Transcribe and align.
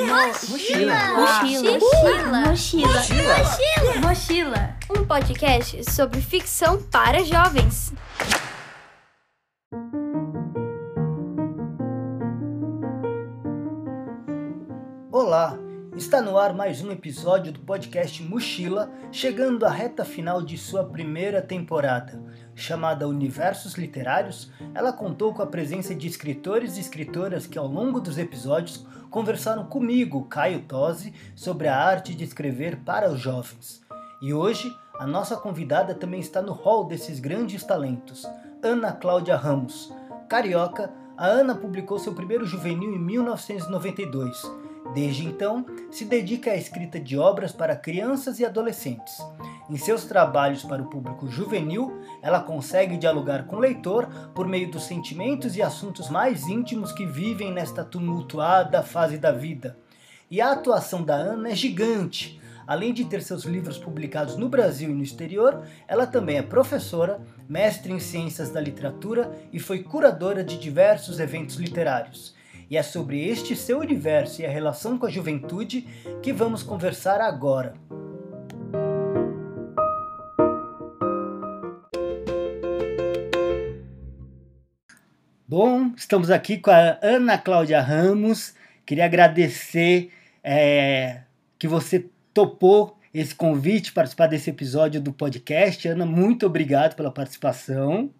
Mochila. 0.00 0.94
Mochila. 1.16 1.78
Mochila. 2.48 2.88
Mochila. 2.88 4.00
Mochila. 4.00 4.76
Um 4.90 5.04
podcast 5.04 5.90
sobre 5.90 6.20
ficção 6.20 6.80
para 6.82 7.24
jovens. 7.24 7.92
Está 15.98 16.22
no 16.22 16.38
ar 16.38 16.54
mais 16.54 16.80
um 16.80 16.92
episódio 16.92 17.50
do 17.50 17.58
podcast 17.58 18.22
Mochila, 18.22 18.88
chegando 19.10 19.66
à 19.66 19.68
reta 19.68 20.04
final 20.04 20.40
de 20.40 20.56
sua 20.56 20.84
primeira 20.84 21.42
temporada. 21.42 22.22
Chamada 22.54 23.08
Universos 23.08 23.74
Literários, 23.74 24.48
ela 24.76 24.92
contou 24.92 25.34
com 25.34 25.42
a 25.42 25.46
presença 25.46 25.96
de 25.96 26.06
escritores 26.06 26.76
e 26.76 26.80
escritoras 26.80 27.48
que, 27.48 27.58
ao 27.58 27.66
longo 27.66 28.00
dos 28.00 28.16
episódios, 28.16 28.86
conversaram 29.10 29.64
comigo, 29.64 30.26
Caio 30.26 30.60
Tosi, 30.60 31.12
sobre 31.34 31.66
a 31.66 31.76
arte 31.76 32.14
de 32.14 32.22
escrever 32.22 32.76
para 32.84 33.10
os 33.10 33.18
jovens. 33.18 33.82
E 34.22 34.32
hoje, 34.32 34.72
a 35.00 35.06
nossa 35.06 35.36
convidada 35.36 35.96
também 35.96 36.20
está 36.20 36.40
no 36.40 36.52
hall 36.52 36.86
desses 36.86 37.18
grandes 37.18 37.64
talentos, 37.64 38.24
Ana 38.62 38.92
Cláudia 38.92 39.34
Ramos. 39.34 39.92
Carioca, 40.28 40.92
a 41.16 41.26
Ana 41.26 41.56
publicou 41.56 41.98
seu 41.98 42.14
primeiro 42.14 42.46
juvenil 42.46 42.94
em 42.94 43.00
1992. 43.00 44.67
Desde 44.94 45.26
então, 45.26 45.66
se 45.90 46.04
dedica 46.04 46.50
à 46.50 46.56
escrita 46.56 46.98
de 46.98 47.18
obras 47.18 47.52
para 47.52 47.76
crianças 47.76 48.40
e 48.40 48.46
adolescentes. 48.46 49.18
Em 49.68 49.76
seus 49.76 50.04
trabalhos 50.04 50.64
para 50.64 50.82
o 50.82 50.88
público 50.88 51.28
juvenil, 51.28 52.00
ela 52.22 52.40
consegue 52.40 52.96
dialogar 52.96 53.44
com 53.44 53.56
o 53.56 53.60
leitor 53.60 54.06
por 54.34 54.48
meio 54.48 54.70
dos 54.70 54.84
sentimentos 54.84 55.56
e 55.56 55.62
assuntos 55.62 56.08
mais 56.08 56.48
íntimos 56.48 56.90
que 56.90 57.04
vivem 57.04 57.52
nesta 57.52 57.84
tumultuada 57.84 58.82
fase 58.82 59.18
da 59.18 59.30
vida. 59.30 59.76
E 60.30 60.40
a 60.40 60.52
atuação 60.52 61.02
da 61.02 61.14
Ana 61.14 61.50
é 61.50 61.54
gigante. 61.54 62.40
Além 62.66 62.92
de 62.92 63.04
ter 63.04 63.22
seus 63.22 63.44
livros 63.44 63.78
publicados 63.78 64.36
no 64.36 64.48
Brasil 64.48 64.90
e 64.90 64.94
no 64.94 65.02
exterior, 65.02 65.62
ela 65.86 66.06
também 66.06 66.36
é 66.36 66.42
professora, 66.42 67.20
mestre 67.48 67.92
em 67.92 67.98
ciências 67.98 68.50
da 68.50 68.60
literatura 68.60 69.30
e 69.52 69.58
foi 69.58 69.82
curadora 69.82 70.44
de 70.44 70.58
diversos 70.58 71.18
eventos 71.18 71.56
literários. 71.56 72.37
E 72.70 72.76
é 72.76 72.82
sobre 72.82 73.26
este 73.26 73.56
seu 73.56 73.78
universo 73.80 74.42
e 74.42 74.46
a 74.46 74.50
relação 74.50 74.98
com 74.98 75.06
a 75.06 75.10
juventude 75.10 75.82
que 76.22 76.32
vamos 76.32 76.62
conversar 76.62 77.20
agora. 77.20 77.74
Bom, 85.46 85.94
estamos 85.96 86.30
aqui 86.30 86.58
com 86.58 86.70
a 86.70 86.98
Ana 87.02 87.38
Cláudia 87.38 87.80
Ramos. 87.80 88.54
Queria 88.84 89.06
agradecer 89.06 90.12
é, 90.44 91.22
que 91.58 91.66
você 91.66 92.10
topou 92.34 92.98
esse 93.14 93.34
convite, 93.34 93.92
participar 93.92 94.26
desse 94.26 94.50
episódio 94.50 95.00
do 95.00 95.10
podcast. 95.10 95.88
Ana, 95.88 96.04
muito 96.04 96.44
obrigado 96.44 96.94
pela 96.94 97.10
participação. 97.10 98.12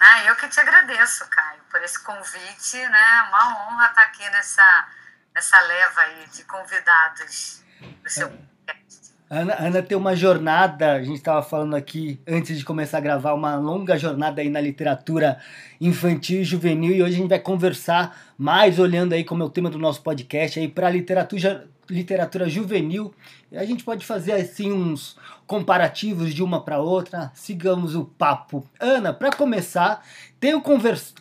Ah, 0.00 0.24
eu 0.24 0.34
que 0.34 0.48
te 0.48 0.58
agradeço, 0.58 1.24
Caio, 1.30 1.61
por 1.72 1.82
esse 1.82 2.00
convite, 2.04 2.76
né? 2.76 3.28
Uma 3.30 3.66
honra 3.66 3.86
estar 3.86 4.02
aqui 4.02 4.28
nessa, 4.30 4.88
nessa 5.34 5.58
leva 5.62 6.00
aí 6.02 6.26
de 6.30 6.44
convidados 6.44 7.64
do 8.04 8.10
seu 8.10 8.28
podcast. 8.28 9.12
Ana, 9.30 9.56
Ana 9.58 9.82
tem 9.82 9.96
uma 9.96 10.14
jornada, 10.14 10.92
a 10.92 11.02
gente 11.02 11.16
estava 11.16 11.42
falando 11.42 11.74
aqui 11.74 12.20
antes 12.28 12.58
de 12.58 12.64
começar 12.64 12.98
a 12.98 13.00
gravar, 13.00 13.32
uma 13.32 13.56
longa 13.56 13.96
jornada 13.96 14.42
aí 14.42 14.50
na 14.50 14.60
literatura 14.60 15.40
infantil 15.80 16.42
e 16.42 16.44
juvenil, 16.44 16.94
e 16.94 17.02
hoje 17.02 17.14
a 17.14 17.18
gente 17.18 17.30
vai 17.30 17.40
conversar 17.40 18.14
mais 18.36 18.78
olhando 18.78 19.14
aí 19.14 19.24
como 19.24 19.42
é 19.42 19.46
o 19.46 19.50
tema 19.50 19.70
do 19.70 19.78
nosso 19.78 20.02
podcast 20.02 20.60
aí 20.60 20.68
para 20.68 20.90
literatura 20.90 21.66
literatura 21.92 22.48
juvenil. 22.48 23.14
A 23.52 23.64
gente 23.64 23.84
pode 23.84 24.04
fazer 24.06 24.32
assim 24.32 24.72
uns 24.72 25.16
comparativos 25.46 26.34
de 26.34 26.42
uma 26.42 26.62
para 26.62 26.80
outra. 26.80 27.30
Sigamos 27.34 27.94
o 27.94 28.04
papo. 28.04 28.64
Ana, 28.80 29.12
para 29.12 29.30
começar, 29.30 30.04
tenho 30.40 30.62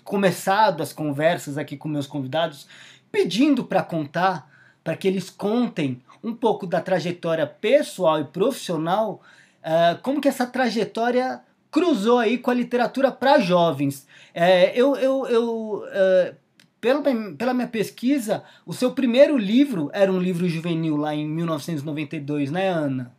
começado 0.03 0.81
as 0.81 0.93
conversas 0.93 1.57
aqui 1.57 1.75
com 1.75 1.89
meus 1.89 2.07
convidados 2.07 2.67
pedindo 3.11 3.63
para 3.63 3.83
contar, 3.83 4.49
para 4.83 4.95
que 4.95 5.07
eles 5.07 5.29
contem 5.29 6.01
um 6.23 6.33
pouco 6.33 6.65
da 6.65 6.79
trajetória 6.79 7.45
pessoal 7.45 8.21
e 8.21 8.25
profissional, 8.25 9.21
uh, 9.63 10.01
como 10.01 10.21
que 10.21 10.27
essa 10.27 10.47
trajetória 10.47 11.41
cruzou 11.69 12.19
aí 12.19 12.37
com 12.37 12.51
a 12.51 12.53
literatura 12.53 13.11
para 13.11 13.39
jovens. 13.39 14.07
É, 14.33 14.71
eu, 14.79 14.95
eu, 14.95 15.25
eu 15.27 15.85
uh, 15.85 16.35
pela, 16.81 17.01
pela 17.37 17.53
minha 17.53 17.67
pesquisa, 17.67 18.43
o 18.65 18.73
seu 18.73 18.93
primeiro 18.93 19.37
livro 19.37 19.91
era 19.93 20.11
um 20.11 20.19
livro 20.19 20.49
juvenil 20.49 20.97
lá 20.97 21.13
em 21.13 21.27
1992, 21.27 22.49
né, 22.49 22.67
Ana? 22.67 23.15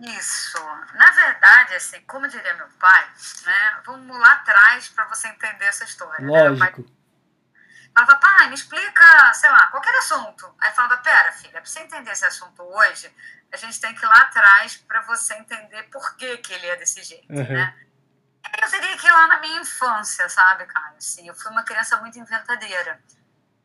Isso. 0.00 0.58
Na 0.94 1.10
verdade, 1.10 1.74
assim, 1.74 2.00
como 2.06 2.26
diria 2.26 2.54
meu 2.54 2.68
pai, 2.80 3.06
né? 3.44 3.80
Vamos 3.84 4.18
lá 4.18 4.32
atrás 4.32 4.88
para 4.88 5.06
você 5.06 5.28
entender 5.28 5.66
essa 5.66 5.84
história. 5.84 6.26
Lógico. 6.26 6.80
Né? 6.82 6.88
Falava, 7.94 8.16
pai, 8.16 8.48
me 8.48 8.54
explica, 8.54 9.32
sei 9.34 9.50
lá, 9.50 9.68
qualquer 9.68 9.94
assunto. 9.96 10.54
Aí 10.60 10.72
falava, 10.72 10.98
pera, 10.98 11.32
filha, 11.32 11.52
para 11.52 11.64
você 11.64 11.80
entender 11.80 12.10
esse 12.10 12.26
assunto 12.26 12.62
hoje, 12.62 13.10
a 13.52 13.56
gente 13.56 13.80
tem 13.80 13.94
que 13.94 14.04
ir 14.04 14.08
lá 14.08 14.20
atrás 14.22 14.76
para 14.76 15.00
você 15.02 15.34
entender 15.34 15.82
por 15.84 16.16
que, 16.16 16.36
que 16.38 16.52
ele 16.52 16.66
é 16.66 16.76
desse 16.76 17.02
jeito, 17.02 17.32
uhum. 17.32 17.52
né? 17.52 17.74
Eu 18.62 18.70
teria 18.70 18.96
que 18.96 19.10
lá 19.10 19.26
na 19.26 19.40
minha 19.40 19.60
infância, 19.60 20.28
sabe, 20.28 20.66
Caio? 20.66 20.96
Assim, 20.96 21.26
eu 21.28 21.34
fui 21.34 21.50
uma 21.50 21.62
criança 21.62 21.96
muito 21.98 22.18
inventadeira. 22.18 23.00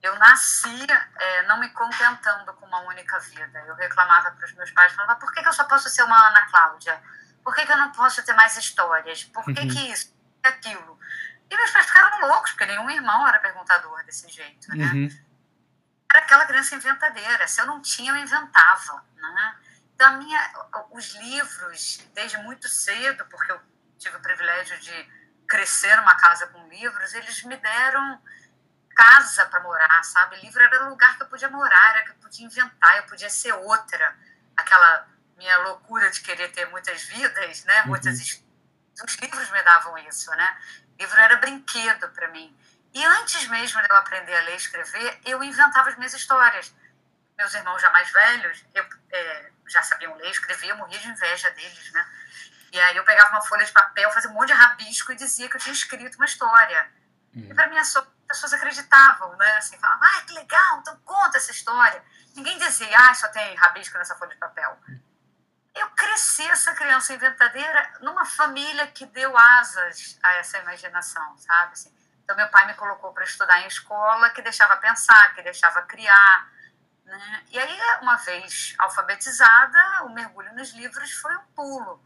Eu 0.01 0.17
nasci 0.17 0.87
é, 1.15 1.43
não 1.43 1.59
me 1.59 1.69
contentando 1.69 2.53
com 2.53 2.65
uma 2.65 2.79
única 2.81 3.19
vida. 3.19 3.59
Eu 3.67 3.75
reclamava 3.75 4.31
para 4.31 4.45
os 4.45 4.53
meus 4.53 4.71
pais, 4.71 4.93
falava, 4.93 5.19
por 5.19 5.31
que, 5.31 5.41
que 5.41 5.47
eu 5.47 5.53
só 5.53 5.63
posso 5.65 5.89
ser 5.89 6.03
uma 6.03 6.27
Ana 6.29 6.45
Cláudia? 6.47 7.01
Por 7.43 7.55
que, 7.55 7.65
que 7.65 7.71
eu 7.71 7.77
não 7.77 7.91
posso 7.91 8.23
ter 8.23 8.33
mais 8.33 8.57
histórias? 8.57 9.23
Por 9.25 9.43
que, 9.45 9.51
uhum. 9.51 9.67
que 9.67 9.91
isso? 9.91 10.13
Que 10.41 10.49
aquilo? 10.49 10.99
E 11.49 11.55
meus 11.55 11.71
pais 11.71 11.85
ficaram 11.85 12.27
loucos, 12.27 12.51
porque 12.51 12.65
nenhum 12.65 12.89
irmão 12.89 13.27
era 13.27 13.39
perguntador 13.39 14.03
desse 14.05 14.27
jeito, 14.29 14.69
né? 14.75 14.85
Uhum. 14.85 15.09
Era 16.11 16.23
aquela 16.23 16.45
criança 16.45 16.75
inventadeira. 16.75 17.47
Se 17.47 17.61
eu 17.61 17.65
não 17.65 17.81
tinha, 17.81 18.11
eu 18.11 18.17
inventava, 18.17 19.03
né? 19.15 19.55
Então, 19.93 20.17
minha, 20.17 20.51
os 20.91 21.13
livros, 21.15 21.99
desde 22.13 22.37
muito 22.37 22.67
cedo, 22.67 23.25
porque 23.25 23.51
eu 23.51 23.61
tive 24.01 24.17
o 24.17 24.21
privilégio 24.21 24.77
de 24.79 25.11
crescer 25.47 25.95
numa 25.95 26.15
casa 26.15 26.47
com 26.47 26.67
livros, 26.67 27.13
eles 27.13 27.43
me 27.43 27.55
deram 27.55 28.21
casa 28.95 29.45
para 29.45 29.59
morar, 29.61 30.03
sabe? 30.03 30.41
Livro 30.41 30.61
era 30.61 30.85
o 30.85 30.89
lugar 30.89 31.15
que 31.15 31.23
eu 31.23 31.27
podia 31.27 31.49
morar, 31.49 31.95
era 31.95 32.05
que 32.05 32.11
eu 32.11 32.15
podia 32.15 32.45
inventar, 32.45 32.97
eu 32.97 33.03
podia 33.03 33.29
ser 33.29 33.53
outra. 33.53 34.17
Aquela 34.57 35.07
minha 35.37 35.57
loucura 35.59 36.09
de 36.09 36.21
querer 36.21 36.51
ter 36.51 36.65
muitas 36.69 37.03
vidas, 37.03 37.63
né? 37.65 37.81
Uhum. 37.81 37.87
Muitas 37.89 38.41
os 39.03 39.15
livros 39.15 39.49
me 39.49 39.63
davam 39.63 39.97
isso, 39.99 40.29
né? 40.31 40.57
livro 40.99 41.19
era 41.19 41.35
brinquedo 41.37 42.09
para 42.09 42.27
mim. 42.27 42.55
E 42.93 43.03
antes 43.03 43.47
mesmo 43.47 43.81
de 43.81 43.89
eu 43.89 43.95
aprender 43.95 44.35
a 44.35 44.41
ler 44.41 44.53
e 44.53 44.57
escrever, 44.57 45.19
eu 45.25 45.43
inventava 45.43 45.89
as 45.89 45.97
minhas 45.97 46.13
histórias. 46.13 46.73
Meus 47.37 47.53
irmãos 47.53 47.81
já 47.81 47.89
mais 47.89 48.11
velhos, 48.11 48.63
eu 48.75 48.85
é, 49.11 49.51
já 49.67 49.81
sabiam 49.81 50.15
ler, 50.15 50.29
escrever, 50.29 50.69
eu 50.69 50.77
morria 50.77 50.99
de 50.99 51.07
inveja 51.07 51.49
deles, 51.51 51.91
né? 51.91 52.05
E 52.71 52.79
aí 52.79 52.95
eu 52.95 53.03
pegava 53.03 53.31
uma 53.31 53.41
folha 53.41 53.65
de 53.65 53.71
papel, 53.71 54.11
fazia 54.11 54.29
um 54.29 54.33
monte 54.33 54.47
de 54.47 54.53
rabisco 54.53 55.11
e 55.11 55.15
dizia 55.15 55.49
que 55.49 55.55
eu 55.55 55.59
tinha 55.59 55.73
escrito 55.73 56.15
uma 56.15 56.25
história. 56.25 56.89
Uhum. 57.35 57.47
E 57.49 57.53
para 57.53 57.67
mim 57.67 57.77
as 57.77 57.93
pessoas 58.27 58.53
acreditavam, 58.53 59.35
né? 59.35 59.57
Assim, 59.57 59.77
falavam, 59.77 60.07
ah, 60.07 60.21
que 60.21 60.33
legal, 60.33 60.79
então 60.79 60.97
conta 61.03 61.37
essa 61.37 61.51
história. 61.51 62.01
Ninguém 62.35 62.57
dizia, 62.57 62.97
ah, 62.97 63.13
só 63.13 63.27
tem 63.27 63.55
rabisco 63.55 63.97
nessa 63.97 64.15
folha 64.15 64.31
de 64.31 64.37
papel. 64.37 64.77
Eu 65.75 65.89
cresci 65.91 66.47
essa 66.49 66.73
criança 66.73 67.13
inventadeira 67.13 67.93
numa 68.01 68.25
família 68.25 68.87
que 68.87 69.05
deu 69.05 69.37
asas 69.37 70.17
a 70.23 70.35
essa 70.35 70.57
imaginação, 70.59 71.37
sabe? 71.37 71.73
Assim, 71.73 71.93
então, 72.23 72.35
meu 72.35 72.47
pai 72.49 72.65
me 72.65 72.73
colocou 72.75 73.11
para 73.11 73.25
estudar 73.25 73.59
em 73.61 73.67
escola 73.67 74.29
que 74.29 74.41
deixava 74.41 74.77
pensar, 74.77 75.33
que 75.33 75.41
deixava 75.41 75.81
criar. 75.81 76.49
Né? 77.03 77.43
E 77.49 77.59
aí, 77.59 77.79
uma 78.01 78.15
vez 78.15 78.73
alfabetizada, 78.79 80.03
o 80.03 80.09
mergulho 80.09 80.53
nos 80.55 80.71
livros 80.71 81.11
foi 81.11 81.35
um 81.35 81.45
pulo. 81.53 82.01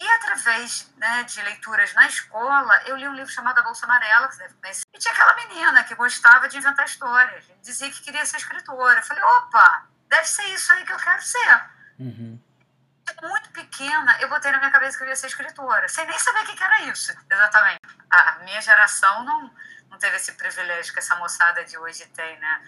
E 0.00 0.06
através 0.06 0.92
né, 0.96 1.22
de 1.24 1.40
leituras 1.42 1.94
na 1.94 2.06
escola, 2.06 2.82
eu 2.86 2.96
li 2.96 3.08
um 3.08 3.14
livro 3.14 3.32
chamado 3.32 3.58
A 3.58 3.62
Bolsa 3.62 3.86
Amarela, 3.86 4.28
que 4.28 4.34
você 4.34 4.42
deve 4.42 4.54
conhecer. 4.54 4.84
E 4.92 4.98
tinha 4.98 5.12
aquela 5.12 5.34
menina 5.34 5.82
que 5.84 5.94
gostava 5.94 6.48
de 6.48 6.58
inventar 6.58 6.84
histórias, 6.84 7.44
dizia 7.62 7.90
que 7.90 8.02
queria 8.02 8.24
ser 8.26 8.36
escritora. 8.36 8.98
Eu 8.98 9.02
falei, 9.02 9.22
opa, 9.22 9.86
deve 10.08 10.26
ser 10.26 10.44
isso 10.54 10.70
aí 10.72 10.84
que 10.84 10.92
eu 10.92 10.98
quero 10.98 11.22
ser. 11.22 11.70
Uhum 11.98 12.46
muito 13.22 13.50
pequena, 13.50 14.20
eu 14.20 14.28
botei 14.28 14.50
na 14.50 14.58
minha 14.58 14.70
cabeça 14.70 14.98
que 14.98 15.04
eu 15.04 15.08
ia 15.08 15.16
ser 15.16 15.28
escritora, 15.28 15.88
sem 15.88 16.06
nem 16.06 16.18
saber 16.18 16.40
o 16.40 16.44
que 16.44 16.62
era 16.62 16.82
isso, 16.82 17.12
exatamente. 17.30 17.80
A 18.10 18.38
minha 18.44 18.60
geração 18.60 19.24
não, 19.24 19.50
não 19.90 19.98
teve 19.98 20.16
esse 20.16 20.32
privilégio 20.32 20.92
que 20.92 20.98
essa 20.98 21.16
moçada 21.16 21.64
de 21.64 21.78
hoje 21.78 22.06
tem, 22.06 22.38
né? 22.38 22.62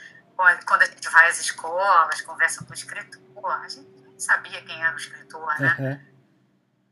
Quando 0.67 0.83
a 0.83 0.87
gente 0.87 1.09
vai 1.09 1.29
às 1.29 1.41
escolas, 1.41 2.21
conversa 2.21 2.65
com 2.65 2.71
o 2.71 2.75
escritor, 2.75 3.51
a 3.51 3.69
gente 3.69 3.89
sabia 4.17 4.63
quem 4.63 4.83
era 4.83 4.95
o 4.95 4.99
escritor, 4.99 5.59
né? 5.59 5.77
Uhum. 5.79 6.18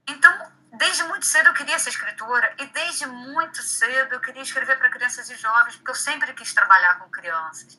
Então, 0.07 0.53
desde 0.73 1.03
muito 1.05 1.27
cedo 1.27 1.49
eu 1.49 1.55
queria 1.55 1.79
ser 1.79 1.91
escritora 1.91 2.55
e 2.59 2.67
desde 2.67 3.07
muito 3.07 3.63
cedo 3.63 4.15
eu 4.15 4.21
queria 4.21 4.43
escrever 4.43 4.79
para 4.79 4.91
crianças 4.91 5.29
e 5.31 5.37
jovens, 5.37 5.77
porque 5.77 5.91
eu 5.91 5.95
sempre 5.95 6.33
quis 6.35 6.55
trabalhar 6.55 6.99
com 6.99 7.11
crianças. 7.11 7.79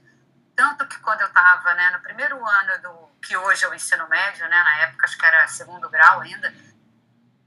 Tanto 0.56 0.88
que 0.88 1.00
quando 1.00 1.22
eu 1.22 1.28
estava 1.28 1.74
né, 1.76 1.92
no 1.92 2.02
primeiro 2.02 2.44
ano 2.46 2.82
do 2.82 3.12
que 3.22 3.38
hoje 3.38 3.64
é 3.64 3.70
o 3.70 3.74
ensino 3.74 4.08
médio, 4.10 4.48
né, 4.50 4.64
na 4.64 4.78
época 4.80 5.06
acho 5.06 5.18
que 5.18 5.26
era 5.26 5.48
segundo 5.48 5.90
grau 5.90 6.22
ainda, 6.22 6.54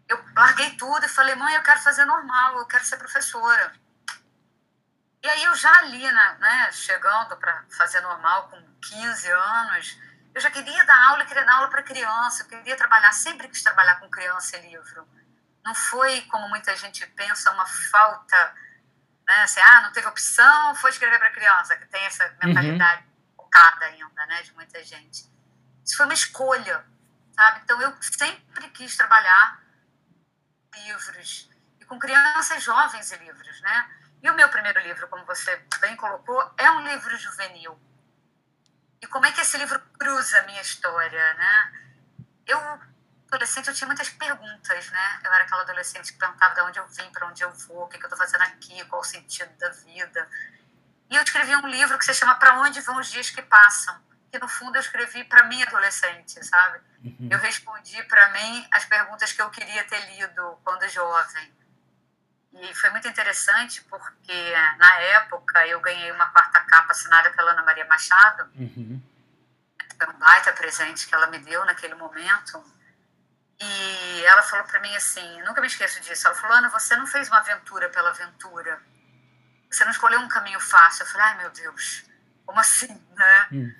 eu 0.09 0.25
larguei 0.37 0.71
tudo 0.77 1.05
e 1.05 1.09
falei, 1.09 1.35
mãe, 1.35 1.55
eu 1.55 1.62
quero 1.62 1.81
fazer 1.81 2.05
normal, 2.05 2.59
eu 2.59 2.67
quero 2.67 2.85
ser 2.85 2.97
professora. 2.97 3.73
E 5.23 5.29
aí 5.29 5.43
eu 5.44 5.55
já 5.55 5.73
ali, 5.79 6.03
né, 6.03 6.37
né 6.41 6.73
chegando 6.73 7.37
para 7.37 7.65
fazer 7.77 8.00
normal 8.00 8.49
com 8.49 8.62
15 8.81 9.31
anos, 9.31 9.99
eu 10.35 10.41
já 10.41 10.50
queria 10.50 10.85
dar 10.85 11.09
aula, 11.09 11.25
queria 11.25 11.44
dar 11.44 11.55
aula 11.55 11.69
para 11.69 11.82
criança, 11.82 12.43
eu 12.43 12.49
queria 12.49 12.77
trabalhar, 12.77 13.12
sempre 13.12 13.49
quis 13.49 13.62
trabalhar 13.62 13.97
com 13.97 14.09
criança 14.09 14.56
e 14.56 14.71
livro. 14.71 15.09
Não 15.65 15.75
foi, 15.75 16.23
como 16.23 16.49
muita 16.49 16.75
gente 16.77 17.06
pensa, 17.09 17.50
uma 17.50 17.67
falta, 17.67 18.55
né, 19.27 19.43
assim, 19.43 19.61
ah, 19.61 19.82
não 19.82 19.93
teve 19.93 20.06
opção, 20.06 20.75
foi 20.77 20.91
escrever 20.91 21.19
para 21.19 21.31
criança, 21.31 21.77
que 21.77 21.87
tem 21.87 22.05
essa 22.05 22.25
uhum. 22.25 22.49
mentalidade 22.49 23.03
uhum. 23.03 23.37
focada 23.37 23.85
ainda, 23.87 24.27
né, 24.27 24.43
de 24.43 24.53
muita 24.55 24.82
gente. 24.85 25.29
Isso 25.85 25.97
foi 25.97 26.06
uma 26.06 26.15
escolha, 26.15 26.85
sabe? 27.35 27.61
Então 27.65 27.81
eu 27.82 27.94
sempre 28.00 28.69
quis 28.71 28.97
trabalhar 28.97 29.61
livros 30.85 31.50
e 31.81 31.85
com 31.85 31.99
crianças 31.99 32.62
jovens 32.62 33.11
e 33.11 33.17
livros, 33.17 33.61
né? 33.62 33.91
E 34.23 34.31
o 34.31 34.35
meu 34.35 34.49
primeiro 34.50 34.79
livro, 34.81 35.09
como 35.09 35.25
você 35.25 35.56
bem 35.81 35.97
colocou, 35.97 36.55
é 36.56 36.71
um 36.71 36.87
livro 36.87 37.17
juvenil. 37.17 37.79
E 39.02 39.06
como 39.06 39.26
é 39.26 39.32
que 39.32 39.41
esse 39.41 39.56
livro 39.56 39.81
cruza 39.99 40.38
a 40.38 40.43
minha 40.43 40.61
história, 40.61 41.35
né? 41.35 41.73
Eu, 42.47 42.58
adolescente, 43.29 43.69
eu 43.69 43.75
tinha 43.75 43.87
muitas 43.87 44.08
perguntas, 44.08 44.91
né? 44.91 45.20
Eu 45.25 45.32
era 45.32 45.44
aquela 45.44 45.62
adolescente 45.62 46.12
que 46.12 46.19
perguntava 46.19 46.55
de 46.55 46.61
onde 46.62 46.79
eu 46.79 46.87
vim, 46.88 47.11
para 47.11 47.26
onde 47.26 47.43
eu 47.43 47.50
vou, 47.50 47.85
o 47.85 47.88
que, 47.88 47.99
que 47.99 48.05
eu 48.05 48.08
estou 48.08 48.19
fazendo 48.19 48.43
aqui, 48.43 48.85
qual 48.87 49.00
o 49.00 49.05
sentido 49.05 49.50
da 49.58 49.70
vida. 49.70 50.29
E 51.08 51.17
eu 51.17 51.23
escrevi 51.23 51.56
um 51.56 51.67
livro 51.67 51.99
que 51.99 52.05
se 52.05 52.14
chama 52.14 52.37
Para 52.37 52.61
Onde 52.61 52.81
Vão 52.81 52.99
os 52.99 53.11
Dias 53.11 53.31
que 53.31 53.43
Passam, 53.43 54.00
que 54.31 54.38
no 54.38 54.47
fundo 54.47 54.76
eu 54.76 54.81
escrevi 54.81 55.25
para 55.25 55.44
mim 55.44 55.61
adolescente, 55.62 56.44
sabe? 56.44 56.79
Uhum. 57.05 57.29
Eu 57.31 57.38
respondi 57.38 58.03
para 58.05 58.29
mim 58.31 58.69
as 58.70 58.85
perguntas 58.85 59.32
que 59.32 59.43
eu 59.43 59.50
queria 59.50 59.82
ter 59.85 59.99
lido 60.14 60.61
quando 60.62 60.88
jovem. 60.88 61.60
E 62.52 62.75
foi 62.75 62.91
muito 62.91 63.06
interessante 63.06 63.82
porque, 63.85 64.52
na 64.79 64.94
época, 65.00 65.67
eu 65.69 65.81
ganhei 65.81 66.11
uma 66.11 66.26
quarta 66.26 66.61
capa 66.61 66.91
assinada 66.91 67.31
pela 67.31 67.52
Ana 67.52 67.62
Maria 67.62 67.85
Machado. 67.85 68.50
Uhum. 68.56 69.00
Foi 69.97 70.08
um 70.08 70.19
baita 70.19 70.52
presente 70.52 71.06
que 71.06 71.14
ela 71.14 71.29
me 71.29 71.38
deu 71.38 71.64
naquele 71.64 71.94
momento. 71.94 72.64
E 73.61 74.25
ela 74.25 74.43
falou 74.43 74.64
para 74.64 74.81
mim 74.81 74.94
assim: 74.97 75.43
nunca 75.43 75.61
me 75.61 75.69
esqueço 75.69 76.00
disso. 76.00 76.26
Ela 76.26 76.37
falou: 76.37 76.56
Ana, 76.56 76.69
você 76.70 76.97
não 76.97 77.06
fez 77.06 77.29
uma 77.29 77.38
aventura 77.38 77.88
pela 77.88 78.11
aventura. 78.11 78.82
Você 79.70 79.85
não 79.85 79.93
escolheu 79.93 80.19
um 80.19 80.29
caminho 80.29 80.58
fácil. 80.58 81.05
Eu 81.05 81.08
falei: 81.08 81.26
ai 81.29 81.37
meu 81.37 81.50
Deus, 81.50 82.05
como 82.44 82.58
assim, 82.58 82.93
né? 83.14 83.49
Uhum. 83.53 83.75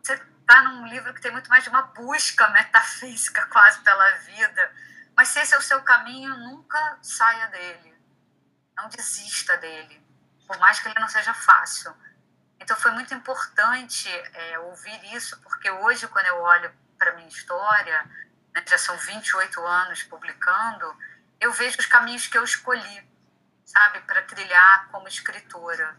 Você 0.00 0.14
está 0.14 0.62
num 0.62 0.86
livro 0.86 1.12
que 1.12 1.20
tem 1.20 1.32
muito 1.32 1.50
mais 1.50 1.64
de 1.64 1.70
uma 1.70 1.82
busca 1.82 2.48
metafísica 2.50 3.46
quase 3.46 3.80
pela 3.80 4.10
vida 4.18 4.72
mas 5.16 5.28
se 5.28 5.40
esse 5.40 5.54
é 5.54 5.58
o 5.58 5.62
seu 5.62 5.80
caminho, 5.82 6.36
nunca 6.36 6.98
saia 7.02 7.46
dele. 7.48 7.94
Não 8.76 8.88
desista 8.88 9.56
dele, 9.58 10.02
por 10.46 10.58
mais 10.58 10.80
que 10.80 10.88
ele 10.88 10.98
não 10.98 11.08
seja 11.08 11.32
fácil. 11.32 11.94
Então 12.60 12.76
foi 12.76 12.90
muito 12.92 13.14
importante 13.14 14.08
é, 14.08 14.58
ouvir 14.58 15.14
isso, 15.14 15.40
porque 15.42 15.70
hoje, 15.70 16.08
quando 16.08 16.26
eu 16.26 16.40
olho 16.40 16.72
para 16.98 17.14
minha 17.14 17.28
história, 17.28 18.04
né, 18.54 18.64
já 18.66 18.78
são 18.78 18.96
28 18.96 19.60
anos 19.60 20.02
publicando, 20.04 20.96
eu 21.40 21.52
vejo 21.52 21.78
os 21.78 21.86
caminhos 21.86 22.26
que 22.26 22.38
eu 22.38 22.44
escolhi, 22.44 23.08
sabe, 23.64 24.00
para 24.00 24.22
trilhar 24.22 24.88
como 24.90 25.06
escritora. 25.06 25.96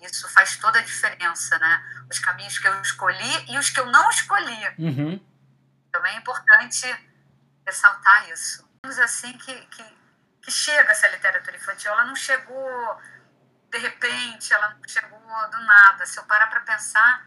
Isso 0.00 0.28
faz 0.28 0.56
toda 0.56 0.78
a 0.78 0.82
diferença, 0.82 1.58
né? 1.58 2.06
Os 2.10 2.18
caminhos 2.18 2.58
que 2.58 2.68
eu 2.68 2.80
escolhi 2.80 3.52
e 3.52 3.58
os 3.58 3.70
que 3.70 3.80
eu 3.80 3.86
não 3.86 4.10
escolhi. 4.10 4.74
Uhum. 4.78 5.24
Também 5.90 6.14
é 6.14 6.18
importante 6.18 7.13
ressaltar 7.66 8.28
isso. 8.30 8.68
assim 9.02 9.36
que, 9.38 9.54
que, 9.66 9.84
que 10.42 10.50
chega 10.50 10.92
essa 10.92 11.08
literatura 11.08 11.56
infantil, 11.56 11.92
ela 11.92 12.04
não 12.04 12.16
chegou 12.16 13.00
de 13.74 13.78
repente, 13.78 14.52
ela 14.52 14.70
não 14.70 14.88
chegou 14.88 15.18
do 15.18 15.60
nada. 15.64 16.06
Se 16.06 16.18
eu 16.18 16.24
parar 16.24 16.46
para 16.46 16.60
pensar, 16.60 17.26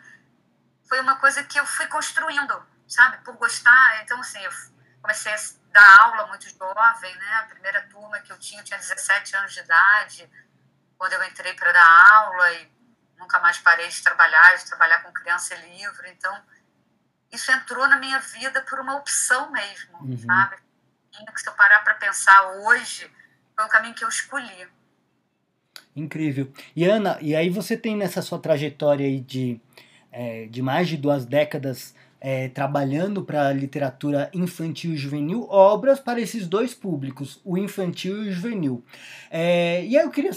foi 0.88 1.00
uma 1.02 1.18
coisa 1.18 1.44
que 1.44 1.60
eu 1.60 1.66
fui 1.66 1.86
construindo, 1.88 2.66
sabe, 2.88 3.18
por 3.18 3.36
gostar. 3.36 4.02
Então, 4.02 4.20
assim, 4.22 4.40
eu 4.40 4.52
comecei 5.02 5.34
a 5.34 5.38
dar 5.74 6.00
aula 6.04 6.28
muito 6.28 6.50
jovem, 6.50 7.16
né? 7.18 7.34
A 7.36 7.48
primeira 7.48 7.82
turma 7.90 8.20
que 8.22 8.32
eu 8.32 8.40
tinha, 8.40 8.62
eu 8.62 8.64
tinha 8.64 8.80
17 8.80 9.36
anos 9.36 9.54
de 9.54 9.60
idade, 9.60 10.32
quando 10.98 11.14
eu 11.14 11.24
entrei 11.26 11.54
para 11.54 11.74
dar 11.74 12.14
aula 12.14 12.54
e 12.54 12.72
nunca 13.18 13.40
mais 13.40 13.58
parei 13.58 13.90
de 13.90 14.02
trabalhar, 14.02 14.56
de 14.56 14.66
trabalhar 14.66 15.04
com 15.04 15.12
criança 15.12 15.54
e 15.54 15.78
livro. 15.78 16.08
Então, 16.08 16.46
isso 17.32 17.52
entrou 17.52 17.88
na 17.88 18.00
minha 18.00 18.20
vida 18.20 18.62
por 18.62 18.80
uma 18.80 18.96
opção 18.96 19.52
mesmo, 19.52 19.98
uhum. 20.02 20.18
sabe? 20.18 20.56
Que 21.12 21.42
se 21.42 21.50
eu 21.50 21.54
parar 21.54 21.80
para 21.84 21.96
pensar 21.96 22.54
hoje, 22.60 23.10
foi 23.56 23.66
um 23.66 23.70
caminho 23.70 23.94
que 23.94 24.04
eu 24.04 24.10
escolhi. 24.10 24.68
Incrível. 25.96 26.52
E 26.76 26.86
Ana, 26.86 27.18
e 27.22 27.36
aí 27.36 27.50
você 27.50 27.76
tem 27.76 27.98
nessa 27.98 28.22
sua 28.22 28.40
trajetória 28.40 29.06
aí 29.06 29.20
de, 29.20 29.60
é, 30.12 30.46
de 30.46 30.62
mais 30.62 30.88
de 30.88 30.96
duas 30.96 31.26
décadas 31.26 31.96
é, 32.22 32.50
trabalhando 32.50 33.24
para 33.24 33.48
a 33.48 33.54
literatura 33.54 34.30
infantil 34.34 34.94
e 34.94 34.98
juvenil, 34.98 35.48
obras 35.50 36.00
para 36.00 36.20
esses 36.20 36.48
dois 36.48 36.74
públicos, 36.74 37.42
o 37.44 37.58
infantil 37.58 38.24
e 38.24 38.30
o 38.30 38.32
juvenil. 38.32 38.84
É, 39.30 39.84
e 39.86 39.98
aí 39.98 40.04
eu 40.04 40.12
queria, 40.12 40.32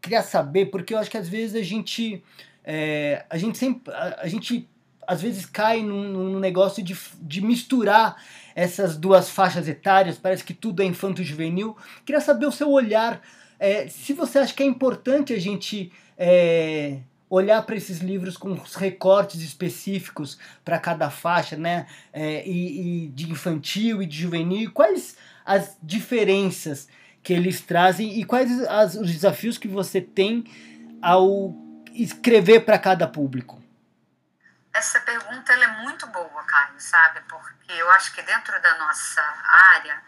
queria 0.00 0.22
saber, 0.22 0.66
porque 0.66 0.94
eu 0.94 0.98
acho 0.98 1.10
que 1.10 1.16
às 1.18 1.28
vezes 1.28 1.54
a 1.54 1.62
gente, 1.62 2.22
é, 2.64 3.24
a 3.30 3.38
gente 3.38 3.58
sempre, 3.58 3.92
a, 3.92 4.22
a 4.22 4.28
gente 4.28 4.68
às 5.10 5.20
vezes 5.20 5.44
cai 5.44 5.82
num, 5.82 6.04
num, 6.04 6.38
negócio 6.38 6.84
de, 6.84 6.96
de 7.20 7.40
misturar 7.40 8.14
essas 8.54 8.96
duas 8.96 9.28
faixas 9.28 9.66
etárias, 9.66 10.16
parece 10.16 10.44
que 10.44 10.54
tudo 10.54 10.82
é 10.82 10.84
infanto-juvenil. 10.84 11.76
Queria 12.06 12.20
saber 12.20 12.46
o 12.46 12.52
seu 12.52 12.70
olhar, 12.70 13.20
é, 13.58 13.88
se 13.88 14.12
você 14.12 14.38
acha 14.38 14.54
que 14.54 14.62
é 14.62 14.66
importante 14.66 15.32
a 15.32 15.40
gente 15.40 15.90
é, 16.16 16.98
olhar 17.28 17.60
para 17.62 17.74
esses 17.74 17.98
livros 17.98 18.36
com 18.36 18.52
os 18.52 18.76
recortes 18.76 19.42
específicos 19.42 20.38
para 20.64 20.78
cada 20.78 21.10
faixa, 21.10 21.56
né? 21.56 21.86
É, 22.12 22.48
e, 22.48 23.06
e, 23.06 23.08
de 23.08 23.32
infantil 23.32 24.00
e 24.00 24.06
de 24.06 24.16
juvenil, 24.16 24.70
quais 24.70 25.16
as 25.44 25.76
diferenças 25.82 26.86
que 27.20 27.32
eles 27.32 27.60
trazem 27.60 28.20
e 28.20 28.24
quais 28.24 28.62
as, 28.62 28.94
os 28.94 29.10
desafios 29.10 29.58
que 29.58 29.66
você 29.66 30.00
tem 30.00 30.44
ao 31.02 31.52
escrever 31.96 32.60
para 32.60 32.78
cada 32.78 33.08
público? 33.08 33.59
Essa 34.72 35.00
pergunta 35.00 35.52
é 35.52 35.66
muito 35.82 36.06
boa, 36.08 36.44
Caio, 36.44 36.80
sabe? 36.80 37.20
Porque 37.22 37.72
eu 37.72 37.90
acho 37.90 38.12
que 38.12 38.22
dentro 38.22 38.60
da 38.60 38.78
nossa 38.78 39.22
área, 39.72 40.00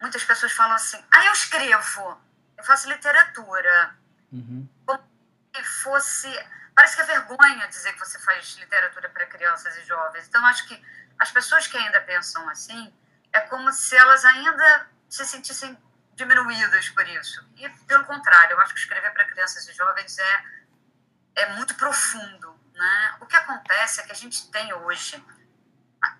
muitas 0.00 0.24
pessoas 0.24 0.52
falam 0.52 0.74
assim: 0.74 1.02
ah, 1.12 1.24
eu 1.26 1.32
escrevo, 1.32 2.20
eu 2.56 2.64
faço 2.64 2.88
literatura. 2.88 3.96
Uhum. 4.32 4.68
Como 4.86 5.02
se 5.54 5.64
fosse. 5.82 6.46
Parece 6.74 6.96
que 6.96 7.02
é 7.02 7.06
vergonha 7.06 7.68
dizer 7.68 7.92
que 7.92 8.00
você 8.00 8.18
faz 8.18 8.56
literatura 8.56 9.08
para 9.08 9.26
crianças 9.26 9.76
e 9.76 9.84
jovens. 9.84 10.26
Então, 10.26 10.44
acho 10.46 10.66
que 10.66 10.84
as 11.18 11.30
pessoas 11.30 11.66
que 11.66 11.76
ainda 11.76 12.00
pensam 12.00 12.48
assim, 12.48 12.92
é 13.32 13.40
como 13.42 13.72
se 13.72 13.96
elas 13.96 14.24
ainda 14.24 14.88
se 15.08 15.24
sentissem 15.24 15.78
diminuídas 16.14 16.88
por 16.90 17.06
isso. 17.08 17.48
E, 17.56 17.68
pelo 17.86 18.04
contrário, 18.04 18.54
eu 18.54 18.60
acho 18.60 18.74
que 18.74 18.80
escrever 18.80 19.12
para 19.12 19.24
crianças 19.24 19.68
e 19.68 19.72
jovens 19.72 20.18
é, 20.18 20.44
é 21.36 21.52
muito 21.54 21.74
profundo 21.74 22.53
né? 22.74 23.16
O 23.20 23.26
que 23.26 23.36
acontece 23.36 24.00
é 24.00 24.04
que 24.04 24.12
a 24.12 24.16
gente 24.16 24.50
tem 24.50 24.72
hoje 24.74 25.22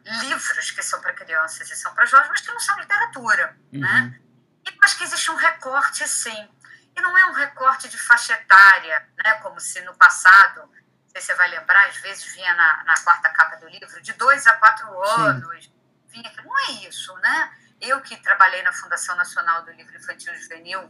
livros 0.04 0.70
que 0.70 0.82
são 0.82 1.00
para 1.00 1.12
crianças 1.12 1.70
e 1.70 1.76
são 1.76 1.94
para 1.94 2.06
jovens, 2.06 2.28
mas 2.28 2.40
que 2.40 2.52
não 2.52 2.60
são 2.60 2.78
literatura. 2.78 3.56
Uhum. 3.72 3.80
Né? 3.80 4.20
E 4.66 4.78
acho 4.82 4.96
que 4.96 5.04
existe 5.04 5.30
um 5.30 5.36
recorte, 5.36 6.06
sim. 6.08 6.48
E 6.96 7.00
não 7.00 7.16
é 7.18 7.26
um 7.26 7.32
recorte 7.32 7.88
de 7.88 7.98
faixa 7.98 8.34
etária, 8.34 9.08
né? 9.22 9.34
como 9.42 9.60
se 9.60 9.80
no 9.82 9.94
passado, 9.94 10.60
não 10.60 11.08
sei 11.08 11.20
se 11.20 11.26
você 11.26 11.34
vai 11.34 11.48
lembrar, 11.50 11.88
às 11.88 11.96
vezes 11.96 12.24
vinha 12.32 12.54
na, 12.54 12.84
na 12.84 12.94
quarta 13.02 13.28
capa 13.30 13.56
do 13.56 13.68
livro, 13.68 14.00
de 14.00 14.12
dois 14.14 14.46
a 14.46 14.54
quatro 14.54 15.02
anos. 15.02 15.72
Vinha, 16.08 16.32
não 16.44 16.58
é 16.60 16.70
isso, 16.88 17.14
né? 17.18 17.52
Eu 17.80 18.00
que 18.00 18.16
trabalhei 18.18 18.62
na 18.62 18.72
Fundação 18.72 19.16
Nacional 19.16 19.64
do 19.64 19.72
Livro 19.72 19.96
Infantil 19.96 20.32
e 20.32 20.38
Juvenil 20.38 20.80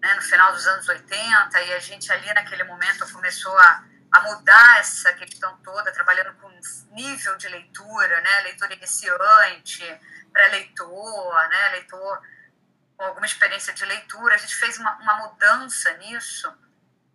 né, 0.00 0.14
no 0.14 0.22
final 0.22 0.52
dos 0.52 0.66
anos 0.66 0.88
80, 0.88 1.60
e 1.60 1.74
a 1.74 1.78
gente 1.78 2.10
ali 2.12 2.32
naquele 2.32 2.64
momento 2.64 3.10
começou 3.12 3.56
a 3.58 3.84
a 4.16 4.22
mudar 4.22 4.78
essa 4.78 5.12
questão 5.12 5.56
toda, 5.58 5.92
trabalhando 5.92 6.34
com 6.40 6.50
nível 6.92 7.36
de 7.36 7.48
leitura, 7.48 8.20
né? 8.22 8.40
leitor 8.40 8.72
iniciante, 8.72 10.00
pré-leitor, 10.32 11.48
né? 11.48 11.68
leitor 11.72 12.22
com 12.96 13.04
alguma 13.04 13.26
experiência 13.26 13.72
de 13.74 13.84
leitura. 13.84 14.34
A 14.34 14.38
gente 14.38 14.54
fez 14.54 14.78
uma, 14.78 14.96
uma 14.96 15.28
mudança 15.28 15.92
nisso. 15.98 16.50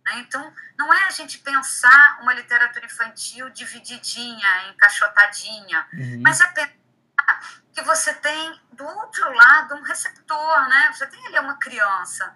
Né? 0.04 0.18
Então, 0.18 0.54
não 0.78 0.92
é 0.94 1.04
a 1.04 1.10
gente 1.10 1.38
pensar 1.38 2.20
uma 2.22 2.32
literatura 2.32 2.86
infantil 2.86 3.50
divididinha, 3.50 4.68
encaixotadinha, 4.70 5.86
uhum. 5.92 6.20
mas 6.22 6.40
é 6.40 6.46
pensar 6.46 7.62
que 7.72 7.82
você 7.82 8.14
tem 8.14 8.60
do 8.72 8.84
outro 8.84 9.32
lado 9.32 9.74
um 9.74 9.82
receptor, 9.82 10.68
né? 10.68 10.90
Você 10.92 11.06
tem 11.06 11.26
ali 11.26 11.38
uma 11.38 11.56
criança. 11.58 12.32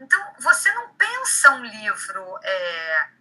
Então, 0.00 0.34
você 0.38 0.72
não 0.72 0.94
pensa 0.94 1.50
um 1.50 1.64
livro... 1.64 2.38
É, 2.42 3.17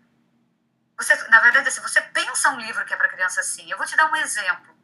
Você, 0.97 1.15
na 1.29 1.39
verdade, 1.39 1.67
assim, 1.67 1.81
você 1.81 2.01
pensa 2.01 2.49
um 2.49 2.59
livro 2.59 2.83
que 2.85 2.93
é 2.93 2.97
para 2.97 3.07
criança 3.07 3.39
assim. 3.39 3.69
Eu 3.69 3.77
vou 3.77 3.85
te 3.85 3.95
dar 3.95 4.11
um 4.11 4.15
exemplo. 4.15 4.75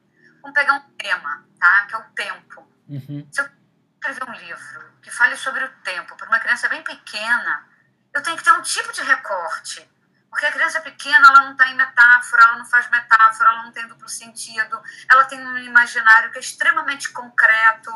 Vamos 0.42 0.54
pegar 0.54 0.74
um 0.74 0.90
tema, 0.92 1.46
tá? 1.60 1.86
Que 1.88 1.96
é 1.96 1.98
o 1.98 2.04
tempo. 2.12 2.62
Uhum. 2.88 3.28
Se 3.32 3.42
eu 3.42 3.50
escrever 3.96 4.30
um 4.30 4.34
livro 4.34 4.94
que 5.02 5.10
fale 5.10 5.36
sobre 5.36 5.64
o 5.64 5.70
tempo 5.84 6.16
para 6.16 6.28
uma 6.28 6.40
criança 6.40 6.70
bem 6.70 6.84
pequena, 6.84 7.68
eu 8.14 8.22
tenho 8.22 8.38
que 8.38 8.44
ter 8.44 8.52
um 8.52 8.62
tipo 8.62 8.92
de 8.92 9.02
recorte. 9.02 9.90
Porque 10.30 10.46
a 10.46 10.52
criança 10.52 10.82
pequena, 10.82 11.28
ela 11.28 11.42
não 11.42 11.52
está 11.52 11.68
em 11.68 11.76
metáfora, 11.76 12.44
ela 12.44 12.58
não 12.58 12.66
faz 12.66 12.90
metáfora, 12.90 13.50
ela 13.50 13.64
não 13.64 13.72
tem 13.72 13.88
duplo 13.88 14.10
sentido, 14.10 14.82
ela 15.10 15.26
tem 15.26 15.40
um 15.40 15.58
imaginário 15.60 16.32
que 16.32 16.38
é 16.38 16.42
extremamente 16.42 17.10
concreto. 17.10 17.92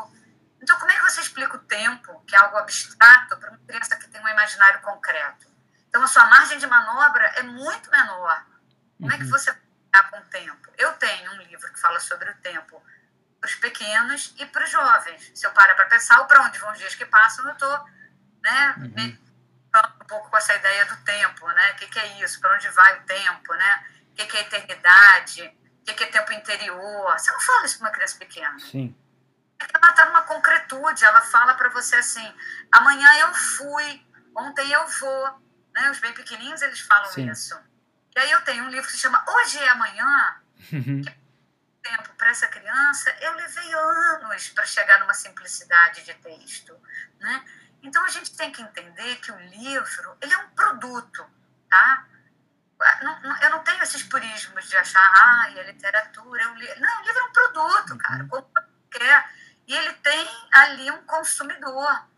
Então, 0.62 0.78
como 0.78 0.90
é 0.90 0.94
que 0.94 1.02
você 1.02 1.20
explica 1.20 1.56
o 1.56 1.60
tempo, 1.60 2.22
que 2.26 2.34
é 2.34 2.38
algo 2.38 2.56
abstrato, 2.56 3.36
para 3.36 3.50
uma 3.50 3.58
criança 3.58 3.96
que 3.96 4.08
tem 4.08 4.20
um 4.20 4.28
imaginário 4.28 4.80
concreto? 4.80 5.48
Então, 5.88 6.02
a 6.02 6.06
sua 6.06 6.26
margem 6.26 6.58
de 6.58 6.66
manobra 6.66 7.24
é 7.36 7.42
muito 7.42 7.90
menor. 7.90 8.46
Como 8.98 9.12
é 9.12 9.16
que 9.16 9.24
você 9.24 9.52
vai 9.92 10.10
com 10.10 10.18
o 10.18 10.24
tempo? 10.24 10.72
Eu 10.76 10.92
tenho 10.94 11.32
um 11.32 11.36
livro 11.42 11.72
que 11.72 11.80
fala 11.80 11.98
sobre 12.00 12.30
o 12.30 12.34
tempo 12.38 12.82
para 13.40 13.48
os 13.48 13.54
pequenos 13.56 14.34
e 14.38 14.46
para 14.46 14.64
os 14.64 14.70
jovens. 14.70 15.30
Se 15.34 15.46
eu 15.46 15.52
parar 15.52 15.74
para 15.74 15.86
pensar, 15.86 16.22
para 16.24 16.42
onde 16.42 16.58
vão 16.58 16.72
os 16.72 16.78
dias 16.78 16.94
que 16.94 17.06
passam, 17.06 17.46
eu 17.46 17.52
estou 17.52 17.84
né, 18.42 18.74
Uhum. 18.78 18.92
me 18.94 19.28
um 20.00 20.06
pouco 20.06 20.30
com 20.30 20.36
essa 20.36 20.54
ideia 20.54 20.86
do 20.86 20.96
tempo, 21.04 21.46
né? 21.48 21.72
O 21.72 21.76
que, 21.76 21.86
que 21.86 21.98
é 21.98 22.22
isso? 22.22 22.40
Para 22.40 22.54
onde 22.54 22.68
vai 22.70 22.98
o 22.98 23.02
tempo, 23.02 23.54
né? 23.54 23.86
O 24.10 24.14
que, 24.14 24.26
que 24.26 24.36
é 24.36 24.40
eternidade? 24.40 25.42
O 25.42 25.84
que, 25.84 25.94
que 25.94 26.04
é 26.04 26.06
tempo 26.06 26.32
interior? 26.32 27.12
Você 27.12 27.30
não 27.30 27.40
fala 27.40 27.66
isso 27.66 27.78
para 27.78 27.86
uma 27.86 27.92
criança 27.92 28.18
pequena. 28.18 28.58
Sim. 28.58 28.96
Ela 29.58 29.90
está 29.90 30.06
numa 30.06 30.22
concretude, 30.22 31.04
ela 31.04 31.20
fala 31.20 31.54
para 31.54 31.68
você 31.68 31.96
assim: 31.96 32.34
amanhã 32.72 33.08
eu 33.18 33.34
fui, 33.34 34.06
ontem 34.34 34.70
eu 34.70 34.86
vou. 34.86 35.47
Né? 35.78 35.90
Os 35.90 36.00
bem 36.00 36.12
pequenininhos 36.12 36.60
eles 36.62 36.80
falam 36.80 37.10
Sim. 37.12 37.30
isso. 37.30 37.58
E 38.16 38.18
aí 38.18 38.30
eu 38.32 38.40
tenho 38.42 38.64
um 38.64 38.68
livro 38.68 38.86
que 38.86 38.92
se 38.92 38.98
chama 38.98 39.24
Hoje 39.28 39.58
é 39.58 39.68
Amanhã. 39.68 40.40
Uhum. 40.72 41.02
Tempo 41.80 42.14
para 42.18 42.30
essa 42.30 42.48
criança, 42.48 43.16
eu 43.20 43.32
levei 43.34 43.72
anos 43.72 44.48
para 44.48 44.66
chegar 44.66 44.98
numa 44.98 45.14
simplicidade 45.14 46.02
de 46.02 46.12
texto, 46.14 46.76
né? 47.20 47.44
Então 47.80 48.04
a 48.04 48.08
gente 48.08 48.36
tem 48.36 48.50
que 48.50 48.60
entender 48.60 49.16
que 49.16 49.30
o 49.30 49.38
livro 49.38 50.18
ele 50.20 50.34
é 50.34 50.38
um 50.38 50.50
produto, 50.50 51.24
tá? 51.70 52.04
Eu 53.40 53.50
não 53.50 53.62
tenho 53.62 53.82
esses 53.82 54.02
purismos 54.02 54.68
de 54.68 54.76
achar, 54.76 55.00
ah, 55.00 55.44
a 55.44 55.62
literatura 55.62 56.42
é 56.42 56.48
um 56.48 56.54
livro. 56.56 56.80
Não, 56.80 57.00
o 57.00 57.04
livro 57.04 57.20
é 57.20 57.24
um 57.24 57.32
produto, 57.32 57.98
cara, 57.98 58.26
como 58.26 58.50
quer. 58.90 59.30
E 59.66 59.74
ele 59.74 59.92
tem 59.94 60.28
ali 60.52 60.90
um 60.90 61.02
consumidor. 61.04 62.08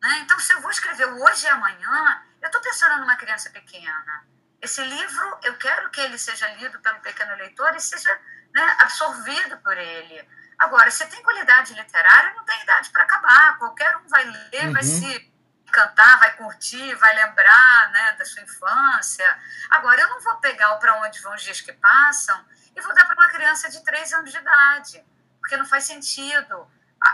Né? 0.00 0.20
Então, 0.20 0.38
se 0.38 0.52
eu 0.52 0.60
vou 0.60 0.70
escrever 0.70 1.06
hoje 1.06 1.46
e 1.46 1.48
amanhã, 1.48 2.22
eu 2.40 2.46
estou 2.46 2.60
pensando 2.60 2.98
numa 3.00 3.16
criança 3.16 3.50
pequena. 3.50 4.24
Esse 4.60 4.82
livro, 4.82 5.38
eu 5.42 5.56
quero 5.56 5.90
que 5.90 6.00
ele 6.00 6.18
seja 6.18 6.46
lido 6.54 6.78
pelo 6.80 7.00
pequeno 7.00 7.34
leitor 7.36 7.74
e 7.74 7.80
seja 7.80 8.12
né, 8.54 8.76
absorvido 8.80 9.56
por 9.58 9.76
ele. 9.76 10.28
Agora, 10.58 10.90
se 10.90 11.06
tem 11.06 11.22
qualidade 11.22 11.72
literária, 11.72 12.34
não 12.34 12.44
tem 12.44 12.62
idade 12.62 12.90
para 12.90 13.02
acabar. 13.04 13.58
Qualquer 13.58 13.96
um 13.96 14.08
vai 14.08 14.24
ler, 14.24 14.70
vai 14.72 14.82
Uhum. 14.82 15.00
se 15.00 15.32
cantar, 15.72 16.18
vai 16.18 16.36
curtir, 16.36 16.94
vai 16.96 17.14
lembrar 17.14 17.90
né, 17.92 18.12
da 18.18 18.24
sua 18.24 18.42
infância. 18.42 19.38
Agora, 19.70 20.00
eu 20.00 20.08
não 20.08 20.20
vou 20.20 20.36
pegar 20.36 20.74
o 20.74 20.78
Para 20.78 21.00
Onde 21.00 21.20
Vão 21.22 21.34
os 21.34 21.42
Dias 21.42 21.60
que 21.60 21.72
Passam 21.72 22.44
e 22.76 22.80
vou 22.80 22.94
dar 22.94 23.06
para 23.06 23.14
uma 23.14 23.28
criança 23.28 23.70
de 23.70 23.82
3 23.84 24.12
anos 24.14 24.30
de 24.30 24.36
idade, 24.36 25.04
porque 25.40 25.56
não 25.56 25.64
faz 25.64 25.84
sentido. 25.84 26.70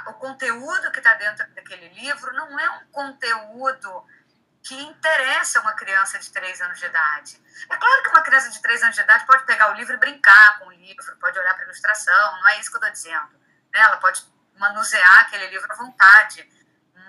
O 0.07 0.15
conteúdo 0.15 0.91
que 0.91 0.99
está 0.99 1.15
dentro 1.15 1.47
daquele 1.55 1.89
livro 1.91 2.33
não 2.33 2.59
é 2.59 2.71
um 2.71 2.87
conteúdo 2.91 4.05
que 4.67 4.75
interessa 4.83 5.61
uma 5.61 5.75
criança 5.75 6.19
de 6.19 6.29
3 6.33 6.61
anos 6.61 6.81
de 6.81 6.87
idade. 6.87 7.41
É 7.71 7.77
claro 7.77 8.03
que 8.03 8.09
uma 8.09 8.23
criança 8.23 8.51
de 8.51 8.61
3 8.61 8.83
anos 8.83 8.97
de 8.97 9.01
idade 9.01 9.25
pode 9.25 9.45
pegar 9.45 9.71
o 9.71 9.75
livro 9.75 9.95
e 9.95 9.97
brincar 9.97 10.59
com 10.59 10.67
o 10.67 10.73
livro, 10.73 11.17
pode 11.19 11.39
olhar 11.39 11.55
para 11.55 11.63
a 11.63 11.67
ilustração, 11.67 12.41
não 12.41 12.49
é 12.49 12.59
isso 12.59 12.71
que 12.71 12.77
eu 12.77 12.81
estou 12.81 12.93
dizendo. 12.93 13.31
né? 13.73 13.79
Ela 13.79 13.97
pode 13.99 14.27
manusear 14.59 15.21
aquele 15.21 15.47
livro 15.47 15.73
à 15.73 15.77
vontade, 15.77 16.51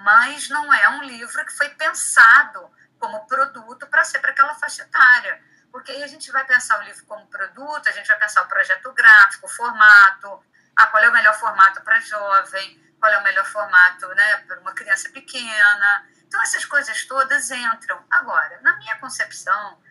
mas 0.01 0.49
não 0.49 0.71
é 0.71 0.87
um 0.89 1.01
livro 1.01 1.43
que 1.47 1.53
foi 1.53 1.69
pensado 1.69 2.71
como 2.99 3.25
produto 3.25 3.87
para 3.87 4.03
ser 4.03 4.19
para 4.19 4.31
aquela 4.31 4.53
faixa 4.53 4.83
etária. 4.83 5.41
Porque 5.71 5.91
aí 5.91 6.03
a 6.03 6.07
gente 6.07 6.31
vai 6.31 6.45
pensar 6.45 6.79
o 6.79 6.83
livro 6.83 7.05
como 7.07 7.25
produto, 7.27 7.89
a 7.89 7.91
gente 7.91 8.07
vai 8.07 8.19
pensar 8.19 8.43
o 8.43 8.47
projeto 8.47 8.93
gráfico, 8.93 9.47
o 9.47 9.49
formato, 9.49 10.43
ah, 10.75 10.85
qual 10.87 11.03
é 11.03 11.09
o 11.09 11.13
melhor 11.13 11.33
formato 11.33 11.81
para 11.81 11.99
jovem, 12.01 12.95
qual 12.99 13.11
é 13.11 13.17
o 13.17 13.23
melhor 13.23 13.45
formato 13.45 14.07
né, 14.09 14.37
para 14.47 14.59
uma 14.59 14.73
criança 14.73 15.09
pequena. 15.09 16.16
Então, 16.27 16.41
essas 16.41 16.65
coisas 16.65 17.05
todas 17.05 17.49
entram. 17.51 18.03
Agora, 18.09 18.59
na 18.61 18.75
minha 18.77 18.97
concepção, 18.99 19.81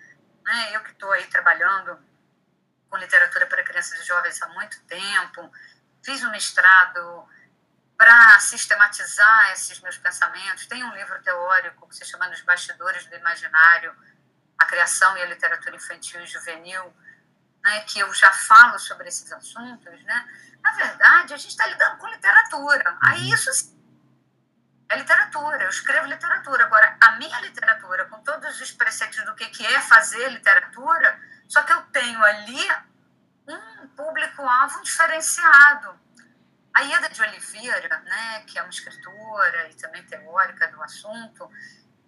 né, 0.45 0.77
eu 0.77 0.81
que 0.83 0.93
estou 0.93 1.11
aí 1.13 1.27
trabalhando 1.27 1.99
com 2.89 2.97
literatura 2.97 3.47
para 3.47 3.65
crianças 3.65 3.99
e 4.01 4.05
jovens 4.05 4.41
há 4.43 4.49
muito 4.49 4.81
tempo, 4.85 5.51
fiz 6.05 6.23
um 6.23 6.31
mestrado 6.31 7.29
para 7.97 8.39
sistematizar 8.41 9.53
esses 9.53 9.81
meus 9.81 9.97
pensamentos. 9.97 10.67
Tem 10.67 10.85
um 10.85 10.95
livro 10.95 11.21
teórico 11.23 11.89
que 11.89 11.97
se 11.97 12.05
chama 12.05 12.29
Nos 12.29 12.43
Bastidores 12.43 13.07
do 13.07 13.17
Imaginário, 13.17 13.97
a 14.59 14.65
criação 14.67 15.17
e 15.17 15.23
a 15.23 15.27
literatura 15.27 15.75
infantil 15.75 16.21
e 16.21 16.27
juvenil, 16.27 16.95
né, 17.65 17.81
que 17.81 17.99
eu 17.99 18.13
já 18.15 18.33
falo 18.33 18.79
sobre 18.79 19.09
esses 19.09 19.31
assuntos, 19.33 20.05
né? 20.05 20.29
Na 20.63 20.73
verdade, 20.73 21.35
a 21.35 21.37
gente 21.37 21.51
está 21.51 21.67
lidando 21.67 21.99
com 21.99 22.07
literatura. 22.09 22.97
Aí 23.03 23.31
isso 23.31 23.53
sim, 23.53 23.76
é 24.89 24.97
literatura, 24.97 25.65
eu 25.65 25.71
escrevo 25.71 26.07
literatura. 26.07 26.65
Agora, 26.65 26.97
a 27.01 27.13
minha 27.13 27.41
literatura, 27.41 28.05
com 28.07 28.23
todos 28.23 28.61
os 28.61 28.71
preceitos 28.73 29.25
do 29.25 29.35
que 29.35 29.47
que 29.47 29.67
é 29.67 29.81
fazer 29.81 30.29
literatura, 30.31 31.21
só 31.49 31.63
que 31.63 31.73
eu 31.73 31.83
tenho 31.93 32.23
ali 32.23 32.69
um 33.49 33.89
público-alvo 33.89 34.83
diferenciado. 34.83 35.99
A 36.75 36.81
Ieda 36.83 37.09
de 37.09 37.23
Oliveira, 37.23 37.99
né, 38.01 38.41
que 38.47 38.59
é 38.59 38.63
uma 38.63 38.71
escritora 38.71 39.69
e 39.71 39.75
também 39.75 40.03
teórica 40.05 40.69
do 40.69 40.83
assunto, 40.83 41.51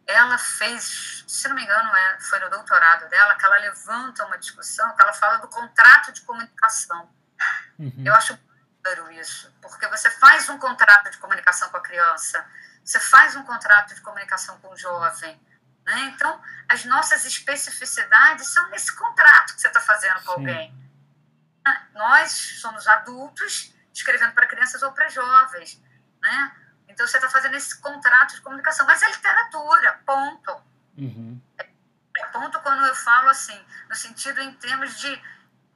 ela 0.06 0.38
fez, 0.38 1.24
se 1.26 1.48
não 1.48 1.56
me 1.56 1.62
engano, 1.62 1.94
é, 1.94 2.20
foi 2.20 2.38
no 2.40 2.50
doutorado 2.50 3.08
dela, 3.08 3.34
que 3.36 3.44
ela 3.44 3.58
levanta 3.58 4.24
uma 4.26 4.38
discussão, 4.38 4.94
que 4.94 5.02
ela 5.02 5.12
fala 5.12 5.38
do 5.38 5.48
contrato 5.48 6.12
de 6.12 6.20
comunicação. 6.22 7.10
Uhum. 7.78 8.02
Eu 8.04 8.14
acho 8.14 8.38
isso, 9.18 9.52
porque 9.60 9.86
você 9.88 10.10
faz 10.10 10.48
um 10.48 10.58
contrato 10.58 11.10
de 11.10 11.18
comunicação 11.18 11.68
com 11.68 11.76
a 11.76 11.82
criança, 11.82 12.44
você 12.88 12.98
faz 13.00 13.36
um 13.36 13.42
contrato 13.42 13.94
de 13.94 14.00
comunicação 14.00 14.58
com 14.60 14.68
o 14.72 14.76
jovem, 14.76 15.38
né? 15.84 16.00
Então, 16.14 16.40
as 16.66 16.86
nossas 16.86 17.26
especificidades 17.26 18.46
são 18.46 18.70
nesse 18.70 18.96
contrato 18.96 19.54
que 19.54 19.60
você 19.60 19.68
está 19.68 19.78
fazendo 19.78 20.14
com 20.24 20.32
Sim. 20.32 20.38
alguém. 20.38 20.90
Nós 21.92 22.32
somos 22.62 22.88
adultos 22.88 23.74
escrevendo 23.92 24.32
para 24.32 24.46
crianças 24.46 24.82
ou 24.82 24.90
para 24.92 25.06
jovens, 25.10 25.78
né? 26.22 26.56
Então, 26.88 27.06
você 27.06 27.18
está 27.18 27.28
fazendo 27.28 27.56
esse 27.56 27.78
contrato 27.78 28.36
de 28.36 28.40
comunicação, 28.40 28.86
mas 28.86 29.02
é 29.02 29.10
literatura, 29.10 30.00
ponto. 30.06 30.62
Uhum. 30.96 31.42
Ponto 32.32 32.58
quando 32.60 32.86
eu 32.86 32.94
falo 32.94 33.28
assim, 33.28 33.62
no 33.90 33.94
sentido 33.94 34.40
em 34.40 34.54
termos 34.54 34.98
de, 34.98 35.22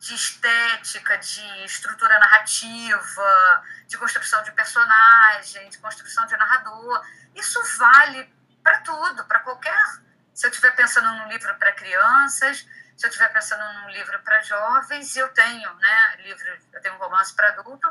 de 0.03 0.15
estética, 0.15 1.17
de 1.17 1.65
estrutura 1.65 2.19
narrativa, 2.19 3.63
de 3.87 3.97
construção 3.97 4.43
de 4.43 4.51
personagem, 4.51 5.69
de 5.71 5.79
construção 5.79 6.27
de 6.27 6.37
narrador. 6.37 7.07
Isso 7.37 7.63
vale 7.79 8.29
para 8.65 8.81
tudo, 8.81 9.25
para 9.27 9.39
qualquer. 9.39 9.81
Se 10.35 10.45
eu 10.45 10.51
estiver 10.51 10.75
pensando 10.75 11.09
num 11.19 11.29
livro 11.29 11.55
para 11.55 11.71
crianças, 11.73 12.67
se 12.97 13.07
eu 13.07 13.11
estiver 13.11 13.33
pensando 13.33 13.63
num 13.81 13.91
livro 13.91 14.19
para 14.25 14.43
jovens, 14.43 15.17
eu 15.17 15.29
tenho, 15.29 15.73
né, 15.75 16.17
livro, 16.19 16.49
eu 16.73 16.81
tenho 16.83 16.97
um 16.97 16.99
romance 16.99 17.33
para 17.33 17.51
adulto, 17.51 17.89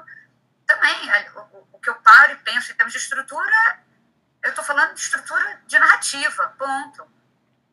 também 0.68 1.10
o, 1.34 1.68
o- 1.72 1.80
que 1.80 1.90
eu 1.90 1.96
paro 1.96 2.34
e 2.34 2.36
penso 2.40 2.74
em 2.74 2.76
termos 2.76 2.92
de 2.92 3.00
estrutura, 3.00 3.80
eu 4.44 4.50
estou 4.50 4.66
falando 4.66 4.94
de 4.96 5.00
estrutura 5.00 5.62
de 5.66 5.80
narrativa, 5.80 6.56
ponto. 6.58 7.10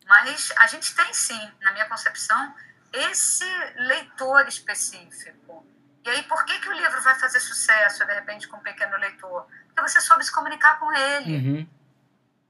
Mas 0.06 0.52
a 0.58 0.66
gente 0.68 0.94
tem 0.94 1.12
sim, 1.12 1.52
na 1.60 1.72
minha 1.72 1.86
concepção, 1.86 2.54
esse 2.92 3.44
leitor 3.76 4.46
específico. 4.48 5.66
E 6.04 6.10
aí, 6.10 6.22
por 6.24 6.44
que, 6.44 6.58
que 6.60 6.68
o 6.68 6.72
livro 6.72 7.00
vai 7.02 7.18
fazer 7.18 7.40
sucesso, 7.40 8.04
de 8.04 8.14
repente, 8.14 8.48
com 8.48 8.56
um 8.56 8.62
pequeno 8.62 8.96
leitor? 8.96 9.46
Porque 9.66 9.80
você 9.82 10.00
soube 10.00 10.24
se 10.24 10.32
comunicar 10.32 10.78
com 10.78 10.90
ele. 10.92 11.36
Uhum. 11.36 11.70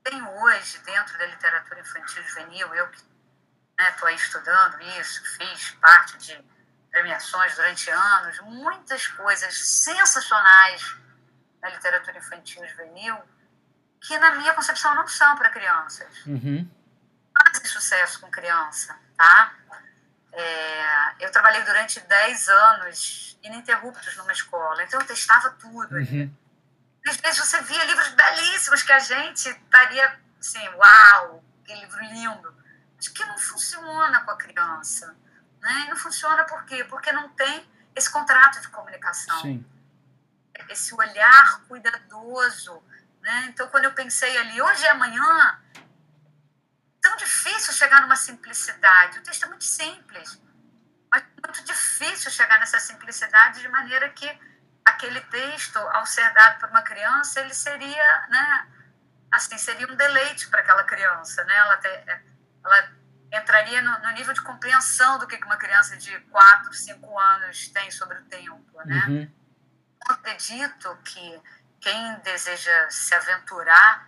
Tem 0.05 0.23
hoje, 0.23 0.79
dentro 0.81 1.19
da 1.19 1.27
literatura 1.27 1.81
infantil 1.81 2.23
e 2.23 2.29
juvenil, 2.29 2.75
eu 2.75 2.89
que 2.89 3.03
estou 3.81 4.09
aí 4.09 4.15
estudando 4.15 4.81
isso, 5.01 5.23
fiz 5.37 5.71
parte 5.73 6.17
de 6.19 6.45
premiações 6.91 7.55
durante 7.55 7.91
anos, 7.91 8.41
muitas 8.41 9.07
coisas 9.09 9.55
sensacionais 9.55 10.97
na 11.61 11.69
literatura 11.71 12.17
infantil 12.19 12.65
e 12.65 12.69
juvenil, 12.69 13.19
que, 14.01 14.17
na 14.19 14.33
minha 14.37 14.55
concepção, 14.55 14.95
não 14.95 15.07
são 15.07 15.37
para 15.37 15.51
crianças 15.51 16.25
Uhum. 16.27 16.69
fazem 17.37 17.65
sucesso 17.67 18.21
com 18.21 18.31
criança, 18.31 18.97
tá? 19.17 19.55
É, 20.41 21.25
eu 21.27 21.33
trabalhei 21.33 21.61
durante 21.65 21.99
10 21.99 22.49
anos 22.49 23.37
ininterruptos 23.43 24.17
numa 24.17 24.31
escola, 24.31 24.85
então 24.85 25.01
eu 25.01 25.07
testava 25.07 25.51
tudo. 25.51 25.93
Uhum. 25.97 26.33
Às 27.09 27.17
vezes 27.17 27.41
você 27.41 27.61
via 27.63 27.85
livros 27.85 28.09
belíssimos 28.11 28.85
que 28.85 28.93
a 28.93 29.01
gente 29.01 29.49
estaria 29.49 30.17
assim, 30.39 30.69
uau, 30.77 31.43
que 31.65 31.75
livro 31.75 32.01
lindo, 32.05 32.55
mas 32.95 33.09
que 33.09 33.25
não 33.25 33.37
funciona 33.37 34.21
com 34.21 34.31
a 34.31 34.37
criança. 34.37 35.17
Né? 35.61 35.85
E 35.87 35.91
não 35.91 35.97
funciona 35.97 36.45
por 36.45 36.65
quê? 36.65 36.85
Porque 36.85 37.11
não 37.11 37.31
tem 37.31 37.69
esse 37.97 38.09
contrato 38.09 38.61
de 38.61 38.69
comunicação. 38.69 39.41
Sim. 39.41 39.67
Esse 40.69 40.95
olhar 40.95 41.63
cuidadoso. 41.67 42.81
Né? 43.21 43.47
Então, 43.49 43.67
quando 43.69 43.87
eu 43.87 43.93
pensei 43.93 44.39
ali, 44.39 44.63
hoje 44.63 44.85
é 44.85 44.91
amanhã, 44.91 45.59
tão 47.09 47.17
difícil 47.17 47.73
chegar 47.73 48.03
numa 48.03 48.17
simplicidade. 48.17 49.19
O 49.19 49.23
texto 49.23 49.45
é 49.45 49.49
muito 49.49 49.65
simples, 49.65 50.41
mas 51.11 51.25
muito 51.43 51.65
difícil 51.65 52.31
chegar 52.31 52.59
nessa 52.59 52.79
simplicidade 52.79 53.61
de 53.61 53.69
maneira 53.69 54.11
que 54.11 54.29
aquele 54.85 55.21
texto, 55.23 55.79
ao 55.79 56.05
ser 56.05 56.31
dado 56.35 56.59
para 56.59 56.69
uma 56.69 56.83
criança, 56.83 57.41
ele 57.41 57.55
seria, 57.55 58.27
né, 58.29 58.69
assim, 59.33 59.57
seria 59.57 59.91
um 59.91 59.97
deleite 59.97 60.49
para 60.49 60.61
aquela 60.61 60.85
criança, 60.85 61.45
né? 61.45 61.57
Ela, 61.57 61.77
te, 61.79 61.89
ela 62.65 62.93
entraria 63.33 63.81
no, 63.83 63.99
no, 64.01 64.11
nível 64.11 64.35
de 64.35 64.43
compreensão 64.43 65.19
do 65.19 65.27
que 65.27 65.37
uma 65.45 65.57
criança 65.57 65.97
de 65.97 66.19
4, 66.21 66.75
5 66.75 67.19
anos 67.19 67.69
tem 67.69 67.91
sobre 67.91 68.19
o 68.19 68.25
tempo, 68.25 68.83
né? 68.85 69.05
Uhum. 69.09 69.35
Eu 70.09 70.15
acredito 70.15 70.99
que 71.05 71.43
quem 71.81 72.19
deseja 72.21 72.91
se 72.91 73.15
aventurar 73.15 74.08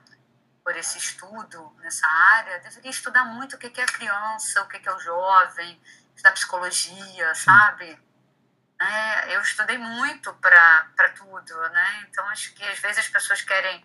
por 0.70 0.76
esse 0.76 0.98
estudo 0.98 1.76
nessa 1.80 2.06
área 2.06 2.60
deveria 2.60 2.92
estudar 2.92 3.24
muito 3.24 3.56
o 3.56 3.58
que 3.58 3.80
é 3.80 3.82
a 3.82 3.86
criança, 3.86 4.62
o 4.62 4.68
que 4.68 4.88
é 4.88 4.94
o 4.94 5.00
jovem, 5.00 5.80
estudar 6.14 6.30
psicologia, 6.30 7.34
sabe? 7.34 7.98
É, 8.80 9.34
eu 9.34 9.40
estudei 9.40 9.76
muito 9.78 10.32
para 10.34 11.08
tudo, 11.16 11.58
né? 11.70 12.06
Então 12.08 12.24
acho 12.28 12.54
que 12.54 12.62
às 12.62 12.78
vezes 12.78 12.98
as 12.98 13.08
pessoas 13.08 13.42
querem 13.42 13.84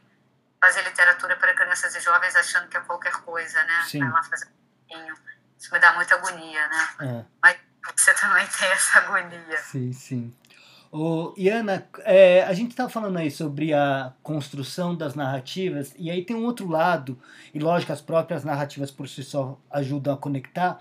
fazer 0.62 0.84
literatura 0.84 1.36
para 1.38 1.56
crianças 1.56 1.96
e 1.96 2.00
jovens 2.00 2.36
achando 2.36 2.68
que 2.68 2.77
é 2.77 2.82
qualquer 2.82 3.13
coisa, 3.13 3.63
né? 3.63 3.84
Sim. 3.88 4.01
Vai 4.01 4.12
lá 4.12 4.22
fazer 4.22 4.46
um 4.46 4.77
pouquinho. 4.77 5.18
Isso 5.58 5.74
me 5.74 5.80
dá 5.80 5.92
muita 5.94 6.13
agonia, 6.13 6.68
né? 6.68 6.89
É. 7.01 7.25
Mas 7.42 7.58
você 7.98 8.13
também 8.13 8.46
tem 8.46 8.70
essa 8.70 9.00
agonia. 9.00 9.58
Sim, 9.58 9.92
sim. 9.92 10.38
O 10.92 11.34
Iana, 11.38 11.88
é, 12.06 12.44
a 12.44 12.54
gente 12.54 12.72
estava 12.72 12.89
falando 12.89 13.18
aí 13.18 13.30
sobre 13.30 13.74
a 13.74 14.13
construção 14.24 14.96
das 14.96 15.15
narrativas, 15.15 15.94
e 15.98 16.10
aí 16.10 16.24
tem 16.24 16.36
um 16.36 16.46
outro 16.46 16.70
lado, 16.70 17.18
e 17.54 17.60
lógico, 17.60 17.92
as 17.92 18.01
próprias 18.01 18.44
narrativas 18.44 18.92
por 18.92 19.08
si 19.08 19.24
só 19.24 19.60
ajudam 19.70 20.13
a 20.13 20.18
conectar, 20.18 20.80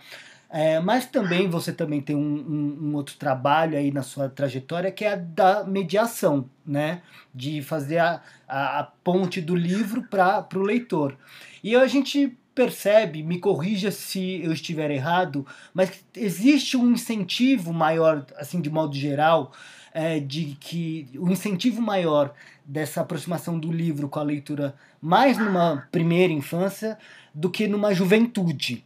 é, 0.57 0.79
mas 0.79 1.07
também 1.07 1.49
você 1.49 1.73
também 1.73 2.01
tem 2.01 2.15
um, 2.15 2.21
um, 2.21 2.79
um, 2.81 2.95
outro 2.95 3.17
trabalho 3.17 3.77
aí 3.77 3.91
na 3.91 4.05
sua 4.05 4.29
trajetória 4.29 4.93
que 4.93 5.05
é 5.05 5.15
a 5.15 5.17
da 5.17 5.65
mediação, 5.65 6.49
né? 6.65 7.03
De 7.35 7.61
fazer 7.61 7.99
a, 7.99 8.23
a, 8.47 8.79
a 8.79 8.85
ponte 8.85 9.41
do 9.41 9.57
livro 9.57 10.05
para 10.05 10.47
o 10.55 10.63
leitor. 10.63 11.17
E 11.61 11.75
a 11.75 11.89
gente 11.89 12.39
percebe, 12.55 13.23
me 13.25 13.41
corrija 13.41 13.91
se 13.91 14.41
eu 14.45 14.53
estiver 14.53 14.93
errado, 14.93 15.45
mas 15.75 16.05
existe 16.17 16.77
um 16.77 16.93
incentivo 16.93 17.73
maior, 17.73 18.25
assim, 18.37 18.61
de 18.61 18.71
modo 18.71 18.95
geral, 18.95 19.53
é, 19.95 20.19
de 20.19 20.57
que 20.61 21.09
o 21.15 21.31
incentivo 21.31 21.81
maior 21.81 22.35
dessa 22.65 23.01
aproximação 23.01 23.59
do 23.59 23.71
livro 23.71 24.09
com 24.09 24.19
a 24.19 24.25
leitura 24.25 24.75
mais 25.01 25.39
numa 25.39 25.89
primeira 25.93 26.33
infância 26.33 26.99
do 27.33 27.49
que 27.49 27.69
numa 27.69 27.95
juventude. 27.95 28.85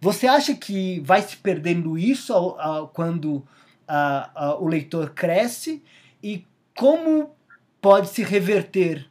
Você 0.00 0.28
acha 0.28 0.54
que 0.54 1.00
vai 1.00 1.22
se 1.22 1.36
perdendo 1.36 1.98
isso 1.98 2.32
ao, 2.32 2.60
ao, 2.60 2.88
quando 2.88 3.46
a, 3.88 4.30
a, 4.34 4.54
o 4.56 4.68
leitor 4.68 5.10
cresce? 5.10 5.84
E 6.22 6.46
como 6.76 7.34
pode 7.80 8.08
se 8.08 8.22
reverter? 8.22 9.08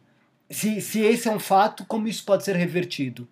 Se, 0.50 0.80
se 0.82 1.02
esse 1.02 1.28
é 1.28 1.32
um 1.32 1.40
fato, 1.40 1.86
como 1.86 2.08
isso 2.08 2.24
pode 2.24 2.46
ser 2.46 2.56
revertido? 2.56 3.28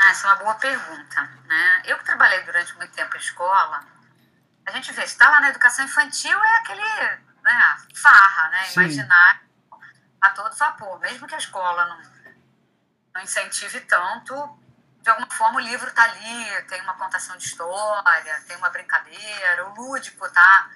Ah, 0.00 0.10
essa 0.10 0.26
é 0.26 0.32
uma 0.32 0.42
boa 0.42 0.54
pergunta. 0.54 1.30
Né? 1.46 1.82
Eu 1.84 1.98
que 1.98 2.04
trabalhei 2.04 2.42
durante 2.44 2.74
muito 2.76 2.92
tempo 2.92 3.14
em 3.14 3.20
escola, 3.20 3.84
a 4.70 4.74
gente 4.76 4.92
vê, 4.92 5.04
está 5.04 5.28
lá 5.28 5.40
na 5.40 5.50
educação 5.50 5.84
infantil 5.84 6.38
é 6.42 6.56
aquele 6.58 6.82
né, 7.42 7.76
farra, 7.94 8.48
né? 8.50 8.72
Imaginar 8.72 9.42
a 10.20 10.30
todo 10.30 10.56
vapor. 10.56 10.98
Mesmo 11.00 11.26
que 11.26 11.34
a 11.34 11.38
escola 11.38 11.86
não, 11.86 12.00
não 13.14 13.22
incentive 13.22 13.80
tanto, 13.80 14.34
de 15.02 15.10
alguma 15.10 15.30
forma 15.30 15.56
o 15.56 15.60
livro 15.60 15.88
está 15.88 16.04
ali, 16.04 16.62
tem 16.68 16.80
uma 16.82 16.94
contação 16.94 17.36
de 17.36 17.44
história, 17.44 18.40
tem 18.46 18.56
uma 18.56 18.70
brincadeira, 18.70 19.66
o 19.68 19.74
lúdico 19.74 20.26
está 20.26 20.70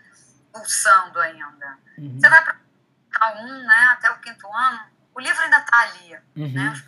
pulsando 0.53 1.21
ainda. 1.21 1.79
Uhum. 1.99 2.19
Você 2.19 2.29
vai 2.29 2.45
para 2.45 3.35
um, 3.37 3.67
né, 3.67 3.89
até 3.93 4.11
o 4.11 4.19
quinto 4.19 4.51
ano, 4.53 4.87
o 5.15 5.21
livro 5.21 5.43
ainda 5.43 5.59
está 5.59 5.79
ali, 5.81 6.15
uhum. 6.37 6.53
né? 6.53 6.85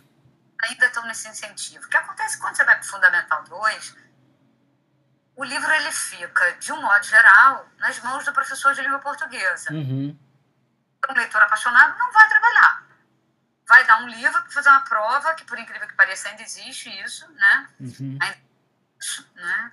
Ainda 0.63 0.87
estão 0.87 1.05
nesse 1.05 1.27
incentivo. 1.29 1.85
O 1.85 1.89
que 1.89 1.97
acontece 1.97 2.39
quando 2.39 2.55
você 2.55 2.63
vai 2.63 2.75
para 2.75 2.83
o 2.83 2.89
Fundamental 2.89 3.43
2, 3.43 3.95
o 5.37 5.43
livro 5.45 5.71
ele 5.71 5.91
fica, 5.93 6.51
de 6.53 6.73
um 6.73 6.81
modo 6.81 7.05
geral, 7.05 7.69
nas 7.77 7.97
mãos 7.99 8.25
do 8.25 8.33
professor 8.33 8.73
de 8.73 8.81
língua 8.81 8.99
portuguesa. 8.99 9.71
Uhum. 9.71 10.17
Um 11.09 11.13
leitor 11.13 11.41
apaixonado 11.41 11.97
não 11.97 12.11
vai 12.11 12.27
trabalhar 12.27 12.87
vai 13.67 13.85
dar 13.85 14.01
um 14.01 14.07
livro 14.07 14.41
para 14.41 14.51
fazer 14.51 14.69
uma 14.69 14.81
prova, 14.81 15.33
que 15.33 15.43
por 15.43 15.59
incrível 15.59 15.87
que 15.87 15.93
pareça 15.93 16.29
ainda 16.29 16.41
existe 16.41 16.89
isso, 17.03 17.29
né? 17.33 17.69
Uhum. 17.79 18.17
Ainda, 18.21 18.37
né? 19.35 19.71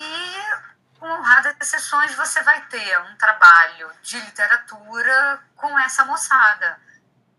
E 0.00 0.98
com 0.98 1.06
honradas 1.06 1.56
exceções 1.60 2.14
você 2.14 2.40
vai 2.42 2.60
ter 2.66 2.98
um 3.00 3.16
trabalho 3.16 3.90
de 4.02 4.20
literatura 4.20 5.42
com 5.56 5.76
essa 5.80 6.04
moçada. 6.04 6.80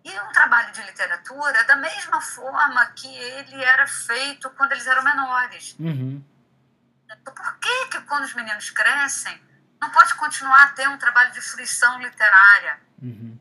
E 0.03 0.19
um 0.19 0.31
trabalho 0.33 0.73
de 0.73 0.81
literatura 0.83 1.63
da 1.63 1.77
mesma 1.77 2.19
forma 2.19 2.85
que 2.87 3.07
ele 3.07 3.63
era 3.63 3.87
feito 3.87 4.49
quando 4.51 4.73
eles 4.73 4.85
eram 4.85 5.01
menores. 5.01 5.77
Uhum. 5.79 6.21
Então, 7.05 7.33
por 7.33 7.57
que, 7.59 7.87
que 7.87 7.92
quando 8.03 8.23
os 8.23 8.33
meninos 8.33 8.69
crescem, 8.69 9.41
não 9.81 9.89
pode 9.89 10.13
continuar 10.15 10.63
a 10.63 10.67
ter 10.67 10.87
um 10.87 10.97
trabalho 10.97 11.31
de 11.31 11.41
fruição 11.41 11.99
literária? 12.01 12.79
Uhum 13.01 13.39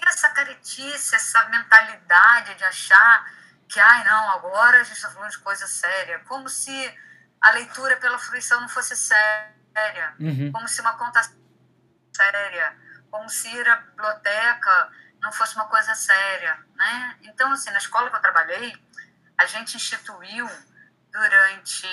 que 0.00 0.08
essa 0.08 0.30
caretice, 0.30 1.14
essa 1.14 1.44
mentalidade 1.48 2.54
de 2.54 2.64
achar 2.64 3.30
que, 3.68 3.78
ai, 3.78 4.04
não, 4.04 4.30
agora 4.30 4.80
a 4.80 4.82
gente 4.82 4.96
está 4.96 5.10
falando 5.10 5.30
de 5.30 5.38
coisa 5.38 5.66
séria, 5.66 6.18
como 6.20 6.48
se 6.48 6.98
a 7.40 7.50
leitura 7.50 7.96
pela 7.98 8.18
fruição 8.18 8.60
não 8.60 8.68
fosse 8.68 8.96
séria, 8.96 10.14
uhum. 10.18 10.50
como 10.52 10.66
se 10.66 10.80
uma 10.80 10.96
conta 10.96 11.20
séria, 12.12 12.76
como 13.10 13.28
se 13.28 13.48
ir 13.48 13.68
à 13.68 13.76
biblioteca 13.76 14.90
não 15.20 15.30
fosse 15.32 15.54
uma 15.54 15.66
coisa 15.66 15.94
séria, 15.94 16.58
né? 16.74 17.18
Então, 17.22 17.52
assim, 17.52 17.70
na 17.70 17.78
escola 17.78 18.08
que 18.08 18.16
eu 18.16 18.20
trabalhei, 18.20 18.74
a 19.36 19.44
gente 19.44 19.76
instituiu 19.76 20.48
durante 21.12 21.86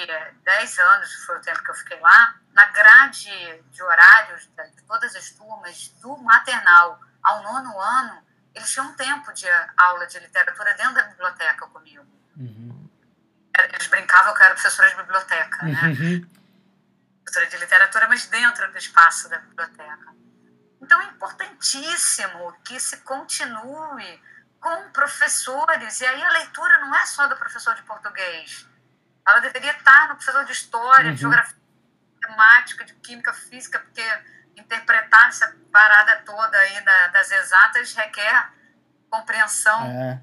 10 0.44 0.80
anos, 0.80 1.14
foi 1.26 1.38
o 1.38 1.42
tempo 1.42 1.64
que 1.64 1.72
eu 1.72 1.76
fiquei 1.76 2.00
lá, 2.00 2.36
na 2.54 2.66
grade 2.68 3.64
de 3.70 3.84
horários 3.84 4.50
de 4.76 4.84
todas 4.84 5.16
as 5.16 5.30
turmas 5.32 5.90
do 6.02 6.18
maternal 6.18 7.00
ao 7.22 7.44
nono 7.44 7.80
ano, 7.80 8.26
eles 8.54 8.72
tinham 8.72 8.88
um 8.88 8.94
tempo 8.94 9.32
de 9.34 9.46
aula 9.78 10.08
de 10.08 10.20
literatura 10.20 10.74
dentro 10.74 10.96
da 10.96 11.04
biblioteca 11.04 11.68
comigo. 11.68 12.06
Uhum. 12.36 12.90
Eles 13.74 13.88
brincavam 13.88 14.34
que 14.34 14.42
eu 14.42 14.46
era 14.46 14.54
professora 14.56 14.90
de 14.90 14.96
biblioteca, 14.96 15.66
né? 15.66 15.82
Uhum. 15.84 16.30
Professora 17.24 17.48
de 17.48 17.58
literatura, 17.58 18.08
mas 18.08 18.26
dentro 18.28 18.72
do 18.72 18.78
espaço 18.78 19.30
da 19.30 19.40
biblioteca. 19.40 20.16
Então 20.82 21.02
é 21.02 21.06
importantíssimo 21.06 22.54
que 22.64 22.80
se 22.80 22.98
continue 22.98 24.24
com 24.60 24.90
professores, 24.92 26.02
e 26.02 26.06
aí 26.06 26.24
a 26.24 26.30
leitura 26.32 26.80
não 26.80 26.96
é 26.96 27.06
só 27.06 27.28
do 27.28 27.36
professor 27.36 27.76
de 27.76 27.84
português. 27.84 28.68
Ela 29.28 29.40
deveria 29.40 29.72
estar 29.72 30.08
no 30.08 30.16
professor 30.16 30.46
de 30.46 30.52
história, 30.52 31.10
uhum. 31.10 31.16
de 31.16 31.22
geografia, 31.22 31.56
de 31.56 32.28
matemática, 32.28 32.86
de 32.86 32.94
química, 32.96 33.34
física, 33.34 33.80
porque 33.80 34.04
interpretar 34.56 35.28
essa 35.28 35.56
parada 35.72 36.18
toda 36.26 36.58
aí 36.58 36.82
da, 36.82 37.08
das 37.08 37.32
exatas 37.32 37.94
requer 37.94 38.52
compreensão 39.10 39.86
é. 39.86 40.22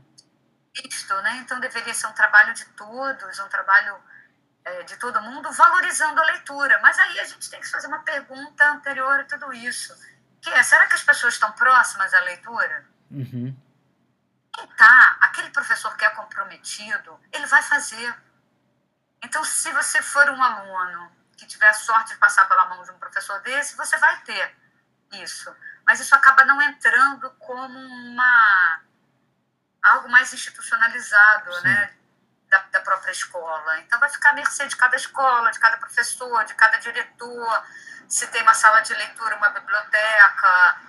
disto, 0.73 1.15
né? 1.23 1.37
Então 1.37 1.61
deveria 1.61 1.95
ser 1.95 2.07
um 2.07 2.13
trabalho 2.13 2.53
de 2.55 2.65
todos, 2.67 3.39
um 3.39 3.49
trabalho 3.49 3.97
é, 4.65 4.83
de 4.83 4.97
todo 4.97 5.21
mundo, 5.23 5.51
valorizando 5.53 6.21
a 6.21 6.25
leitura. 6.25 6.79
Mas 6.81 6.99
aí 6.99 7.21
a 7.21 7.25
gente 7.25 7.49
tem 7.51 7.61
que 7.61 7.69
fazer 7.69 7.87
uma 7.87 8.01
pergunta 8.01 8.69
anterior 8.71 9.21
a 9.21 9.25
tudo 9.25 9.53
isso, 9.53 9.95
que 10.41 10.51
é, 10.51 10.63
será 10.63 10.87
que 10.87 10.95
as 10.95 11.03
pessoas 11.03 11.35
estão 11.35 11.53
próximas 11.53 12.13
à 12.13 12.21
leitura? 12.21 12.87
Uhum. 13.11 13.57
Quem 14.53 14.67
tá, 14.77 15.17
aquele 15.21 15.51
professor 15.51 15.97
que 15.97 16.05
é 16.05 16.11
comprometido, 16.11 17.21
ele 17.33 17.47
vai 17.47 17.63
fazer. 17.63 18.15
Então, 19.25 19.43
se 19.43 19.73
você 19.73 20.03
for 20.03 20.29
um 20.29 20.43
aluno 20.43 21.11
que 21.37 21.47
tiver 21.47 21.69
a 21.69 21.73
sorte 21.73 22.13
de 22.13 22.19
passar 22.19 22.47
pela 22.47 22.67
mão 22.67 22.83
de 22.83 22.91
um 22.91 22.99
professor 22.99 23.41
desse, 23.41 23.75
você 23.75 23.97
vai 23.97 24.21
ter 24.21 24.55
isso. 25.13 25.55
Mas 25.87 25.99
isso 25.99 26.15
acaba 26.15 26.45
não 26.45 26.61
entrando 26.61 27.31
como 27.39 27.79
uma 27.79 28.81
algo 29.83 30.09
mais 30.09 30.33
institucionalizado, 30.33 31.53
Sim. 31.55 31.63
né? 31.63 31.95
Da, 32.51 32.59
da, 32.71 32.81
própria 32.83 33.11
escola. 33.11 33.81
Então 33.81 33.99
vai 33.99 34.09
ficar 34.09 34.31
à 34.31 34.33
mercê 34.35 34.67
de 34.69 34.77
cada 34.77 34.95
escola, 34.95 35.51
de 35.51 35.59
cada 35.59 35.77
professor, 35.79 36.45
de 36.45 36.55
cada 36.55 36.77
diretor, 36.77 37.65
se 38.09 38.27
tem 38.29 38.43
uma 38.43 38.55
sala 38.55 38.81
de 38.81 38.95
leitura, 38.95 39.37
uma 39.37 39.49
biblioteca, 39.49 40.81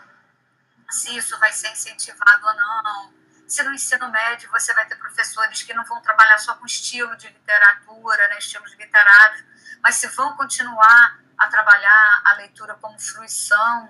se 0.92 1.18
isso 1.18 1.40
vai 1.40 1.52
ser 1.52 1.70
incentivado 1.70 2.46
ou 2.46 2.54
não. 2.54 3.14
Se 3.48 3.64
no 3.64 3.74
ensino 3.74 4.10
médio 4.10 4.50
você 4.52 4.74
vai 4.74 4.86
ter 4.88 4.96
professores 4.96 5.62
que 5.64 5.74
não 5.74 5.84
vão 5.86 6.02
trabalhar 6.02 6.38
só 6.38 6.56
com 6.56 6.66
estilo 6.66 7.16
de 7.16 7.28
literatura, 7.28 8.28
né, 8.30 8.38
estilos 8.38 8.74
literários, 8.76 9.44
mas 9.82 9.96
se 9.96 10.08
vão 10.08 10.36
continuar 10.36 11.20
a 11.38 11.48
trabalhar 11.48 12.22
a 12.26 12.34
leitura 12.34 12.76
como 12.76 13.00
fruição. 13.00 13.90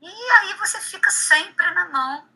E 0.00 0.30
aí 0.32 0.54
você 0.54 0.80
fica 0.80 1.10
sempre 1.10 1.70
na 1.70 1.88
mão 1.88 2.28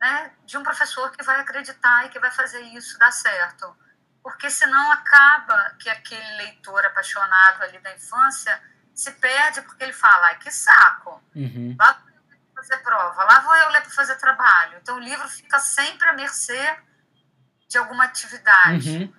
né, 0.00 0.32
de 0.44 0.56
um 0.56 0.62
professor 0.62 1.10
que 1.12 1.24
vai 1.24 1.40
acreditar 1.40 2.06
e 2.06 2.08
que 2.08 2.18
vai 2.18 2.30
fazer 2.30 2.60
isso 2.60 2.98
dar 2.98 3.12
certo. 3.12 3.76
Porque 4.22 4.50
senão 4.50 4.92
acaba 4.92 5.76
que 5.78 5.88
aquele 5.88 6.36
leitor 6.36 6.84
apaixonado 6.84 7.62
ali 7.62 7.78
da 7.78 7.94
infância 7.94 8.60
se 8.94 9.12
perde 9.12 9.62
porque 9.62 9.84
ele 9.84 9.92
fala, 9.92 10.26
ai, 10.26 10.38
que 10.38 10.50
saco. 10.50 11.22
Uhum. 11.34 11.76
Lá 11.78 12.02
fazer 12.58 12.78
prova, 12.78 13.24
lá 13.24 13.40
vou 13.40 13.56
eu 13.56 13.70
ler 13.70 13.80
para 13.82 13.90
fazer 13.90 14.16
trabalho. 14.16 14.78
Então 14.78 14.96
o 14.96 15.00
livro 15.00 15.28
fica 15.28 15.58
sempre 15.60 16.08
à 16.08 16.12
mercê 16.12 16.76
de 17.68 17.78
alguma 17.78 18.04
atividade. 18.04 18.90
Uhum. 18.90 19.14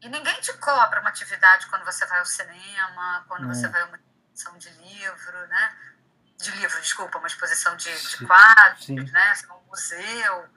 E 0.00 0.08
ninguém 0.08 0.38
te 0.40 0.52
cobra 0.54 1.00
uma 1.00 1.10
atividade 1.10 1.66
quando 1.68 1.84
você 1.84 2.04
vai 2.06 2.18
ao 2.18 2.26
cinema, 2.26 3.24
quando 3.28 3.44
é. 3.44 3.54
você 3.54 3.68
vai 3.68 3.82
a 3.82 3.86
uma 3.86 3.96
exposição 3.96 4.58
de 4.58 4.68
livro, 4.70 5.46
né? 5.46 5.76
De 6.38 6.50
livro, 6.50 6.80
desculpa, 6.80 7.18
uma 7.18 7.26
exposição 7.26 7.76
de, 7.76 7.90
de 8.08 8.26
quadros, 8.26 8.84
Sim. 8.84 8.96
né? 8.96 9.34
Um 9.50 9.68
museu. 9.68 10.48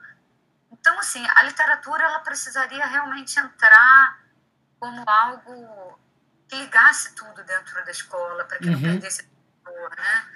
Então, 0.70 0.98
assim, 0.98 1.26
a 1.36 1.42
literatura 1.44 2.04
ela 2.04 2.20
precisaria 2.20 2.84
realmente 2.84 3.38
entrar 3.38 4.20
como 4.78 5.02
algo 5.08 5.98
que 6.48 6.56
ligasse 6.56 7.14
tudo 7.14 7.42
dentro 7.44 7.82
da 7.84 7.90
escola, 7.90 8.44
para 8.44 8.58
que 8.58 8.66
uhum. 8.66 8.72
não 8.72 8.80
perdesse 8.80 9.28
né? 9.96 10.28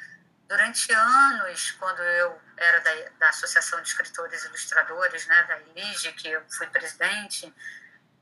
Durante 0.49 0.93
anos, 0.93 1.71
quando 1.73 2.01
eu 2.01 2.41
era 2.57 2.81
da, 2.81 2.91
da 3.19 3.29
Associação 3.31 3.81
de 3.81 3.89
Escritores 3.89 4.45
e 4.45 4.49
Ilustradores, 4.49 5.27
né, 5.27 5.43
da 5.45 5.59
ILIGE, 5.61 6.13
que 6.13 6.29
eu 6.29 6.43
fui 6.51 6.67
presidente, 6.67 7.53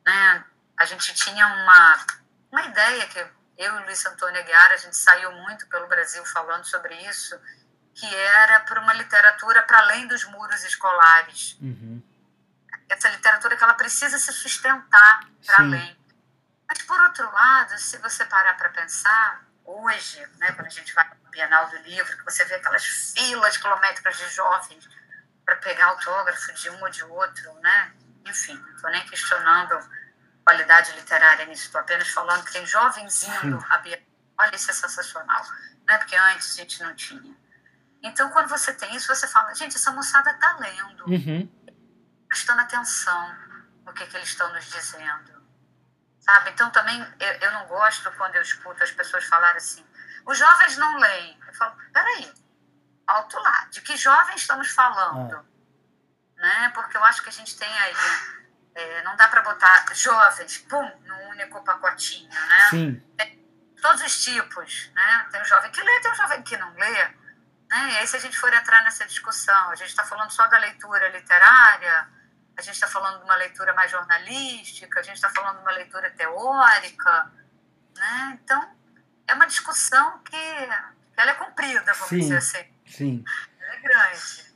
né, 0.06 0.44
a 0.78 0.84
gente 0.84 1.12
tinha 1.14 1.46
uma, 1.46 2.06
uma 2.52 2.62
ideia 2.62 3.06
que 3.08 3.18
eu 3.58 3.78
e 3.78 3.84
Luiz 3.84 4.04
Antônio 4.06 4.40
Aguiar, 4.40 4.72
a 4.72 4.76
gente 4.76 4.96
saiu 4.96 5.32
muito 5.32 5.66
pelo 5.66 5.86
Brasil 5.86 6.24
falando 6.24 6.64
sobre 6.64 6.94
isso, 7.06 7.38
que 7.94 8.14
era 8.14 8.60
por 8.60 8.78
uma 8.78 8.94
literatura 8.94 9.62
para 9.62 9.80
além 9.80 10.06
dos 10.06 10.24
muros 10.24 10.64
escolares. 10.64 11.58
Uhum. 11.60 12.02
Essa 12.88 13.10
literatura 13.10 13.56
que 13.56 13.62
ela 13.62 13.74
precisa 13.74 14.18
se 14.18 14.32
sustentar 14.32 15.28
para 15.44 15.64
além. 15.64 15.98
Mas, 16.66 16.82
por 16.82 16.98
outro 17.00 17.30
lado, 17.30 17.76
se 17.78 17.98
você 17.98 18.24
parar 18.24 18.56
para 18.56 18.70
pensar, 18.70 19.44
hoje, 19.64 20.26
né, 20.38 20.52
quando 20.52 20.66
a 20.66 20.70
gente 20.70 20.92
vai 20.94 21.08
no 21.22 21.30
Bienal 21.30 21.68
do 21.68 21.76
Livro, 21.78 22.16
que 22.16 22.24
você 22.24 22.44
vê 22.44 22.56
aquelas 22.56 22.84
filas 22.84 23.56
quilométricas 23.56 24.16
de 24.16 24.28
jovens 24.30 24.88
para 25.44 25.56
pegar 25.56 25.86
autógrafo 25.86 26.52
de 26.54 26.70
um 26.70 26.82
ou 26.82 26.90
de 26.90 27.02
outro, 27.04 27.52
né? 27.60 27.92
Enfim, 28.26 28.54
não 28.54 28.74
estou 28.74 28.90
nem 28.90 29.04
questionando 29.06 29.78
qualidade 30.44 30.92
literária 30.92 31.46
nisso, 31.46 31.66
estou 31.66 31.80
apenas 31.80 32.08
falando 32.08 32.44
que 32.44 32.52
tem 32.52 32.66
jovens 32.66 33.24
indo 33.24 33.64
a 33.68 33.78
Bienal. 33.78 34.04
Olha, 34.38 34.56
isso 34.56 34.70
é 34.70 34.74
sensacional, 34.74 35.44
né? 35.86 35.98
Porque 35.98 36.16
antes 36.16 36.54
a 36.54 36.62
gente 36.62 36.82
não 36.82 36.94
tinha. 36.94 37.36
Então, 38.02 38.30
quando 38.30 38.48
você 38.48 38.72
tem 38.72 38.94
isso, 38.96 39.14
você 39.14 39.28
fala, 39.28 39.54
gente, 39.54 39.76
essa 39.76 39.92
moçada 39.92 40.30
está 40.30 40.56
lendo, 40.58 41.04
uhum. 41.06 41.76
prestando 42.26 42.62
atenção 42.62 43.36
no 43.84 43.92
que, 43.92 44.06
que 44.06 44.16
eles 44.16 44.28
estão 44.28 44.50
nos 44.52 44.64
dizendo, 44.64 45.39
sabe? 46.20 46.50
Então, 46.50 46.70
também, 46.70 47.00
eu, 47.18 47.32
eu 47.34 47.52
não 47.52 47.66
gosto 47.66 48.10
quando 48.12 48.36
eu 48.36 48.42
escuto 48.42 48.82
as 48.82 48.90
pessoas 48.92 49.24
falarem 49.24 49.56
assim, 49.56 49.84
os 50.26 50.38
jovens 50.38 50.76
não 50.76 50.98
leem. 50.98 51.40
Eu 51.46 51.54
falo, 51.54 51.76
peraí, 51.92 52.32
alto 53.06 53.38
lá, 53.38 53.66
de 53.70 53.80
que 53.80 53.96
jovens 53.96 54.40
estamos 54.40 54.70
falando? 54.70 55.36
Ah. 55.36 55.44
Né? 56.36 56.72
Porque 56.74 56.96
eu 56.96 57.04
acho 57.04 57.22
que 57.22 57.28
a 57.28 57.32
gente 57.32 57.56
tem 57.58 57.68
aí 57.80 57.94
é, 58.74 59.02
não 59.02 59.16
dá 59.16 59.28
para 59.28 59.42
botar 59.42 59.86
jovens, 59.94 60.58
pum, 60.58 60.90
num 61.04 61.28
único 61.30 61.62
pacotinho, 61.62 62.30
né? 62.30 62.68
Sim. 62.70 63.14
Tem 63.16 63.38
todos 63.80 64.02
os 64.02 64.24
tipos, 64.24 64.90
né? 64.94 65.28
Tem 65.30 65.40
um 65.40 65.44
jovem 65.44 65.70
que 65.70 65.82
lê, 65.82 66.00
tem 66.00 66.10
um 66.10 66.14
jovem 66.14 66.42
que 66.42 66.56
não 66.56 66.72
lê. 66.74 67.04
Né? 67.04 67.92
E 67.92 67.98
aí, 67.98 68.06
se 68.06 68.16
a 68.16 68.20
gente 68.20 68.38
for 68.38 68.52
entrar 68.52 68.82
nessa 68.84 69.04
discussão, 69.06 69.70
a 69.70 69.74
gente 69.74 69.88
está 69.88 70.04
falando 70.04 70.30
só 70.30 70.46
da 70.46 70.58
leitura 70.58 71.08
literária, 71.08 72.08
a 72.60 72.62
gente 72.62 72.74
está 72.74 72.86
falando 72.86 73.18
de 73.18 73.24
uma 73.24 73.36
leitura 73.36 73.72
mais 73.74 73.90
jornalística, 73.90 75.00
a 75.00 75.02
gente 75.02 75.16
está 75.16 75.30
falando 75.30 75.56
de 75.56 75.62
uma 75.62 75.72
leitura 75.72 76.10
teórica, 76.10 77.30
né? 77.96 78.38
Então, 78.42 78.70
é 79.26 79.34
uma 79.34 79.46
discussão 79.46 80.18
que, 80.18 80.30
que 80.36 81.20
ela 81.20 81.30
é 81.30 81.34
comprida, 81.34 81.92
vamos 81.94 82.08
sim, 82.08 82.18
dizer 82.18 82.36
assim. 82.36 82.64
Sim. 82.86 83.24
Ela 83.58 83.74
é 83.74 83.80
grande. 83.80 84.54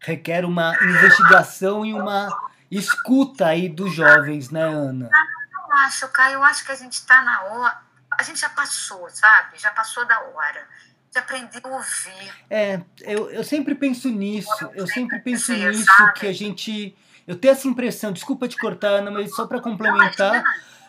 Requer 0.00 0.44
uma 0.44 0.74
investigação 0.82 1.86
e 1.86 1.94
uma 1.94 2.28
escuta 2.70 3.46
aí 3.46 3.68
dos 3.68 3.94
jovens, 3.94 4.50
né, 4.50 4.62
Ana? 4.62 5.08
Eu 5.52 5.72
acho, 5.72 6.08
Caio, 6.08 6.34
eu 6.34 6.44
acho 6.44 6.64
que 6.64 6.72
a 6.72 6.76
gente 6.76 6.94
está 6.94 7.22
na 7.22 7.42
hora. 7.42 7.82
A 8.18 8.22
gente 8.24 8.40
já 8.40 8.48
passou, 8.48 9.08
sabe? 9.10 9.58
Já 9.58 9.70
passou 9.70 10.04
da 10.06 10.20
hora 10.20 10.66
de 11.10 11.18
aprender 11.18 11.60
a 11.64 11.68
ouvir. 11.68 12.32
É, 12.50 12.80
eu, 13.00 13.30
eu 13.30 13.44
sempre 13.44 13.74
penso 13.74 14.08
nisso. 14.08 14.70
Eu 14.74 14.86
sempre 14.86 15.18
penso 15.20 15.52
nisso 15.52 16.12
que 16.14 16.26
a 16.26 16.32
gente. 16.32 16.96
Eu 17.26 17.36
tenho 17.38 17.52
essa 17.52 17.68
impressão, 17.68 18.12
desculpa 18.12 18.48
te 18.48 18.56
cortar, 18.56 18.88
Ana, 18.88 19.10
mas 19.10 19.34
só 19.34 19.46
para 19.46 19.60
complementar. 19.60 20.42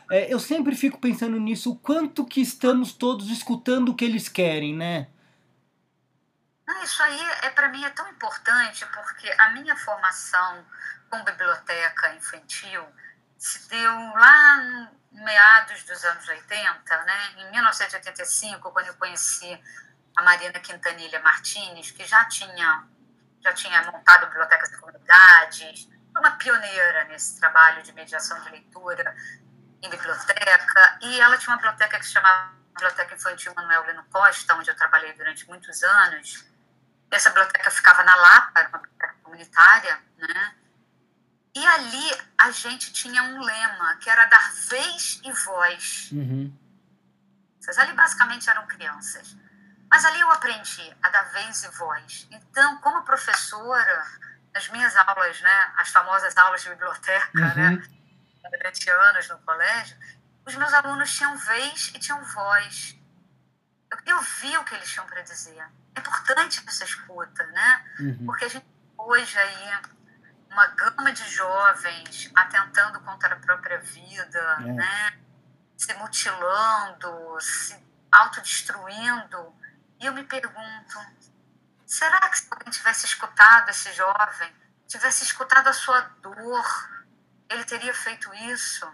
É, 0.10 0.34
eu 0.34 0.40
sempre 0.40 0.76
fico 0.76 0.98
pensando 0.98 1.40
nisso, 1.40 1.72
o 1.72 1.76
quanto 1.76 2.26
que 2.26 2.42
estamos 2.42 2.94
todos 2.94 3.30
escutando 3.30 3.90
o 3.90 3.96
que 3.96 4.06
eles 4.06 4.28
querem, 4.28 4.76
né? 4.76 5.08
isso 6.84 7.04
aí 7.04 7.20
é 7.42 7.50
para 7.50 7.68
mim 7.70 7.84
é 7.84 7.90
tão 7.90 8.08
importante 8.10 8.86
porque 8.88 9.30
a 9.38 9.50
minha 9.50 9.76
formação 9.76 10.66
com 11.10 11.24
biblioteca 11.24 12.14
infantil 12.16 12.84
se 13.38 13.68
deu 13.70 13.92
lá 13.92 14.58
no 14.58 15.00
meados 15.12 15.84
dos 15.84 16.04
anos 16.06 16.28
80, 16.28 17.04
né? 17.04 17.34
Em 17.38 17.52
1985, 17.52 18.72
quando 18.72 18.88
eu 18.88 18.94
conheci 18.96 19.60
a 20.20 20.22
Marina 20.22 20.60
Quintanilha 20.60 21.22
Martinez, 21.22 21.92
que 21.92 22.06
já 22.06 22.26
tinha 22.26 22.86
já 23.42 23.54
tinha 23.54 23.82
montado 23.90 24.26
bibliotecas 24.28 24.70
de 24.70 24.78
comunidades, 24.78 25.88
uma 26.18 26.32
pioneira 26.32 27.06
nesse 27.06 27.40
trabalho 27.40 27.82
de 27.82 27.94
mediação 27.94 28.38
de 28.42 28.50
leitura 28.50 29.16
em 29.82 29.90
biblioteca, 29.90 31.00
e 31.02 31.22
ela 31.22 31.38
tinha 31.38 31.52
uma 31.52 31.62
biblioteca 31.62 31.98
que 31.98 32.06
se 32.06 32.12
chamava 32.12 32.52
Biblioteca 32.74 33.16
Infantil 33.16 33.54
Manuel 33.56 33.86
Leno 33.86 34.04
Costa, 34.12 34.56
onde 34.56 34.70
eu 34.70 34.76
trabalhei 34.76 35.14
durante 35.14 35.48
muitos 35.48 35.82
anos. 35.84 36.46
Essa 37.10 37.30
biblioteca 37.30 37.72
ficava 37.72 38.04
na 38.04 38.16
Lapa, 38.16 38.60
era 38.60 38.70
uma 38.70 38.78
biblioteca 38.80 39.16
comunitária, 39.24 40.02
né? 40.18 40.56
E 41.56 41.66
ali 41.66 42.22
a 42.38 42.52
gente 42.52 42.92
tinha 42.92 43.24
um 43.24 43.42
lema, 43.42 43.96
que 43.98 44.10
era 44.10 44.26
dar 44.26 44.52
vez 44.70 45.22
e 45.24 45.32
voz. 45.32 46.10
Uhum. 46.12 46.54
Ali 47.78 47.94
basicamente 47.94 48.50
eram 48.50 48.68
crianças. 48.68 49.38
Mas 49.92 50.06
ali 50.06 50.20
eu 50.20 50.32
aprendi 50.32 50.96
a 51.02 51.10
dar 51.10 51.24
vez 51.32 51.64
e 51.64 51.70
voz. 51.70 52.28
Então, 52.32 52.78
como 52.78 53.04
professora, 53.04 54.06
nas 54.54 54.68
minhas 54.70 54.96
aulas, 54.96 55.42
né, 55.42 55.74
as 55.78 55.90
famosas 55.90 56.38
aulas 56.38 56.62
de 56.62 56.70
biblioteca, 56.70 57.30
uhum. 57.36 57.56
né, 57.56 57.84
durante 58.52 58.90
anos 58.90 59.28
no 59.30 59.38
colégio, 59.40 59.98
os 60.46 60.56
meus 60.56 60.74
alunos 60.74 61.16
tinham 61.16 61.36
vez 61.38 61.92
e 61.96 62.00
tinham 62.00 62.24
voz. 62.24 62.96
Eu 63.92 63.98
queria 63.98 64.16
ouvir 64.16 64.58
o 64.58 64.64
que 64.64 64.76
eles 64.76 64.90
tinham 64.90 65.06
para 65.08 65.22
dizer. 65.22 65.64
É 65.96 66.00
importante 66.00 66.64
essa 66.68 66.84
escuta, 66.84 67.46
né? 67.48 67.86
Uhum. 68.00 68.26
Porque 68.26 68.46
a 68.46 68.48
gente 68.48 68.66
hoje 68.98 69.38
aí 69.38 69.82
uma 70.52 70.68
gama 70.68 71.12
de 71.12 71.24
jovens 71.30 72.32
atentando 72.36 73.00
contra 73.02 73.36
a 73.36 73.40
própria 73.40 73.80
vida, 73.80 74.58
é. 74.60 74.72
né? 74.74 75.20
Se 75.78 75.94
mutilando, 75.96 77.38
se 77.40 77.78
autodestruindo. 78.12 79.56
E 80.00 80.06
eu 80.06 80.14
me 80.14 80.24
pergunto, 80.24 81.00
será 81.86 82.20
que 82.30 82.40
se 82.40 82.48
alguém 82.50 82.72
tivesse 82.72 83.06
escutado 83.06 83.70
esse 83.70 83.92
jovem, 83.94 84.54
tivesse 84.88 85.24
escutado 85.24 85.68
a 85.68 85.74
sua 85.74 86.02
dor, 86.22 86.66
ele 87.50 87.66
teria 87.66 87.94
feito 87.94 88.34
isso? 88.34 88.90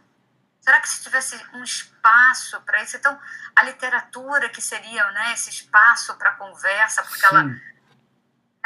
Será 0.59 0.79
que 0.81 0.89
se 0.89 1.03
tivesse 1.03 1.35
um 1.53 1.63
espaço 1.63 2.59
para 2.61 2.81
isso? 2.81 2.97
Então, 2.97 3.19
a 3.55 3.63
literatura 3.63 4.49
que 4.49 4.59
seria 4.59 5.11
né, 5.11 5.33
esse 5.33 5.51
espaço 5.51 6.15
para 6.15 6.31
conversa, 6.31 7.03
porque 7.03 7.19
Sim. 7.19 7.25
ela. 7.27 7.45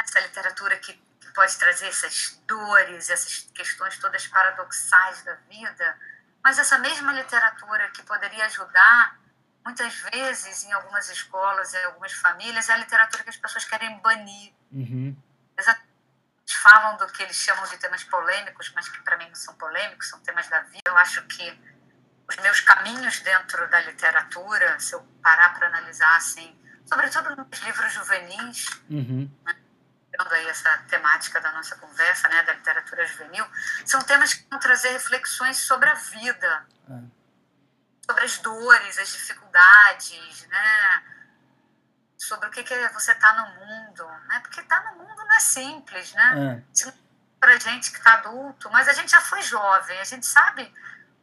Essa 0.02 0.20
literatura 0.20 0.78
que, 0.78 0.94
que 0.94 1.30
pode 1.32 1.54
trazer 1.58 1.88
essas 1.88 2.40
dores, 2.46 3.10
essas 3.10 3.40
questões 3.54 3.98
todas 3.98 4.26
paradoxais 4.26 5.22
da 5.24 5.34
vida, 5.50 5.98
mas 6.42 6.58
essa 6.58 6.78
mesma 6.78 7.12
literatura 7.12 7.90
que 7.90 8.02
poderia 8.04 8.46
ajudar, 8.46 9.19
muitas 9.64 9.94
vezes, 9.94 10.64
em 10.64 10.72
algumas 10.72 11.08
escolas, 11.10 11.74
em 11.74 11.84
algumas 11.84 12.12
famílias, 12.12 12.68
é 12.68 12.72
a 12.72 12.76
literatura 12.76 13.22
que 13.22 13.30
as 13.30 13.36
pessoas 13.36 13.64
querem 13.64 13.98
banir. 14.00 14.52
Uhum. 14.72 15.16
Eles 15.56 15.76
falam 16.62 16.96
do 16.96 17.06
que 17.08 17.22
eles 17.22 17.36
chamam 17.36 17.66
de 17.68 17.76
temas 17.78 18.02
polêmicos, 18.04 18.72
mas 18.74 18.88
que 18.88 19.00
para 19.02 19.16
mim 19.16 19.28
não 19.28 19.34
são 19.34 19.54
polêmicos, 19.54 20.08
são 20.08 20.20
temas 20.20 20.48
da 20.48 20.60
vida. 20.60 20.82
Eu 20.86 20.96
acho 20.96 21.22
que 21.26 21.58
os 22.28 22.36
meus 22.36 22.60
caminhos 22.60 23.20
dentro 23.20 23.68
da 23.68 23.80
literatura, 23.80 24.78
se 24.78 24.94
eu 24.94 25.02
parar 25.22 25.54
para 25.54 25.66
analisar, 25.66 26.16
assim, 26.16 26.56
sobretudo 26.86 27.36
nos 27.36 27.58
livros 27.60 27.92
juvenis, 27.92 28.66
uhum. 28.88 29.30
né, 29.44 29.56
aí 30.30 30.48
essa 30.48 30.76
temática 30.88 31.40
da 31.40 31.52
nossa 31.52 31.76
conversa, 31.76 32.28
né, 32.28 32.42
da 32.42 32.52
literatura 32.52 33.06
juvenil, 33.06 33.46
são 33.84 34.00
temas 34.02 34.34
que 34.34 34.48
vão 34.50 34.58
trazer 34.58 34.90
reflexões 34.90 35.56
sobre 35.56 35.88
a 35.88 35.94
vida, 35.94 36.66
é. 36.90 37.19
Sobre 38.10 38.24
as 38.24 38.38
dores, 38.38 38.98
as 38.98 39.12
dificuldades, 39.12 40.46
né? 40.48 41.04
Sobre 42.18 42.48
o 42.48 42.50
que, 42.50 42.64
que 42.64 42.74
é 42.74 42.88
você 42.88 43.14
tá 43.14 43.32
no 43.34 43.64
mundo, 43.64 44.04
né? 44.26 44.40
Porque 44.40 44.60
estar 44.60 44.82
tá 44.82 44.90
no 44.90 44.98
mundo 44.98 45.16
não 45.16 45.32
é 45.32 45.40
simples, 45.40 46.12
né? 46.14 46.64
É. 46.66 46.92
Para 47.38 47.58
gente 47.58 47.90
que 47.90 47.98
está 47.98 48.14
adulto, 48.14 48.68
mas 48.70 48.88
a 48.88 48.92
gente 48.92 49.10
já 49.10 49.20
foi 49.20 49.40
jovem, 49.42 49.98
a 49.98 50.04
gente 50.04 50.26
sabe 50.26 50.74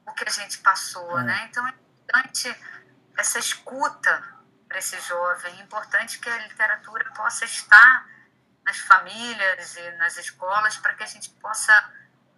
o 0.05 0.13
que 0.13 0.27
a 0.27 0.31
gente 0.31 0.59
passou, 0.59 1.19
é. 1.19 1.23
né? 1.23 1.47
Então 1.49 1.67
é 1.67 1.71
importante 1.71 2.55
essa 3.17 3.37
escuta 3.37 4.23
para 4.67 4.79
esse 4.79 4.99
jovem, 5.01 5.59
é 5.59 5.63
importante 5.63 6.19
que 6.19 6.29
a 6.29 6.37
literatura 6.47 7.11
possa 7.11 7.45
estar 7.45 8.07
nas 8.65 8.77
famílias 8.77 9.75
e 9.75 9.91
nas 9.97 10.17
escolas 10.17 10.77
para 10.77 10.93
que 10.93 11.03
a 11.03 11.07
gente 11.07 11.29
possa 11.31 11.73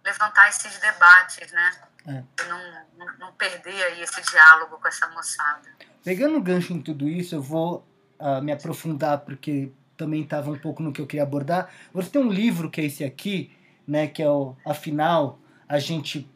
levantar 0.04 0.48
esses 0.48 0.78
debates, 0.78 1.52
né? 1.52 1.89
É. 2.06 2.22
Não, 2.48 2.72
não, 2.98 3.18
não, 3.18 3.32
perder 3.32 3.82
aí 3.84 4.02
esse 4.02 4.22
diálogo 4.22 4.78
com 4.78 4.88
essa 4.88 5.08
moçada. 5.08 5.68
Pegando 6.02 6.38
o 6.38 6.42
gancho 6.42 6.72
em 6.72 6.80
tudo 6.80 7.08
isso, 7.08 7.34
eu 7.34 7.42
vou 7.42 7.86
uh, 8.18 8.42
me 8.42 8.52
aprofundar 8.52 9.18
porque 9.18 9.70
também 9.96 10.22
estava 10.22 10.50
um 10.50 10.58
pouco 10.58 10.82
no 10.82 10.92
que 10.92 11.00
eu 11.00 11.06
queria 11.06 11.22
abordar. 11.22 11.70
Você 11.92 12.08
tem 12.08 12.22
um 12.22 12.30
livro 12.30 12.70
que 12.70 12.80
é 12.80 12.84
esse 12.84 13.04
aqui, 13.04 13.52
né? 13.86 14.06
Que 14.06 14.22
é 14.22 14.30
o 14.30 14.56
Afinal, 14.64 15.38
a 15.68 15.78
gente 15.78 16.28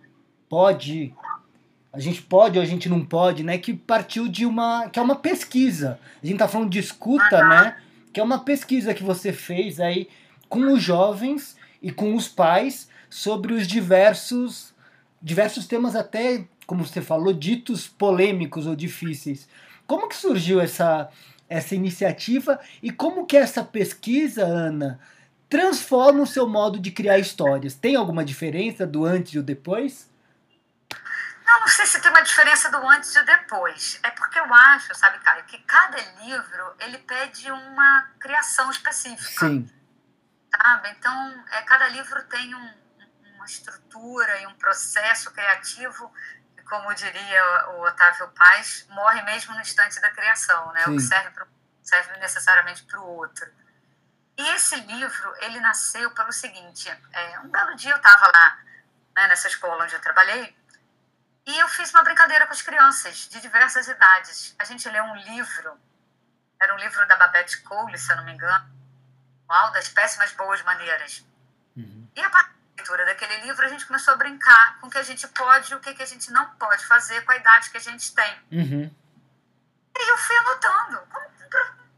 pode 0.48 1.14
a 1.94 2.00
gente 2.00 2.20
pode 2.22 2.58
ou 2.58 2.62
a 2.62 2.66
gente 2.66 2.88
não 2.88 3.04
pode, 3.04 3.44
né? 3.44 3.56
Que 3.56 3.72
partiu 3.72 4.26
de 4.26 4.44
uma. 4.44 4.88
que 4.88 4.98
é 4.98 5.02
uma 5.02 5.14
pesquisa. 5.14 6.00
A 6.20 6.26
gente 6.26 6.38
tá 6.38 6.48
falando 6.48 6.70
de 6.70 6.80
escuta, 6.80 7.40
uhum. 7.40 7.48
né? 7.48 7.76
Que 8.12 8.18
é 8.18 8.22
uma 8.22 8.40
pesquisa 8.40 8.92
que 8.92 9.04
você 9.04 9.32
fez 9.32 9.78
aí 9.78 10.08
com 10.48 10.72
os 10.72 10.82
jovens 10.82 11.56
e 11.80 11.92
com 11.92 12.16
os 12.16 12.26
pais 12.26 12.88
sobre 13.08 13.54
os 13.54 13.68
diversos 13.68 14.73
diversos 15.24 15.66
temas 15.66 15.96
até, 15.96 16.44
como 16.66 16.86
você 16.86 17.00
falou, 17.00 17.32
ditos 17.32 17.88
polêmicos 17.88 18.66
ou 18.66 18.76
difíceis. 18.76 19.48
Como 19.86 20.06
que 20.06 20.14
surgiu 20.14 20.60
essa 20.60 21.10
essa 21.46 21.74
iniciativa 21.74 22.58
e 22.82 22.90
como 22.90 23.26
que 23.26 23.36
essa 23.36 23.62
pesquisa, 23.62 24.44
Ana, 24.44 24.98
transforma 25.48 26.22
o 26.22 26.26
seu 26.26 26.48
modo 26.48 26.78
de 26.78 26.90
criar 26.90 27.18
histórias? 27.18 27.74
Tem 27.74 27.96
alguma 27.96 28.24
diferença 28.24 28.86
do 28.86 29.04
antes 29.04 29.34
e 29.34 29.38
o 29.38 29.42
depois? 29.42 30.10
Não, 31.46 31.60
não 31.60 31.68
sei 31.68 31.86
se 31.86 32.00
tem 32.00 32.10
uma 32.10 32.22
diferença 32.22 32.70
do 32.70 32.78
antes 32.88 33.14
e 33.14 33.18
o 33.18 33.24
depois. 33.24 34.00
É 34.02 34.10
porque 34.10 34.38
eu 34.38 34.52
acho, 34.52 34.94
sabe, 34.94 35.18
Caio, 35.18 35.44
que 35.44 35.58
cada 35.58 35.98
livro 36.24 36.74
ele 36.80 36.98
pede 36.98 37.50
uma 37.50 38.08
criação 38.18 38.70
específica. 38.70 39.46
Sim. 39.46 39.70
Sabe? 40.50 40.88
Então, 40.98 41.44
é, 41.52 41.62
cada 41.62 41.88
livro 41.88 42.22
tem 42.24 42.54
um, 42.54 42.70
uma 43.44 43.46
estrutura 43.46 44.40
e 44.40 44.46
um 44.46 44.54
processo 44.54 45.30
criativo 45.30 46.12
que, 46.56 46.62
como 46.62 46.94
diria 46.94 47.68
o 47.70 47.82
Otávio 47.82 48.28
Paz, 48.28 48.86
morre 48.88 49.22
mesmo 49.22 49.54
no 49.54 49.60
instante 49.60 50.00
da 50.00 50.10
criação, 50.10 50.72
né? 50.72 50.82
Sim. 50.84 50.90
O 50.90 50.96
que 50.96 51.02
serve, 51.02 51.30
pro, 51.30 51.46
serve 51.82 52.16
necessariamente 52.18 52.82
para 52.84 52.98
o 53.00 53.06
outro. 53.06 53.46
E 54.36 54.48
esse 54.54 54.74
livro, 54.76 55.34
ele 55.42 55.60
nasceu 55.60 56.10
pelo 56.12 56.32
seguinte, 56.32 56.88
é, 57.12 57.38
um 57.40 57.48
belo 57.48 57.76
dia 57.76 57.92
eu 57.92 57.98
estava 57.98 58.26
lá, 58.26 58.58
né, 59.14 59.28
nessa 59.28 59.46
escola 59.46 59.84
onde 59.84 59.94
eu 59.94 60.00
trabalhei, 60.00 60.56
e 61.46 61.58
eu 61.58 61.68
fiz 61.68 61.92
uma 61.92 62.02
brincadeira 62.02 62.46
com 62.46 62.52
as 62.52 62.62
crianças 62.62 63.28
de 63.28 63.40
diversas 63.40 63.86
idades. 63.86 64.56
A 64.58 64.64
gente 64.64 64.88
leu 64.88 65.04
um 65.04 65.16
livro, 65.16 65.78
era 66.58 66.74
um 66.74 66.78
livro 66.78 67.06
da 67.06 67.16
Babette 67.16 67.60
Cole, 67.62 67.98
se 67.98 68.10
eu 68.10 68.16
não 68.16 68.24
me 68.24 68.32
engano, 68.32 68.72
das 69.72 69.88
Péssimas 69.88 70.32
Boas 70.32 70.62
Maneiras. 70.62 71.24
Uhum. 71.76 72.08
E 72.16 72.20
a 72.20 72.30
partir 72.30 72.53
leitura 72.84 73.06
daquele 73.06 73.40
livro, 73.40 73.64
a 73.64 73.68
gente 73.68 73.86
começou 73.86 74.12
a 74.12 74.16
brincar 74.18 74.78
com 74.78 74.86
o 74.86 74.90
que 74.90 74.98
a 74.98 75.02
gente 75.02 75.26
pode 75.28 75.72
e 75.72 75.74
o 75.74 75.80
que 75.80 76.02
a 76.02 76.06
gente 76.06 76.30
não 76.30 76.44
pode 76.56 76.84
fazer 76.84 77.22
com 77.22 77.32
a 77.32 77.36
idade 77.36 77.70
que 77.70 77.78
a 77.78 77.80
gente 77.80 78.14
tem. 78.14 78.38
Uhum. 78.52 78.94
E 79.96 80.10
eu 80.10 80.18
fui 80.18 80.36
anotando, 80.36 81.02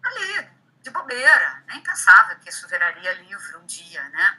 ali, 0.04 0.48
de 0.80 0.90
bobeira. 0.90 1.64
Nem 1.66 1.80
pensava 1.80 2.36
que 2.36 2.48
isso 2.48 2.68
viraria 2.68 3.12
livro 3.14 3.60
um 3.60 3.66
dia, 3.66 4.02
né? 4.10 4.38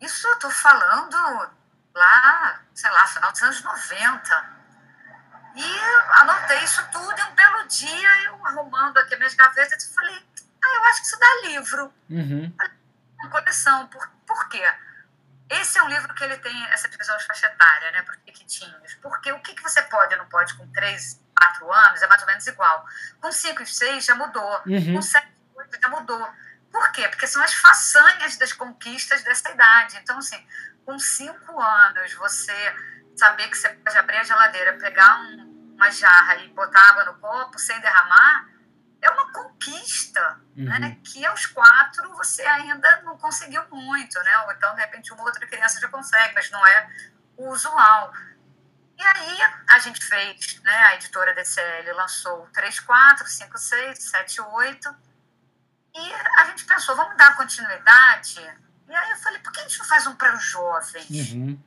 Isso 0.00 0.26
eu 0.26 0.38
tô 0.40 0.50
falando 0.50 1.50
lá, 1.94 2.60
sei 2.74 2.90
lá, 2.90 3.06
final 3.06 3.30
dos 3.30 3.42
anos 3.42 3.62
90. 3.62 4.60
E 5.54 5.78
anotei 6.20 6.64
isso 6.64 6.84
tudo 6.90 7.18
e 7.18 7.22
um 7.24 7.34
belo 7.34 7.68
dia 7.68 8.22
eu 8.24 8.46
arrumando 8.46 8.98
aqui 8.98 9.14
minhas 9.16 9.34
gavetas 9.34 9.84
e 9.84 9.94
falei, 9.94 10.26
ah, 10.64 10.76
eu 10.76 10.84
acho 10.84 11.00
que 11.00 11.06
isso 11.06 11.18
dá 11.18 11.48
livro. 11.48 11.94
Uhum. 12.08 12.56
Uma 13.20 13.30
coleção. 13.30 13.86
Por, 13.88 14.08
por 14.26 14.48
quê? 14.48 14.64
Esse 15.50 15.78
é 15.78 15.82
um 15.82 15.88
livro 15.88 16.14
que 16.14 16.22
ele 16.22 16.36
tem 16.38 16.64
essa 16.66 16.88
divisão 16.88 17.16
de 17.16 17.26
faixa 17.26 17.48
etária, 17.48 17.90
né, 17.90 18.02
para 18.02 18.16
pequitinhos. 18.18 18.94
Porque 19.02 19.32
o 19.32 19.40
que, 19.40 19.52
que 19.52 19.62
você 19.62 19.82
pode 19.82 20.14
ou 20.14 20.20
não 20.20 20.28
pode 20.28 20.54
com 20.54 20.70
3, 20.70 21.20
4 21.36 21.72
anos 21.72 22.02
é 22.02 22.06
mais 22.06 22.22
ou 22.22 22.28
menos 22.28 22.46
igual. 22.46 22.86
Com 23.20 23.32
5 23.32 23.62
e 23.62 23.66
6 23.66 24.04
já 24.04 24.14
mudou. 24.14 24.62
Uhum. 24.66 24.94
Com 24.94 25.02
7 25.02 25.26
e 25.26 25.58
8 25.58 25.78
já 25.82 25.88
mudou. 25.88 26.32
Por 26.70 26.92
quê? 26.92 27.08
Porque 27.08 27.26
são 27.26 27.42
as 27.42 27.52
façanhas 27.52 28.36
das 28.36 28.52
conquistas 28.52 29.24
dessa 29.24 29.50
idade. 29.50 29.96
Então, 29.96 30.18
assim, 30.18 30.46
com 30.86 30.96
cinco 30.98 31.60
anos, 31.60 32.14
você 32.14 32.74
saber 33.16 33.48
que 33.48 33.56
você 33.56 33.70
pode 33.70 33.98
abrir 33.98 34.18
a 34.18 34.22
geladeira, 34.22 34.78
pegar 34.78 35.20
um, 35.20 35.74
uma 35.74 35.90
jarra 35.90 36.36
e 36.36 36.48
botar 36.48 36.90
água 36.90 37.04
no 37.06 37.14
copo 37.14 37.58
sem 37.58 37.78
derramar, 37.80 38.48
é 39.00 39.10
uma 39.10 39.32
conquista, 39.32 40.40
uhum. 40.56 40.64
né? 40.64 40.98
Que 41.04 41.24
aos 41.24 41.46
quatro 41.46 42.10
você 42.16 42.42
ainda 42.42 43.02
não 43.02 43.16
conseguiu 43.18 43.62
muito, 43.70 44.18
né? 44.22 44.38
Ou 44.46 44.52
então, 44.52 44.74
de 44.74 44.80
repente, 44.80 45.12
uma 45.12 45.24
outra 45.24 45.46
criança 45.46 45.80
já 45.80 45.88
consegue, 45.88 46.34
mas 46.34 46.50
não 46.50 46.66
é 46.66 46.88
o 47.36 47.50
usual. 47.50 48.12
E 48.98 49.02
aí 49.02 49.38
a 49.70 49.78
gente 49.78 50.04
fez, 50.04 50.60
né? 50.62 50.76
A 50.86 50.94
editora 50.96 51.34
DCL 51.34 51.94
lançou 51.94 52.46
3, 52.52 52.80
4, 52.80 53.26
5, 53.26 53.58
6, 53.58 54.02
7, 54.10 54.40
8. 54.40 54.96
E 55.94 56.12
a 56.38 56.44
gente 56.44 56.64
pensou, 56.64 56.94
vamos 56.94 57.16
dar 57.16 57.36
continuidade 57.36 58.40
e 58.90 58.94
aí 58.94 59.10
eu 59.10 59.16
falei, 59.18 59.38
por 59.38 59.52
que 59.52 59.60
a 59.60 59.62
gente 59.62 59.78
não 59.78 59.86
faz 59.86 60.04
um 60.08 60.16
para 60.16 60.34
os 60.34 60.42
jovens? 60.42 61.08
Uhum. 61.32 61.62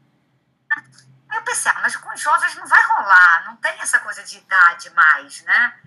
Aí 1.29 1.37
eu 1.37 1.41
pensei, 1.43 1.71
ah, 1.71 1.79
mas 1.81 1.95
com 1.95 2.13
os 2.13 2.19
jovens 2.19 2.53
não 2.55 2.67
vai 2.67 2.83
rolar, 2.83 3.45
não 3.45 3.55
tem 3.55 3.71
essa 3.79 3.97
coisa 3.99 4.21
de 4.23 4.37
idade 4.39 4.89
mais, 4.89 5.41
né? 5.43 5.79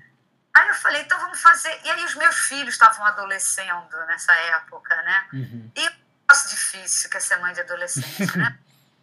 Aí 0.57 0.69
eu 0.69 0.75
falei, 0.75 1.03
então 1.03 1.19
vamos 1.21 1.39
fazer. 1.39 1.79
E 1.85 1.91
aí 1.91 2.03
os 2.03 2.15
meus 2.15 2.35
filhos 2.35 2.73
estavam 2.73 3.05
adolescendo 3.05 3.95
nessa 4.07 4.33
época, 4.33 4.97
né? 5.03 5.29
Uhum. 5.35 5.71
E 5.77 5.85
eu 5.85 6.49
difícil 6.49 7.11
que 7.11 7.19
é 7.19 7.21
ser 7.21 7.37
mãe 7.37 7.53
de 7.53 7.61
adolescente, 7.61 8.39
né? 8.39 8.59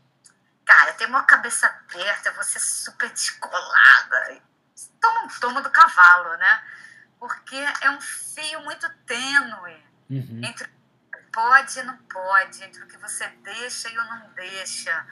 Cara, 0.65 0.93
tem 0.93 1.05
uma 1.05 1.23
cabeça 1.23 1.67
aberta, 1.67 2.31
você 2.31 2.57
super 2.57 3.07
descolada. 3.11 4.41
Toma 4.99 5.25
um 5.25 5.27
tomo 5.39 5.61
do 5.61 5.69
cavalo, 5.69 6.35
né? 6.37 6.63
Porque 7.19 7.55
é 7.81 7.89
um 7.91 8.01
fio 8.01 8.61
muito 8.61 8.89
tênue 9.05 9.85
uhum. 10.09 10.41
entre 10.43 10.67
pode 11.31 11.79
e 11.79 11.83
não 11.83 11.97
pode, 11.97 12.63
entre 12.63 12.83
o 12.83 12.87
que 12.87 12.97
você 12.97 13.27
deixa 13.43 13.89
e 13.89 13.97
o 13.97 14.03
não 14.05 14.29
deixa. 14.29 15.05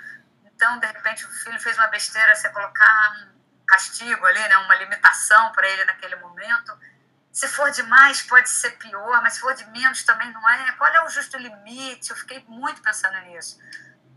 Então, 0.45 0.79
de 0.79 0.87
repente, 0.87 1.23
o 1.23 1.29
filho 1.29 1.59
fez 1.59 1.77
uma 1.77 1.87
besteira, 1.87 2.33
você 2.33 2.49
colocar 2.49 3.27
castigo 3.71 4.25
ali, 4.25 4.39
né, 4.39 4.57
uma 4.57 4.75
limitação 4.75 5.51
para 5.51 5.67
ele 5.67 5.85
naquele 5.85 6.15
momento. 6.17 6.77
Se 7.31 7.47
for 7.47 7.71
demais, 7.71 8.21
pode 8.21 8.49
ser 8.49 8.71
pior, 8.71 9.21
mas 9.21 9.33
se 9.33 9.39
for 9.39 9.53
de 9.53 9.65
menos 9.71 10.03
também 10.03 10.31
não 10.31 10.49
é. 10.49 10.71
Qual 10.73 10.93
é 10.93 11.03
o 11.03 11.09
justo 11.09 11.37
limite? 11.37 12.09
Eu 12.09 12.15
fiquei 12.17 12.43
muito 12.47 12.81
pensando 12.81 13.17
nisso. 13.21 13.57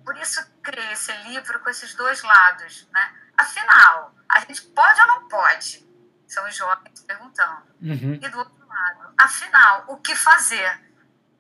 Por 0.05 0.17
isso 0.17 0.45
criei 0.63 0.93
esse 0.93 1.13
livro 1.29 1.61
com 1.61 1.71
esses 1.71 1.95
dois 1.95 2.23
lados, 2.23 2.89
né? 2.93 3.15
Afinal, 3.37 4.15
a 4.29 4.41
gente 4.41 4.63
pode 4.63 5.01
ou 5.01 5.07
não 5.07 5.29
pode? 5.29 5.87
São 6.27 6.45
os 6.47 6.57
jovens 6.57 7.01
perguntando. 7.03 7.63
Uhum. 7.81 8.19
E 8.21 8.29
do 8.29 8.39
outro 8.39 8.67
lado, 8.67 9.15
afinal, 9.17 9.85
o 9.89 9.97
que 9.99 10.17
fazer? 10.17 10.83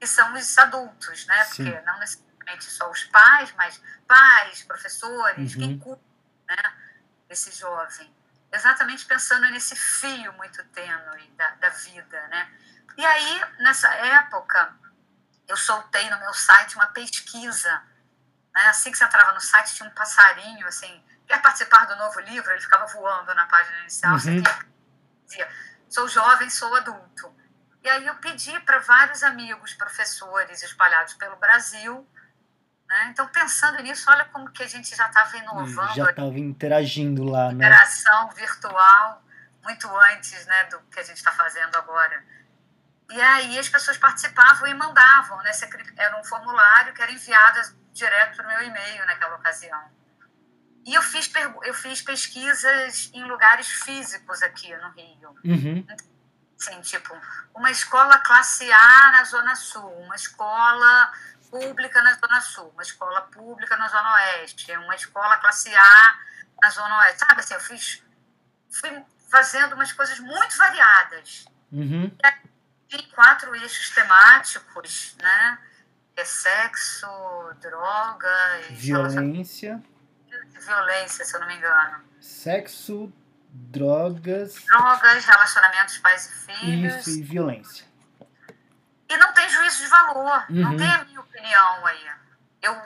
que 0.04 0.06
são 0.06 0.34
os 0.34 0.58
adultos, 0.58 1.26
né? 1.26 1.44
Porque 1.44 1.64
Sim. 1.64 1.84
não 1.86 1.98
necessariamente 1.98 2.64
só 2.64 2.90
os 2.90 3.04
pais, 3.04 3.54
mas 3.56 3.80
pais, 4.06 4.62
professores, 4.62 5.54
uhum. 5.54 5.60
quem 5.60 5.78
cuida 5.78 6.02
né, 6.46 6.74
desse 7.34 7.50
jovem. 7.50 8.14
Exatamente 8.52 9.04
pensando 9.04 9.50
nesse 9.50 9.74
fio 9.74 10.32
muito 10.34 10.62
tênue 10.66 11.28
da, 11.36 11.50
da 11.56 11.68
vida, 11.68 12.28
né? 12.28 12.48
E 12.96 13.04
aí, 13.04 13.44
nessa 13.58 13.88
época, 13.88 14.72
eu 15.48 15.56
soltei 15.56 16.08
no 16.08 16.18
meu 16.20 16.32
site 16.32 16.76
uma 16.76 16.86
pesquisa. 16.86 17.82
Né? 18.54 18.66
Assim 18.66 18.92
que 18.92 18.98
você 18.98 19.04
entrava 19.04 19.32
no 19.32 19.40
site, 19.40 19.74
tinha 19.74 19.88
um 19.88 19.92
passarinho, 19.92 20.64
assim, 20.68 21.04
quer 21.26 21.42
participar 21.42 21.86
do 21.86 21.96
novo 21.96 22.20
livro? 22.20 22.52
Ele 22.52 22.60
ficava 22.60 22.86
voando 22.86 23.34
na 23.34 23.46
página 23.46 23.80
inicial. 23.80 24.12
Uhum. 24.12 24.18
Você 24.20 24.42
dizia, 25.26 25.48
sou 25.88 26.06
jovem, 26.06 26.48
sou 26.48 26.72
adulto. 26.76 27.34
E 27.82 27.88
aí 27.88 28.06
eu 28.06 28.14
pedi 28.16 28.58
para 28.60 28.78
vários 28.78 29.24
amigos, 29.24 29.74
professores 29.74 30.62
espalhados 30.62 31.14
pelo 31.14 31.34
Brasil. 31.36 32.08
Né? 32.94 33.08
Então, 33.10 33.26
pensando 33.26 33.82
nisso, 33.82 34.08
olha 34.08 34.24
como 34.26 34.48
que 34.52 34.62
a 34.62 34.68
gente 34.68 34.94
já 34.94 35.08
estava 35.08 35.36
inovando. 35.36 35.96
Já 35.96 36.10
estava 36.10 36.38
interagindo 36.38 37.24
lá, 37.24 37.48
né? 37.48 37.54
Interação 37.54 38.30
virtual, 38.30 39.20
muito 39.64 39.88
antes 40.12 40.46
né, 40.46 40.64
do 40.66 40.78
que 40.82 41.00
a 41.00 41.02
gente 41.02 41.16
está 41.16 41.32
fazendo 41.32 41.74
agora. 41.74 42.24
E 43.10 43.20
aí 43.20 43.58
as 43.58 43.68
pessoas 43.68 43.98
participavam 43.98 44.68
e 44.68 44.74
mandavam. 44.74 45.38
Né? 45.38 45.50
Era 45.96 46.20
um 46.20 46.22
formulário 46.22 46.94
que 46.94 47.02
era 47.02 47.10
enviado 47.10 47.76
direto 47.92 48.36
para 48.36 48.44
o 48.44 48.48
meu 48.48 48.62
e-mail 48.62 49.04
naquela 49.06 49.34
ocasião. 49.34 49.82
E 50.86 50.94
eu 50.94 51.02
fiz, 51.02 51.28
eu 51.64 51.74
fiz 51.74 52.00
pesquisas 52.00 53.10
em 53.12 53.24
lugares 53.24 53.66
físicos 53.66 54.40
aqui 54.40 54.72
no 54.76 54.90
Rio. 54.90 55.34
Uhum. 55.44 55.86
Assim, 56.60 56.80
tipo, 56.82 57.12
uma 57.52 57.72
escola 57.72 58.18
classe 58.18 58.70
A 58.72 59.10
na 59.10 59.24
Zona 59.24 59.56
Sul, 59.56 59.90
uma 60.02 60.14
escola 60.14 61.12
pública 61.54 62.02
na 62.02 62.14
Zona 62.14 62.40
Sul, 62.40 62.68
uma 62.70 62.82
escola 62.82 63.20
pública 63.22 63.76
na 63.76 63.86
Zona 63.86 64.12
Oeste, 64.14 64.72
uma 64.72 64.94
escola 64.96 65.36
classe 65.36 65.72
A 65.72 66.18
na 66.60 66.68
Zona 66.70 66.98
Oeste. 66.98 67.20
Sabe 67.20 67.40
assim, 67.40 67.54
eu 67.54 67.60
fiz, 67.60 68.02
fui 68.68 69.04
fazendo 69.30 69.74
umas 69.74 69.92
coisas 69.92 70.18
muito 70.18 70.56
variadas. 70.58 71.44
Uhum. 71.70 72.16
E 72.90 73.02
quatro 73.12 73.54
eixos 73.54 73.90
temáticos, 73.90 75.16
né? 75.22 75.58
É 76.16 76.24
sexo, 76.24 77.06
drogas... 77.60 78.66
Violência. 78.70 79.82
Violência, 80.60 81.24
se 81.24 81.36
eu 81.36 81.40
não 81.40 81.46
me 81.46 81.56
engano. 81.56 82.04
Sexo, 82.20 83.12
drogas... 83.48 84.54
Drogas, 84.54 85.24
relacionamentos 85.24 85.98
pais 85.98 86.26
e 86.26 86.32
filhos. 86.46 87.06
Isso, 87.06 87.18
e 87.18 87.22
violência. 87.22 87.86
E 89.08 89.16
não 89.16 89.32
tem 89.34 89.48
juízo 89.48 89.82
de 89.82 89.88
valor, 89.88 90.46
uhum. 90.48 90.62
não 90.62 90.76
tem 90.76 90.90
a 90.90 91.04
minha 91.04 91.20
opinião 91.20 91.86
aí. 91.86 92.10
Eu 92.62 92.82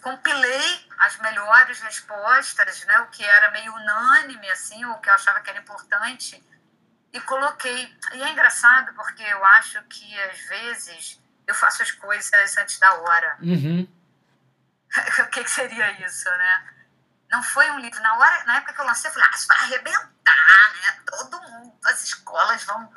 compilei 0.00 0.86
as 0.98 1.16
melhores 1.18 1.80
respostas, 1.80 2.84
né, 2.84 3.00
o 3.00 3.06
que 3.08 3.24
era 3.24 3.50
meio 3.50 3.72
unânime, 3.74 4.50
assim, 4.50 4.84
o 4.84 4.98
que 4.98 5.08
eu 5.08 5.14
achava 5.14 5.40
que 5.40 5.50
era 5.50 5.60
importante, 5.60 6.42
e 7.12 7.20
coloquei. 7.20 7.96
E 8.14 8.22
é 8.22 8.30
engraçado 8.30 8.92
porque 8.94 9.22
eu 9.22 9.44
acho 9.44 9.82
que, 9.84 10.20
às 10.20 10.38
vezes, 10.40 11.20
eu 11.46 11.54
faço 11.54 11.82
as 11.82 11.90
coisas 11.92 12.56
antes 12.56 12.78
da 12.78 12.94
hora. 12.94 13.36
Uhum. 13.40 13.88
o 15.20 15.26
que, 15.28 15.44
que, 15.44 15.50
seria 15.50 16.04
isso, 16.04 16.28
né? 16.30 16.64
Não 17.30 17.42
foi 17.42 17.70
um 17.70 17.78
livro. 17.78 18.00
Na, 18.02 18.16
hora, 18.16 18.44
na 18.44 18.56
época 18.56 18.72
que 18.72 18.80
eu 18.80 18.84
lancei, 18.84 19.08
eu 19.10 19.14
falei, 19.14 19.28
ah, 19.30 19.34
isso 19.34 19.46
vai 19.46 19.58
arrebentar, 19.58 20.72
né? 20.74 21.00
Todo 21.06 21.42
mundo, 21.42 21.74
as 21.84 22.04
escolas 22.04 22.62
vão, 22.64 22.92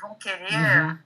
vão 0.00 0.14
querer 0.16 0.82
uhum. 0.82 0.98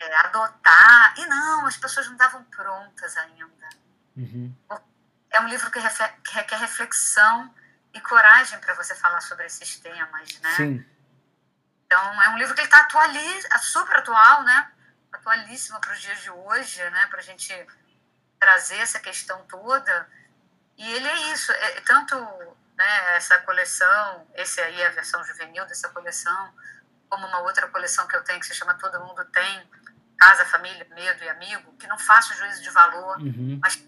É, 0.00 0.14
adotar. 0.16 1.14
E 1.18 1.26
não, 1.26 1.66
as 1.66 1.76
pessoas 1.76 2.06
não 2.06 2.14
estavam 2.14 2.42
prontas 2.44 3.16
ainda. 3.16 3.68
Uhum. 4.16 4.54
É 5.30 5.40
um 5.40 5.48
livro 5.48 5.70
que, 5.70 5.80
que 5.80 6.34
requer 6.34 6.56
reflexão 6.56 7.52
e 7.92 8.00
coragem 8.00 8.58
para 8.60 8.74
você 8.74 8.94
falar 8.94 9.20
sobre 9.20 9.46
esses 9.46 9.78
temas, 9.78 10.40
né? 10.40 10.50
Sim. 10.56 10.86
Então, 11.86 12.22
é 12.22 12.28
um 12.30 12.38
livro 12.38 12.54
que 12.54 12.62
está 12.62 12.78
atualiz... 12.78 13.46
super 13.62 13.96
atual, 13.96 14.42
né? 14.42 14.70
Atualíssimo 15.12 15.80
para 15.80 15.92
os 15.92 16.00
dias 16.00 16.20
de 16.22 16.30
hoje, 16.30 16.82
né? 16.90 17.06
Para 17.06 17.20
a 17.20 17.22
gente 17.22 17.52
trazer 18.38 18.78
essa 18.78 18.98
questão 19.00 19.44
toda. 19.46 20.08
E 20.76 20.92
ele 20.92 21.06
é 21.06 21.32
isso, 21.32 21.52
é, 21.52 21.80
tanto 21.82 22.16
né, 22.76 23.16
essa 23.16 23.38
coleção, 23.38 24.26
esse 24.34 24.60
aí 24.60 24.80
é 24.80 24.86
a 24.86 24.90
versão 24.90 25.22
juvenil 25.24 25.64
dessa 25.66 25.88
coleção, 25.88 26.52
como 27.08 27.26
uma 27.26 27.40
outra 27.40 27.68
coleção 27.68 28.06
que 28.08 28.16
eu 28.16 28.24
tenho 28.24 28.40
que 28.40 28.46
se 28.46 28.54
chama 28.54 28.74
Todo 28.74 29.00
Mundo 29.00 29.24
Tem, 29.26 29.70
Casa, 30.18 30.44
Família, 30.44 30.86
Medo 30.94 31.24
e 31.24 31.28
Amigo, 31.28 31.72
que 31.76 31.86
não 31.86 31.98
faço 31.98 32.34
juízo 32.34 32.62
de 32.62 32.70
valor, 32.70 33.18
uhum. 33.18 33.58
mas 33.60 33.82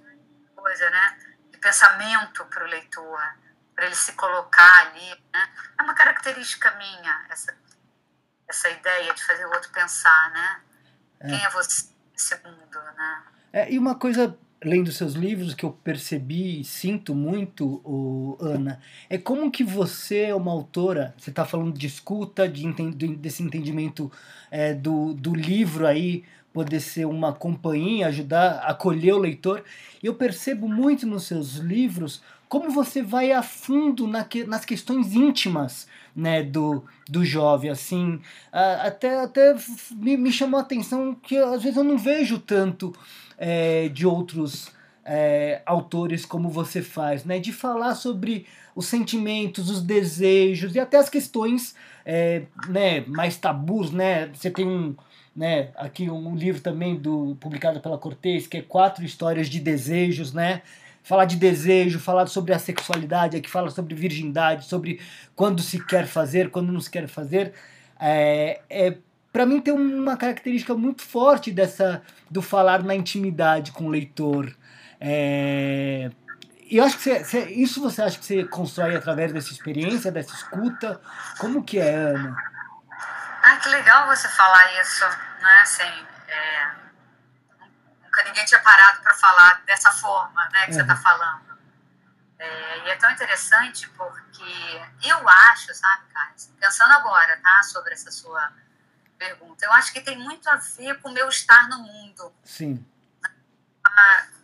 coisa, 0.55 0.91
né? 0.91 1.19
De 1.51 1.59
pensamento 1.59 2.45
para 2.47 2.65
o 2.65 2.67
leitor, 2.67 3.21
para 3.75 3.87
ele 3.87 3.95
se 3.95 4.13
colocar 4.13 4.87
ali, 4.87 5.11
né? 5.33 5.51
É 5.79 5.83
uma 5.83 5.95
característica 5.95 6.71
minha, 6.73 7.27
essa, 7.31 7.57
essa 8.49 8.69
ideia 8.69 9.15
de 9.15 9.25
fazer 9.25 9.47
o 9.47 9.53
outro 9.53 9.71
pensar, 9.71 10.31
né? 10.31 10.61
É. 11.21 11.29
Quem 11.29 11.45
é 11.45 11.51
você 11.51 11.89
nesse 12.13 12.35
mundo, 12.43 12.81
né? 12.97 13.23
É, 13.53 13.73
e 13.73 13.79
uma 13.79 13.95
coisa, 13.95 14.37
lendo 14.65 14.91
seus 14.91 15.15
livros, 15.15 15.55
que 15.55 15.65
eu 15.65 15.71
percebi 15.71 16.61
e 16.61 16.65
sinto 16.65 17.15
muito, 17.15 17.81
oh, 17.85 18.37
Ana, 18.41 18.81
é 19.09 19.19
como 19.19 19.51
que 19.51 19.63
você 19.63 20.23
é 20.23 20.35
uma 20.35 20.51
autora, 20.51 21.15
você 21.19 21.31
está 21.31 21.45
falando 21.45 21.77
de 21.77 21.87
escuta, 21.87 22.49
de, 22.49 22.67
desse 23.17 23.43
entendimento 23.43 24.11
é, 24.51 24.75
do, 24.75 25.13
do 25.15 25.35
livro 25.35 25.87
aí, 25.87 26.25
poder 26.53 26.81
ser 26.81 27.05
uma 27.07 27.35
companhia, 27.35 28.07
ajudar 28.07 28.61
acolher 28.61 29.13
o 29.13 29.19
leitor. 29.19 29.63
Eu 30.03 30.15
percebo 30.15 30.67
muito 30.67 31.07
nos 31.07 31.25
seus 31.25 31.57
livros 31.57 32.23
como 32.49 32.71
você 32.71 33.03
vai 33.03 33.33
a 33.33 33.43
fundo 33.43 34.07
na 34.07 34.25
que, 34.25 34.45
nas 34.45 34.65
questões 34.65 35.13
íntimas 35.15 35.87
né, 36.15 36.43
do, 36.43 36.85
do 37.09 37.25
jovem, 37.25 37.71
assim, 37.71 38.21
até, 38.53 39.21
até 39.21 39.55
me, 39.91 40.17
me 40.17 40.33
chamou 40.33 40.59
a 40.59 40.63
atenção 40.63 41.15
que 41.15 41.37
às 41.37 41.63
vezes 41.63 41.77
eu 41.77 41.85
não 41.85 41.99
vejo 41.99 42.39
tanto 42.39 42.95
é, 43.39 43.89
de 43.89 44.07
outros 44.07 44.73
é, 45.05 45.63
autores 45.65 46.27
como 46.27 46.49
você 46.49 46.83
faz, 46.83 47.25
né, 47.25 47.39
de 47.39 47.53
falar 47.53 47.95
sobre 47.95 48.47
os 48.75 48.87
sentimentos, 48.87 49.71
os 49.71 49.81
desejos 49.81 50.75
e 50.75 50.81
até 50.81 50.99
as 50.99 51.09
questões 51.09 51.75
é, 52.05 52.43
né, 52.69 53.01
mais 53.07 53.37
tabus, 53.37 53.93
né, 53.93 54.29
você 54.35 54.51
tem 54.51 54.67
um, 54.67 54.95
né, 55.35 55.69
aqui 55.77 56.11
um 56.11 56.35
livro 56.35 56.61
também 56.61 56.97
do 56.97 57.37
publicado 57.41 57.81
pela 57.81 57.97
Cortez, 57.97 58.47
que 58.47 58.59
é 58.59 58.63
quatro 58.63 59.05
histórias 59.05 59.49
de 59.49 59.61
desejos, 59.61 60.33
né, 60.33 60.63
falar 61.07 61.25
de 61.25 61.37
desejo, 61.37 62.01
falar 62.01 62.27
sobre 62.27 62.53
a 62.53 62.59
sexualidade, 62.59 63.37
aqui 63.37 63.49
fala 63.49 63.71
sobre 63.71 63.95
virgindade, 63.95 64.65
sobre 64.65 65.01
quando 65.37 65.63
se 65.63 65.85
quer 65.87 66.05
fazer, 66.05 66.51
quando 66.51 66.73
não 66.73 66.81
se 66.81 66.91
quer 66.91 67.07
fazer. 67.07 67.53
É, 68.01 68.61
é, 68.69 68.97
para 69.37 69.45
mim 69.45 69.61
tem 69.61 69.75
uma 69.75 70.17
característica 70.17 70.73
muito 70.73 71.03
forte 71.03 71.53
dessa 71.53 72.03
do 72.31 72.41
falar 72.41 72.83
na 72.83 72.95
intimidade 72.95 73.71
com 73.71 73.85
o 73.85 73.91
leitor. 73.91 74.51
É, 74.99 76.11
e 76.63 76.79
eu 76.79 76.85
acho 76.87 76.97
que 76.97 77.03
você, 77.03 77.23
você, 77.23 77.45
isso 77.51 77.83
você 77.83 78.01
acha 78.01 78.19
que 78.19 78.25
você 78.25 78.45
constrói 78.45 78.97
através 78.97 79.35
dessa 79.35 79.53
experiência, 79.53 80.11
dessa 80.11 80.33
escuta? 80.33 80.99
Como 81.37 81.63
que 81.63 81.79
é, 81.79 81.97
Ana? 81.97 82.35
Ah, 83.43 83.57
que 83.57 83.69
legal 83.69 84.07
você 84.07 84.27
falar 84.27 84.81
isso, 84.81 85.05
né? 85.05 85.61
Assim, 85.61 86.07
é 86.29 86.71
nunca 88.03 88.25
ninguém 88.25 88.45
tinha 88.47 88.61
parado 88.63 89.03
para 89.03 89.13
falar 89.13 89.63
dessa 89.67 89.93
forma 89.93 90.49
né, 90.49 90.65
que 90.65 90.73
você 90.73 90.81
está 90.81 90.97
falando. 90.97 91.59
É, 92.39 92.87
e 92.87 92.91
é 92.91 92.97
tão 92.97 93.11
interessante 93.11 93.87
porque 93.91 94.81
eu 95.03 95.29
acho, 95.29 95.75
sabe, 95.75 96.05
Carlos, 96.11 96.51
pensando 96.59 96.93
agora, 96.93 97.39
tá, 97.43 97.63
sobre 97.65 97.93
essa 97.93 98.11
sua 98.11 98.51
pergunta, 99.19 99.65
eu 99.65 99.73
acho 99.73 99.93
que 99.93 100.01
tem 100.01 100.19
muito 100.19 100.49
a 100.49 100.57
ver 100.57 101.01
com 101.01 101.09
o 101.09 101.13
meu 101.13 101.29
estar 101.29 101.69
no 101.69 101.79
mundo. 101.79 102.33
Sim. 102.45 102.85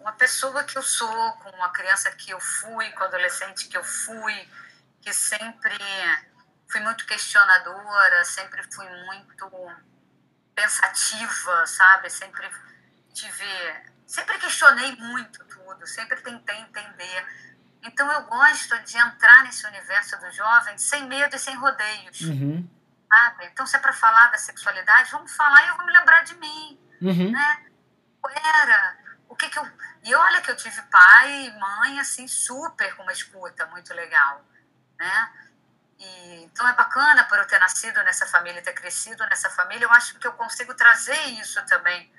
Uma 0.00 0.12
pessoa 0.12 0.64
que 0.64 0.76
eu 0.76 0.82
sou, 0.82 1.32
com 1.34 1.50
uma 1.50 1.70
criança 1.70 2.10
que 2.12 2.30
eu 2.30 2.40
fui, 2.40 2.90
com 2.92 3.04
adolescente 3.04 3.68
que 3.68 3.76
eu 3.76 3.84
fui, 3.84 4.48
que 5.00 5.12
sempre 5.12 5.76
fui 6.68 6.80
muito 6.80 7.04
questionadora, 7.06 8.24
sempre 8.24 8.62
fui 8.72 8.88
muito 9.04 9.50
pensativa, 10.54 11.66
sabe? 11.66 12.08
Sempre 12.10 12.50
tive. 13.12 13.44
Sempre 14.06 14.38
questionei 14.38 14.94
muito 14.96 15.44
tudo, 15.44 15.86
sempre 15.86 16.20
tentei 16.20 16.56
entender. 16.58 17.26
Então 17.82 18.10
eu 18.12 18.22
gosto 18.24 18.78
de 18.80 18.96
entrar 18.96 19.44
nesse 19.44 19.66
universo 19.66 20.18
do 20.18 20.30
jovem 20.30 20.76
sem 20.78 21.06
medo 21.06 21.34
e 21.34 21.38
sem 21.38 21.54
rodeios. 21.56 22.20
Uhum. 22.20 22.68
Sabe? 23.12 23.44
Então, 23.44 23.66
se 23.66 23.76
é 23.76 23.78
para 23.78 23.92
falar 23.92 24.28
da 24.28 24.38
sexualidade, 24.38 25.10
vamos 25.10 25.36
falar 25.36 25.62
e 25.64 25.68
eu 25.68 25.76
vou 25.76 25.84
me 25.84 25.92
lembrar 25.92 26.24
de 26.24 26.34
mim. 26.36 26.80
Uhum. 27.02 27.30
Né? 27.30 27.66
Era. 28.54 28.96
O 29.28 29.36
que, 29.36 29.50
que 29.50 29.58
eu. 29.58 29.70
E 30.02 30.14
olha 30.14 30.40
que 30.40 30.50
eu 30.50 30.56
tive 30.56 30.80
pai 30.82 31.46
e 31.46 31.58
mãe, 31.58 32.00
assim, 32.00 32.26
super 32.26 32.96
com 32.96 33.02
uma 33.02 33.12
escuta 33.12 33.66
muito 33.66 33.92
legal. 33.92 34.42
Né? 34.98 35.30
E, 35.98 36.44
então 36.44 36.66
é 36.66 36.72
bacana 36.72 37.24
por 37.24 37.36
eu 37.36 37.46
ter 37.46 37.58
nascido 37.58 38.02
nessa 38.02 38.26
família, 38.26 38.62
ter 38.62 38.72
crescido 38.72 39.24
nessa 39.26 39.50
família, 39.50 39.84
eu 39.84 39.92
acho 39.92 40.18
que 40.18 40.26
eu 40.26 40.32
consigo 40.32 40.74
trazer 40.74 41.20
isso 41.40 41.64
também 41.66 42.10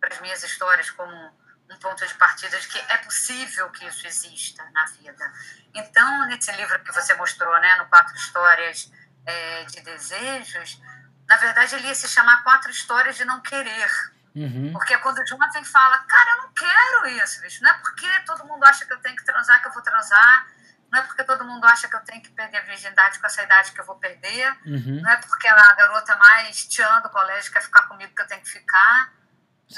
para 0.00 0.12
as 0.12 0.20
minhas 0.20 0.42
histórias 0.42 0.90
como 0.90 1.14
um 1.14 1.76
ponto 1.78 2.04
de 2.04 2.14
partida 2.14 2.58
de 2.58 2.66
que 2.66 2.78
é 2.78 2.96
possível 2.98 3.70
que 3.70 3.86
isso 3.86 4.06
exista 4.06 4.68
na 4.72 4.84
vida. 4.86 5.32
Então, 5.72 6.26
nesse 6.26 6.50
livro 6.52 6.82
que 6.82 6.92
você 6.92 7.14
mostrou, 7.14 7.58
né, 7.60 7.76
no 7.76 7.86
Quatro 7.86 8.14
Histórias 8.16 8.90
é, 9.26 9.64
de 9.64 9.80
Desejos, 9.80 10.80
na 11.28 11.36
verdade 11.36 11.74
ele 11.76 11.88
ia 11.88 11.94
se 11.94 12.08
chamar 12.08 12.42
Quatro 12.42 12.70
Histórias 12.70 13.16
de 13.16 13.24
Não 13.24 13.40
Querer. 13.40 13.90
Uhum. 14.34 14.72
Porque 14.72 14.94
é 14.94 14.98
quando 14.98 15.18
o 15.18 15.24
Jonathan 15.24 15.64
fala, 15.64 15.98
cara, 15.98 16.30
eu 16.32 16.42
não 16.42 16.52
quero 16.52 17.22
isso, 17.22 17.40
bicho. 17.40 17.62
Não 17.62 17.70
é 17.70 17.74
porque 17.78 18.06
todo 18.26 18.46
mundo 18.46 18.64
acha 18.64 18.84
que 18.84 18.92
eu 18.92 18.98
tenho 18.98 19.16
que 19.16 19.24
transar 19.24 19.60
que 19.60 19.68
eu 19.68 19.72
vou 19.72 19.82
transar. 19.82 20.46
Não 20.90 20.98
é 20.98 21.02
porque 21.02 21.22
todo 21.24 21.44
mundo 21.44 21.64
acha 21.66 21.88
que 21.88 21.94
eu 21.94 22.00
tenho 22.00 22.22
que 22.22 22.30
perder 22.30 22.58
a 22.58 22.62
virgindade 22.62 23.18
com 23.18 23.26
essa 23.26 23.42
idade 23.42 23.72
que 23.72 23.80
eu 23.80 23.84
vou 23.84 23.96
perder. 23.96 24.50
Uhum. 24.66 25.00
Não 25.02 25.10
é 25.10 25.16
porque 25.18 25.46
a 25.48 25.74
garota 25.74 26.16
mais 26.16 26.66
tchan 26.66 27.00
do 27.02 27.10
colégio 27.10 27.52
quer 27.52 27.62
ficar 27.62 27.82
comigo 27.82 28.14
que 28.14 28.22
eu 28.22 28.26
tenho 28.26 28.42
que 28.42 28.50
ficar. 28.50 29.12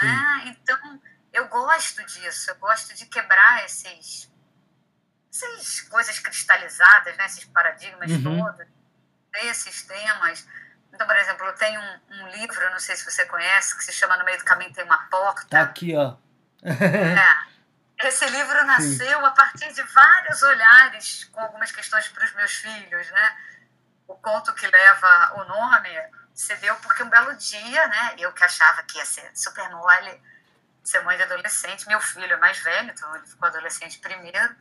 Né? 0.00 0.42
Então, 0.46 1.00
eu 1.32 1.48
gosto 1.48 2.04
disso, 2.06 2.50
eu 2.50 2.56
gosto 2.56 2.94
de 2.94 3.06
quebrar 3.06 3.64
esses, 3.64 4.30
essas 5.30 5.82
coisas 5.82 6.18
cristalizadas, 6.18 7.16
né? 7.16 7.26
esses 7.26 7.44
paradigmas 7.44 8.10
uhum. 8.10 8.22
todos, 8.22 8.66
esses 9.34 9.82
temas. 9.82 10.46
Então, 10.92 11.06
por 11.06 11.16
exemplo, 11.16 11.46
eu 11.46 11.54
tenho 11.54 11.80
um, 11.80 12.00
um, 12.10 12.28
livro, 12.28 12.70
não 12.70 12.78
sei 12.78 12.96
se 12.96 13.04
você 13.04 13.24
conhece, 13.24 13.76
que 13.76 13.84
se 13.84 13.92
chama 13.92 14.16
No 14.16 14.24
Meio 14.24 14.38
do 14.38 14.44
Caminho 14.44 14.72
Tem 14.72 14.84
uma 14.84 14.98
Porta. 15.08 15.46
Tá 15.48 15.62
aqui, 15.62 15.96
ó. 15.96 16.16
é, 16.64 18.06
esse 18.06 18.26
livro 18.26 18.64
nasceu 18.66 19.18
Sim. 19.18 19.24
a 19.24 19.30
partir 19.30 19.72
de 19.72 19.82
vários 19.82 20.42
olhares 20.42 21.24
com 21.32 21.40
algumas 21.40 21.72
questões 21.72 22.08
para 22.08 22.24
os 22.24 22.34
meus 22.34 22.52
filhos, 22.52 23.10
né? 23.10 23.36
O 24.06 24.14
conto 24.16 24.52
que 24.54 24.66
leva 24.66 25.32
o 25.36 25.44
nome 25.44 25.88
se 26.34 26.54
deu 26.56 26.74
porque 26.76 27.02
um 27.02 27.08
belo 27.08 27.34
dia, 27.36 27.88
né? 27.88 28.14
Eu 28.18 28.32
que 28.32 28.44
achava 28.44 28.82
que 28.82 28.98
ia 28.98 29.06
ser 29.06 29.30
super 29.34 29.68
mole 29.70 30.20
ser 30.84 31.02
mãe 31.04 31.16
de 31.16 31.22
adolescente, 31.22 31.86
meu 31.86 32.00
filho 32.00 32.32
é 32.32 32.36
mais 32.36 32.58
velho, 32.58 32.90
então 32.90 33.14
ele 33.14 33.26
ficou 33.26 33.46
adolescente 33.46 33.98
primeiro. 34.00 34.56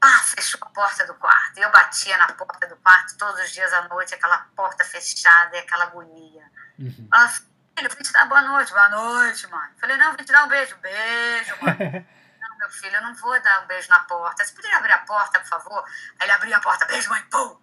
Ah, 0.00 0.22
fechou 0.24 0.60
a 0.62 0.70
porta 0.70 1.06
do 1.06 1.14
quarto. 1.14 1.58
E 1.58 1.62
eu 1.62 1.70
batia 1.70 2.16
na 2.18 2.32
porta 2.32 2.66
do 2.66 2.76
quarto 2.76 3.16
todos 3.16 3.40
os 3.40 3.50
dias 3.50 3.72
à 3.72 3.88
noite, 3.88 4.14
aquela 4.14 4.38
porta 4.54 4.84
fechada 4.84 5.56
e 5.56 5.60
aquela 5.60 5.84
agonia. 5.84 6.50
Uhum. 6.78 7.08
Ela 7.12 7.28
filho, 7.28 7.90
vim 7.90 8.02
te 8.02 8.12
dar 8.12 8.26
boa 8.26 8.42
noite. 8.42 8.72
Boa 8.72 8.88
noite, 8.88 9.46
mãe. 9.48 9.70
Falei, 9.78 9.96
não, 9.96 10.12
vim 10.12 10.24
te 10.24 10.32
dar 10.32 10.44
um 10.44 10.48
beijo. 10.48 10.76
Beijo, 10.78 11.54
mãe. 11.62 12.06
não, 12.40 12.58
meu 12.58 12.70
filho, 12.70 12.96
eu 12.96 13.02
não 13.02 13.14
vou 13.14 13.40
dar 13.42 13.62
um 13.62 13.66
beijo 13.66 13.88
na 13.90 14.00
porta. 14.00 14.44
Você 14.44 14.54
poderia 14.54 14.78
abrir 14.78 14.92
a 14.92 14.98
porta, 14.98 15.40
por 15.40 15.48
favor? 15.48 15.84
Aí 16.18 16.26
ele 16.26 16.32
abria 16.32 16.56
a 16.56 16.60
porta. 16.60 16.86
Beijo, 16.86 17.10
mãe. 17.10 17.22
Pum. 17.30 17.60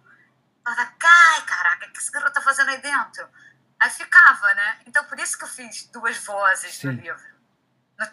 Falava, 0.64 0.86
cai, 0.98 1.42
caraca, 1.42 1.86
o 1.86 1.92
que 1.92 1.98
esse 1.98 2.10
garoto 2.10 2.32
tá 2.32 2.40
fazendo 2.40 2.70
aí 2.70 2.80
dentro? 2.80 3.28
Aí 3.78 3.90
ficava, 3.90 4.54
né? 4.54 4.78
Então, 4.86 5.04
por 5.04 5.18
isso 5.18 5.36
que 5.36 5.44
eu 5.44 5.48
fiz 5.48 5.86
duas 5.88 6.16
vozes 6.24 6.76
Sim. 6.76 6.86
no 6.86 6.92
livro. 6.94 7.33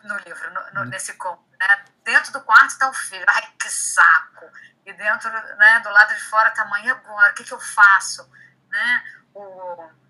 No, 0.03 0.09
no 0.09 0.17
livro, 0.23 0.53
no, 0.53 0.73
no, 0.73 0.85
nesse 0.85 1.13
conto. 1.13 1.43
Né? 1.59 1.85
Dentro 2.03 2.31
do 2.33 2.41
quarto 2.41 2.69
está 2.69 2.89
o 2.89 2.93
filho. 2.93 3.25
Ai, 3.27 3.53
que 3.59 3.69
saco. 3.69 4.49
E 4.85 4.93
dentro, 4.93 5.31
né, 5.31 5.79
do 5.81 5.89
lado 5.89 6.13
de 6.13 6.21
fora 6.21 6.51
tá 6.51 6.63
a 6.63 6.67
mãe. 6.67 6.89
Agora? 6.89 7.31
O 7.31 7.35
que, 7.35 7.43
que 7.43 7.53
eu 7.53 7.59
faço? 7.59 8.29
Né? 8.69 9.03
O 9.33 10.01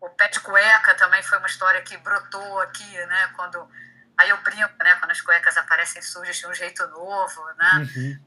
o 0.00 0.08
pé 0.10 0.28
de 0.28 0.40
cueca 0.40 0.94
também 0.94 1.22
foi 1.22 1.38
uma 1.38 1.48
história 1.48 1.82
que 1.82 1.96
brotou 1.96 2.60
aqui, 2.60 3.06
né? 3.06 3.32
Quando 3.34 3.68
aí 4.16 4.30
eu 4.30 4.36
brinco, 4.38 4.72
né? 4.82 4.94
Quando 4.96 5.10
as 5.10 5.20
cuecas 5.20 5.56
aparecem 5.56 6.00
sujas 6.02 6.36
de 6.36 6.46
um 6.46 6.54
jeito 6.54 6.86
novo, 6.88 7.44
né? 7.54 7.70
Uhum. 7.78 8.24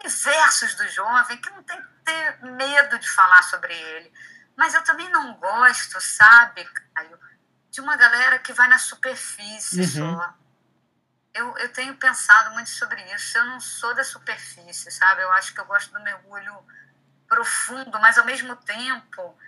Universos 0.00 0.74
do 0.74 0.88
jovem 0.88 1.36
que 1.36 1.50
não 1.50 1.62
tem 1.62 1.80
que 1.80 1.88
ter 2.04 2.42
medo 2.42 2.98
de 2.98 3.10
falar 3.10 3.42
sobre 3.42 3.74
ele. 3.74 4.12
Mas 4.56 4.74
eu 4.74 4.82
também 4.82 5.08
não 5.10 5.34
gosto, 5.34 6.00
sabe, 6.00 6.64
Caio, 6.94 7.18
de 7.72 7.80
uma 7.80 7.96
galera 7.96 8.38
que 8.38 8.52
vai 8.52 8.68
na 8.68 8.78
superfície 8.78 9.80
uhum. 9.80 10.16
só. 10.16 10.34
Eu, 11.32 11.56
eu 11.56 11.72
tenho 11.72 11.96
pensado 11.96 12.50
muito 12.50 12.68
sobre 12.68 13.02
isso. 13.14 13.38
Eu 13.38 13.46
não 13.46 13.58
sou 13.58 13.94
da 13.94 14.04
superfície, 14.04 14.90
sabe? 14.90 15.22
Eu 15.22 15.32
acho 15.32 15.54
que 15.54 15.60
eu 15.60 15.64
gosto 15.64 15.90
do 15.90 16.00
mergulho 16.00 16.54
profundo, 17.26 17.98
mas 17.98 18.18
ao 18.18 18.26
mesmo 18.26 18.54
tempo 18.56 19.38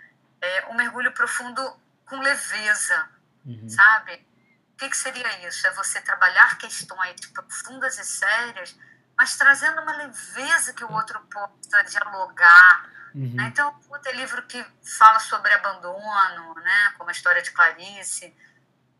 é, 0.41 0.65
um 0.69 0.73
mergulho 0.73 1.11
profundo 1.11 1.61
com 2.03 2.19
leveza, 2.19 3.07
uhum. 3.45 3.69
sabe? 3.69 4.27
O 4.73 4.77
que, 4.77 4.89
que 4.89 4.97
seria 4.97 5.47
isso? 5.47 5.67
É 5.67 5.71
você 5.73 6.01
trabalhar 6.01 6.57
questões 6.57 7.21
profundas 7.27 7.99
e 7.99 8.03
sérias, 8.03 8.75
mas 9.15 9.37
trazendo 9.37 9.81
uma 9.81 9.95
leveza 9.97 10.73
que 10.73 10.83
o 10.83 10.91
outro 10.91 11.19
possa 11.27 11.83
dialogar. 11.83 12.89
Uhum. 13.15 13.33
Né? 13.33 13.47
Então, 13.47 13.73
vou 13.87 13.97
ter 13.99 14.13
livro 14.15 14.41
que 14.43 14.63
fala 14.97 15.19
sobre 15.19 15.53
abandono, 15.53 16.53
né? 16.55 16.93
como 16.97 17.09
a 17.09 17.13
história 17.13 17.41
de 17.41 17.51
Clarice. 17.51 18.35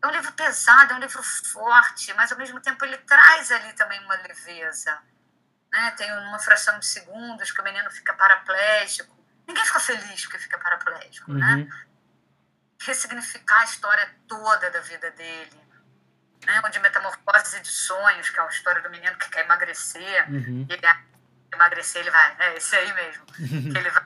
É 0.02 0.06
um 0.06 0.10
livro 0.10 0.32
pesado, 0.32 0.92
é 0.92 0.96
um 0.96 1.00
livro 1.00 1.22
forte, 1.22 2.12
mas 2.14 2.32
ao 2.32 2.38
mesmo 2.38 2.60
tempo 2.60 2.84
ele 2.84 2.98
traz 2.98 3.52
ali 3.52 3.72
também 3.74 4.02
uma 4.04 4.14
leveza. 4.16 4.98
Né? 5.70 5.90
Tem 5.92 6.10
uma 6.12 6.38
fração 6.38 6.78
de 6.78 6.86
segundos 6.86 7.52
que 7.52 7.60
o 7.60 7.64
menino 7.64 7.90
fica 7.90 8.12
paraplégico 8.14 9.16
Ninguém 9.46 9.64
fica 9.64 9.80
feliz 9.80 10.22
porque 10.22 10.38
fica 10.38 10.58
paraplégico, 10.58 11.32
né? 11.32 11.46
uhum. 11.46 11.64
né? 11.64 11.86
Ressignificar 12.80 13.60
a 13.60 13.64
história 13.64 14.14
toda 14.26 14.70
da 14.70 14.80
vida 14.80 15.10
dele. 15.12 15.60
Né? 16.44 16.60
Onde 16.64 16.78
Metamorfose 16.80 17.60
de 17.60 17.68
Sonhos, 17.68 18.28
que 18.28 18.38
é 18.38 18.42
a 18.42 18.48
história 18.48 18.82
do 18.82 18.90
menino 18.90 19.16
que 19.16 19.30
quer 19.30 19.44
emagrecer, 19.44 20.28
uhum. 20.28 20.66
ele 20.68 20.86
emagrecer, 21.52 22.00
ele 22.02 22.10
vai, 22.10 22.36
é 22.38 22.56
esse 22.56 22.74
aí 22.76 22.92
mesmo, 22.92 23.26
que 23.26 23.42
ele 23.78 23.90
vai 23.90 24.04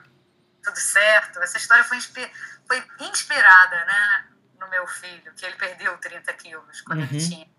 tudo 0.63 0.77
certo. 0.77 1.41
Essa 1.41 1.57
história 1.57 1.83
foi, 1.83 1.99
foi 1.99 2.87
inspirada 2.99 3.85
né, 3.85 4.27
no 4.59 4.69
meu 4.69 4.85
filho, 4.87 5.33
que 5.33 5.45
ele 5.45 5.55
perdeu 5.55 5.97
30 5.97 6.33
quilos 6.33 6.81
quando 6.81 6.99
uhum. 6.99 7.05
ele 7.05 7.27
tinha. 7.27 7.49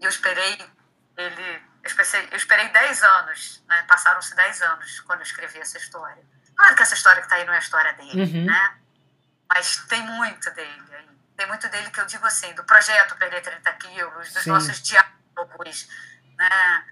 E 0.00 0.04
eu 0.04 0.08
esperei 0.08 0.58
ele 1.18 1.68
eu 1.82 1.90
esperei, 1.90 2.28
eu 2.30 2.36
esperei 2.36 2.68
10 2.68 3.02
anos, 3.02 3.64
né? 3.68 3.84
passaram-se 3.88 4.34
10 4.34 4.62
anos 4.62 5.00
quando 5.00 5.20
eu 5.20 5.24
escrevi 5.24 5.58
essa 5.58 5.78
história. 5.78 6.22
Claro 6.54 6.76
que 6.76 6.82
essa 6.82 6.94
história 6.94 7.20
que 7.20 7.26
está 7.26 7.36
aí 7.36 7.44
não 7.44 7.52
é 7.52 7.56
a 7.56 7.60
história 7.60 7.92
dele, 7.94 8.22
uhum. 8.22 8.44
né? 8.44 8.78
Mas 9.48 9.76
tem 9.88 10.02
muito 10.02 10.50
dele 10.50 10.84
aí. 10.92 11.08
Tem 11.36 11.46
muito 11.46 11.68
dele 11.68 11.88
que 11.90 12.00
eu 12.00 12.06
digo 12.06 12.26
assim, 12.26 12.52
do 12.54 12.64
projeto 12.64 13.16
Perder 13.16 13.40
30 13.42 13.72
Quilos, 13.74 14.32
dos 14.32 14.42
Sim. 14.42 14.50
nossos 14.50 14.82
diálogos, 14.82 15.88
né? 16.36 16.84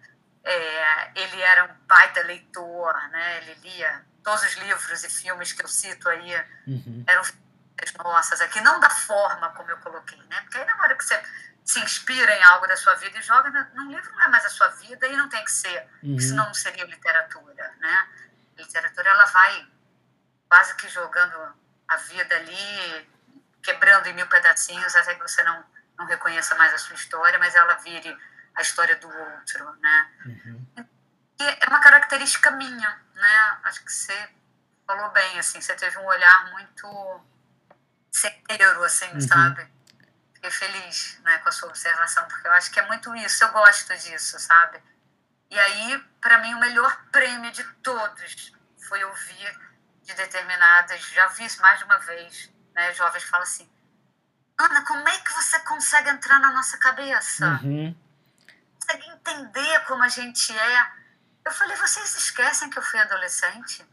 É, 0.48 1.10
ele 1.16 1.42
era 1.42 1.64
um 1.64 1.74
baita 1.88 2.22
leitor, 2.22 2.94
né? 3.10 3.38
Ele 3.38 3.54
lia 3.62 4.04
todos 4.22 4.44
os 4.44 4.54
livros 4.54 5.02
e 5.02 5.10
filmes 5.10 5.52
que 5.52 5.62
eu 5.62 5.68
cito 5.68 6.08
aí, 6.08 6.34
uhum. 6.66 7.04
eram 7.06 7.22
nossas 8.04 8.40
aqui, 8.40 8.60
não 8.60 8.78
da 8.78 8.88
forma 8.88 9.50
como 9.50 9.70
eu 9.70 9.76
coloquei, 9.78 10.18
né? 10.28 10.40
Porque 10.42 10.58
aí 10.58 10.64
na 10.64 10.76
hora 10.82 10.94
que 10.94 11.04
você 11.04 11.20
se 11.64 11.80
inspira 11.80 12.32
em 12.32 12.42
algo 12.44 12.66
da 12.68 12.76
sua 12.76 12.94
vida 12.94 13.18
e 13.18 13.22
joga 13.22 13.50
num 13.74 13.90
livro 13.90 14.12
não 14.12 14.22
é 14.22 14.28
mais 14.28 14.46
a 14.46 14.50
sua 14.50 14.68
vida 14.68 15.06
e 15.08 15.16
não 15.16 15.28
tem 15.28 15.44
que 15.44 15.50
ser, 15.50 15.84
uhum. 16.02 16.18
senão 16.18 16.46
não 16.46 16.54
seria 16.54 16.84
literatura, 16.84 17.74
né? 17.80 18.08
A 18.56 18.62
literatura 18.62 19.10
ela 19.10 19.26
vai 19.26 19.68
quase 20.48 20.76
que 20.76 20.88
jogando 20.88 21.36
a 21.88 21.96
vida 21.96 22.36
ali, 22.36 23.10
quebrando 23.62 24.06
em 24.06 24.14
mil 24.14 24.28
pedacinhos 24.28 24.94
até 24.94 25.14
que 25.14 25.22
você 25.22 25.42
não 25.42 25.64
não 25.98 26.06
reconheça 26.06 26.54
mais 26.56 26.74
a 26.74 26.78
sua 26.78 26.94
história, 26.94 27.38
mas 27.38 27.54
ela 27.54 27.74
vire 27.76 28.16
a 28.56 28.62
história 28.62 28.96
do 28.96 29.08
outro, 29.08 29.72
né? 29.80 30.10
Uhum. 30.24 30.66
E 31.38 31.44
é 31.44 31.68
uma 31.68 31.80
característica 31.80 32.50
minha, 32.52 33.00
né? 33.14 33.58
Acho 33.64 33.84
que 33.84 33.92
você 33.92 34.30
falou 34.86 35.10
bem, 35.10 35.38
assim, 35.38 35.60
você 35.60 35.74
teve 35.74 35.98
um 35.98 36.06
olhar 36.06 36.50
muito 36.52 37.20
certeiro, 38.10 38.82
assim, 38.84 39.12
uhum. 39.12 39.20
sabe? 39.20 39.76
fiquei 40.46 40.50
feliz 40.50 41.18
né, 41.22 41.38
com 41.38 41.48
a 41.48 41.52
sua 41.52 41.68
observação, 41.68 42.26
porque 42.28 42.46
eu 42.46 42.52
acho 42.52 42.70
que 42.70 42.78
é 42.78 42.86
muito 42.86 43.14
isso, 43.16 43.44
eu 43.44 43.52
gosto 43.52 43.96
disso, 43.96 44.38
sabe? 44.38 44.82
E 45.50 45.58
aí, 45.58 46.04
para 46.20 46.38
mim, 46.38 46.54
o 46.54 46.60
melhor 46.60 47.04
prêmio 47.10 47.50
de 47.52 47.64
todos 47.82 48.52
foi 48.88 49.02
ouvir 49.04 49.58
de 50.02 50.14
determinadas, 50.14 51.00
já 51.08 51.26
vi 51.28 51.44
isso 51.44 51.60
mais 51.60 51.78
de 51.78 51.84
uma 51.84 51.98
vez, 51.98 52.50
né, 52.74 52.92
jovens 52.94 53.24
falam 53.24 53.44
assim, 53.44 53.68
Ana, 54.58 54.84
como 54.84 55.06
é 55.08 55.18
que 55.18 55.32
você 55.34 55.58
consegue 55.60 56.08
entrar 56.08 56.38
na 56.38 56.52
nossa 56.52 56.78
cabeça? 56.78 57.60
Uhum. 57.62 57.94
Consegue 58.86 59.10
entender 59.10 59.80
como 59.86 60.02
a 60.04 60.08
gente 60.08 60.56
é? 60.56 60.92
Eu 61.44 61.50
falei, 61.52 61.76
vocês 61.76 62.16
esquecem 62.16 62.70
que 62.70 62.78
eu 62.78 62.82
fui 62.82 63.00
adolescente? 63.00 63.84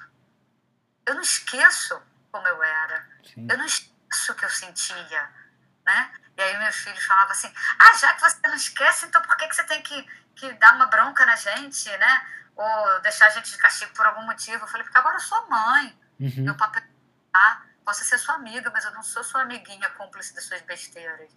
Eu 1.06 1.16
não 1.16 1.22
esqueço 1.22 2.00
como 2.32 2.48
eu 2.48 2.64
era. 2.64 3.10
Sim. 3.24 3.48
Eu 3.50 3.58
não 3.58 3.66
esqueço 3.66 4.32
o 4.32 4.36
que 4.36 4.46
eu 4.46 4.50
sentia, 4.50 5.32
né? 5.84 6.14
E 6.38 6.42
aí 6.42 6.58
meus 6.60 6.76
filhos 6.76 7.04
falavam 7.06 7.32
assim, 7.32 7.52
ah, 7.80 7.94
já 7.98 8.14
que 8.14 8.22
você 8.22 8.38
não 8.44 8.56
esquece, 8.56 9.06
então 9.08 9.22
por 9.24 9.36
que, 9.36 9.48
que 9.48 9.56
você 9.56 9.64
tem 9.64 9.82
que, 9.82 10.08
que 10.36 10.54
dar 10.54 10.76
uma 10.76 10.86
bronca 10.86 11.26
na 11.26 11.36
gente, 11.36 11.90
né? 11.98 12.28
Ou 12.56 13.02
deixar 13.02 13.28
a 13.28 13.30
gente 13.30 13.50
de 13.50 13.58
castigo 13.58 13.94
por 13.94 14.06
algum 14.06 14.24
motivo? 14.24 14.64
Eu 14.64 14.68
falei, 14.68 14.84
porque 14.84 14.98
agora 14.98 15.16
eu 15.16 15.22
sou 15.22 15.50
mãe. 15.50 16.00
Uhum. 16.20 16.44
Meu 16.44 16.56
papel 16.56 16.84
é 16.84 16.88
ah, 17.36 17.62
posso 17.84 18.04
ser 18.04 18.20
sua 18.20 18.36
amiga, 18.36 18.70
mas 18.72 18.86
eu 18.86 18.92
não 18.92 19.02
sou 19.02 19.24
sua 19.24 19.42
amiguinha 19.42 19.90
cúmplice 19.92 20.36
das 20.36 20.46
suas 20.46 20.62
besteiras. 20.62 21.32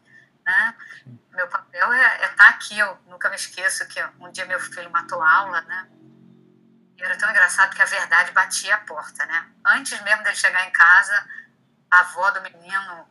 Né? 0.47 0.75
Meu 1.33 1.49
papel 1.49 1.93
é 1.93 2.15
estar 2.15 2.25
é 2.25 2.29
tá 2.29 2.49
aqui. 2.51 2.79
Eu 2.79 2.97
nunca 3.07 3.29
me 3.29 3.35
esqueço 3.35 3.87
que 3.89 4.01
um 4.21 4.31
dia 4.31 4.47
meu 4.47 4.61
filho 4.61 4.91
matou 4.91 5.21
aula, 5.21 5.61
né? 5.63 5.89
E 6.97 7.03
era 7.03 7.17
tão 7.19 7.29
engraçado 7.29 7.75
que 7.75 7.83
a 7.83 7.87
verdade 7.87 8.31
batia 8.31 8.77
a 8.77 8.79
porta, 8.79 9.27
né? 9.27 9.51
Antes 9.65 10.01
mesmo 10.03 10.23
dele 10.23 10.37
chegar 10.37 10.65
em 10.67 10.71
casa, 10.71 11.29
a 11.91 12.01
avó 12.01 12.31
do 12.31 12.41
menino, 12.43 13.11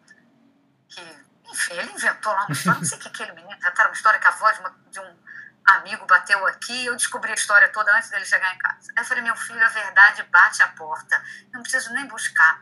que 0.87 1.25
enfim, 1.47 1.73
ele 1.73 1.91
inventou 1.91 2.33
lá 2.33 2.45
uma 2.47 2.53
história, 2.53 2.79
não 2.79 2.85
sei 2.85 2.97
o 2.97 3.01
que 3.01 3.07
aquele 3.09 3.33
menino 3.33 3.53
inventaram 3.53 3.89
uma 3.89 3.95
história 3.95 4.19
que 4.19 4.27
a 4.27 4.31
voz 4.31 4.59
de 4.89 4.99
um 4.99 5.25
amigo 5.65 6.05
bateu 6.05 6.45
aqui, 6.47 6.85
eu 6.85 6.95
descobri 6.95 7.31
a 7.31 7.35
história 7.35 7.67
toda 7.69 7.95
antes 7.95 8.09
dele 8.09 8.25
chegar 8.25 8.53
em 8.53 8.57
casa. 8.57 8.91
Aí 8.95 9.03
eu 9.03 9.07
falei, 9.07 9.23
meu 9.23 9.35
filho, 9.35 9.63
a 9.63 9.69
verdade 9.69 10.23
bate 10.23 10.63
a 10.63 10.67
porta, 10.69 11.15
eu 11.51 11.53
não 11.53 11.63
preciso 11.63 11.93
nem 11.93 12.05
buscar. 12.07 12.61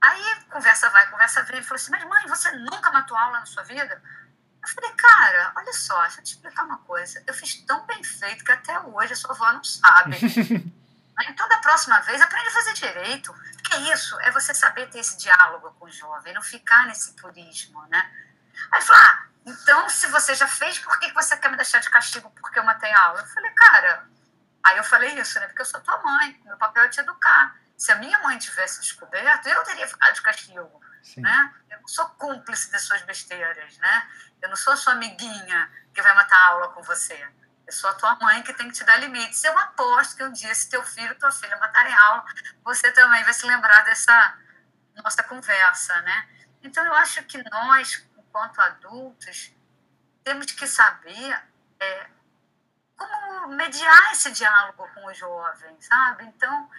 Aí 0.00 0.44
conversa 0.50 0.88
vai, 0.90 1.10
conversa 1.10 1.42
vem, 1.42 1.56
ele 1.56 1.64
falou 1.64 1.76
assim, 1.76 1.90
mas 1.90 2.04
mãe, 2.04 2.26
você 2.26 2.50
nunca 2.52 2.90
matou 2.90 3.16
aula 3.16 3.40
na 3.40 3.46
sua 3.46 3.62
vida? 3.62 4.02
Eu 4.62 4.68
falei, 4.68 4.92
cara, 4.92 5.52
olha 5.56 5.72
só, 5.72 6.00
deixa 6.02 6.20
eu 6.20 6.24
te 6.24 6.34
explicar 6.34 6.64
uma 6.64 6.78
coisa. 6.78 7.22
Eu 7.26 7.34
fiz 7.34 7.54
tão 7.62 7.86
bem 7.86 8.02
feito 8.02 8.44
que 8.44 8.52
até 8.52 8.78
hoje 8.80 9.12
a 9.12 9.16
sua 9.16 9.32
avó 9.32 9.52
não 9.52 9.64
sabe. 9.64 10.18
então, 11.28 11.48
da 11.48 11.58
próxima 11.58 12.00
vez, 12.00 12.20
aprende 12.20 12.48
a 12.48 12.52
fazer 12.52 12.72
direito 12.74 13.34
que 13.66 13.74
é 13.74 13.92
isso? 13.92 14.18
É 14.20 14.30
você 14.30 14.54
saber 14.54 14.88
ter 14.88 15.00
esse 15.00 15.16
diálogo 15.16 15.74
com 15.78 15.86
o 15.86 15.90
jovem, 15.90 16.32
não 16.32 16.42
ficar 16.42 16.86
nesse 16.86 17.12
purismo, 17.14 17.84
né? 17.88 18.10
Aí 18.70 18.80
falou, 18.80 19.02
ah, 19.02 19.26
então 19.44 19.88
se 19.88 20.06
você 20.08 20.34
já 20.34 20.46
fez, 20.46 20.78
por 20.78 20.98
que 20.98 21.12
você 21.12 21.36
quer 21.36 21.50
me 21.50 21.56
deixar 21.56 21.80
de 21.80 21.90
castigo 21.90 22.30
porque 22.30 22.58
eu 22.58 22.64
matei 22.64 22.90
a 22.92 23.00
aula? 23.06 23.20
Eu 23.20 23.26
falei, 23.26 23.50
cara, 23.52 24.08
aí 24.62 24.76
eu 24.76 24.84
falei 24.84 25.18
isso, 25.18 25.38
né? 25.40 25.46
Porque 25.46 25.62
eu 25.62 25.66
sou 25.66 25.80
tua 25.80 26.00
mãe, 26.02 26.40
meu 26.44 26.56
papel 26.56 26.84
é 26.84 26.88
te 26.88 27.00
educar. 27.00 27.56
Se 27.76 27.92
a 27.92 27.96
minha 27.96 28.18
mãe 28.20 28.38
tivesse 28.38 28.80
descoberto, 28.80 29.46
eu 29.46 29.62
teria 29.64 29.86
ficado 29.86 30.14
de 30.14 30.22
castigo, 30.22 30.80
Sim. 31.02 31.20
né? 31.20 31.54
Eu 31.70 31.86
sou 31.86 32.08
cúmplice 32.10 32.70
das 32.72 32.82
suas 32.82 33.02
besteiras, 33.02 33.76
né? 33.78 34.10
Eu 34.40 34.48
não 34.48 34.56
sou 34.56 34.72
a 34.72 34.76
sua 34.76 34.94
amiguinha 34.94 35.70
que 35.92 36.00
vai 36.00 36.14
matar 36.14 36.36
a 36.36 36.46
aula 36.48 36.68
com 36.68 36.82
você. 36.82 37.28
Eu 37.66 37.72
sou 37.72 37.90
a 37.90 37.94
tua 37.94 38.14
mãe 38.16 38.42
que 38.42 38.52
tem 38.52 38.68
que 38.68 38.74
te 38.74 38.84
dar 38.84 38.96
limites. 38.96 39.42
Eu 39.42 39.56
aposto 39.58 40.16
que 40.16 40.22
um 40.22 40.32
dia, 40.32 40.54
se 40.54 40.70
teu 40.70 40.82
filho 40.84 41.10
ou 41.10 41.18
tua 41.18 41.32
filha 41.32 41.56
matarem 41.58 41.92
aula, 41.92 42.24
você 42.62 42.92
também 42.92 43.24
vai 43.24 43.34
se 43.34 43.44
lembrar 43.46 43.82
dessa 43.82 44.38
nossa 45.02 45.22
conversa, 45.22 46.00
né? 46.02 46.28
Então, 46.62 46.84
eu 46.84 46.94
acho 46.94 47.22
que 47.24 47.42
nós, 47.50 48.06
enquanto 48.16 48.60
adultos, 48.60 49.52
temos 50.24 50.46
que 50.52 50.66
saber 50.66 51.40
é, 51.80 52.06
como 52.96 53.48
mediar 53.48 54.12
esse 54.12 54.30
diálogo 54.32 54.88
com 54.94 55.06
os 55.06 55.16
jovens, 55.16 55.84
sabe? 55.86 56.24
Então, 56.24 56.70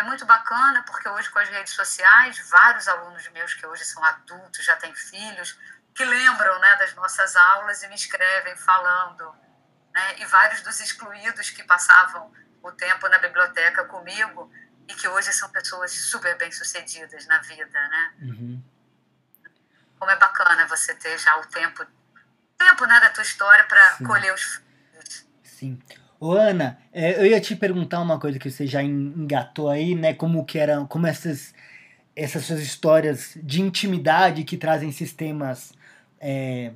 é 0.00 0.02
muito 0.02 0.24
bacana 0.24 0.82
porque 0.82 1.08
hoje 1.08 1.30
com 1.30 1.38
as 1.38 1.48
redes 1.48 1.74
sociais, 1.74 2.38
vários 2.48 2.88
alunos 2.88 3.28
meus 3.28 3.54
que 3.54 3.66
hoje 3.66 3.84
são 3.84 4.02
adultos, 4.02 4.64
já 4.64 4.74
têm 4.76 4.94
filhos, 4.94 5.58
que 5.94 6.04
lembram 6.04 6.58
né, 6.58 6.76
das 6.76 6.94
nossas 6.94 7.36
aulas 7.36 7.82
e 7.82 7.88
me 7.88 7.94
escrevem 7.94 8.56
falando. 8.56 9.34
Né? 9.92 10.18
E 10.20 10.24
vários 10.24 10.62
dos 10.62 10.80
excluídos 10.80 11.50
que 11.50 11.62
passavam 11.64 12.32
o 12.62 12.72
tempo 12.72 13.08
na 13.08 13.18
biblioteca 13.18 13.84
comigo 13.84 14.50
e 14.88 14.94
que 14.94 15.06
hoje 15.08 15.32
são 15.32 15.50
pessoas 15.50 15.92
super 15.92 16.36
bem-sucedidas 16.36 17.26
na 17.26 17.38
vida, 17.38 17.88
né? 17.88 18.14
Uhum. 18.22 18.64
Como 19.98 20.10
é 20.10 20.16
bacana 20.16 20.66
você 20.66 20.94
ter 20.94 21.16
já 21.18 21.36
o 21.38 21.46
tempo, 21.46 21.86
tempo 22.58 22.86
né, 22.86 23.00
da 23.00 23.10
tua 23.10 23.22
história 23.22 23.64
para 23.64 23.98
colher 24.06 24.34
os 24.34 24.42
frutos. 24.42 25.26
Sim. 25.44 25.80
Ô, 26.20 26.32
Ana, 26.34 26.78
é, 26.92 27.18
eu 27.20 27.26
ia 27.26 27.40
te 27.40 27.56
perguntar 27.56 28.00
uma 28.00 28.18
coisa 28.20 28.38
que 28.38 28.50
você 28.50 28.66
já 28.66 28.82
engatou 28.82 29.68
aí, 29.70 29.94
né? 29.94 30.12
Como 30.14 30.44
que 30.44 30.58
eram, 30.58 30.86
como 30.86 31.06
essas, 31.06 31.54
essas 32.16 32.44
suas 32.44 32.60
histórias 32.60 33.38
de 33.42 33.62
intimidade 33.62 34.44
que 34.44 34.56
trazem 34.58 34.92
sistemas. 34.92 35.72
É, 36.20 36.72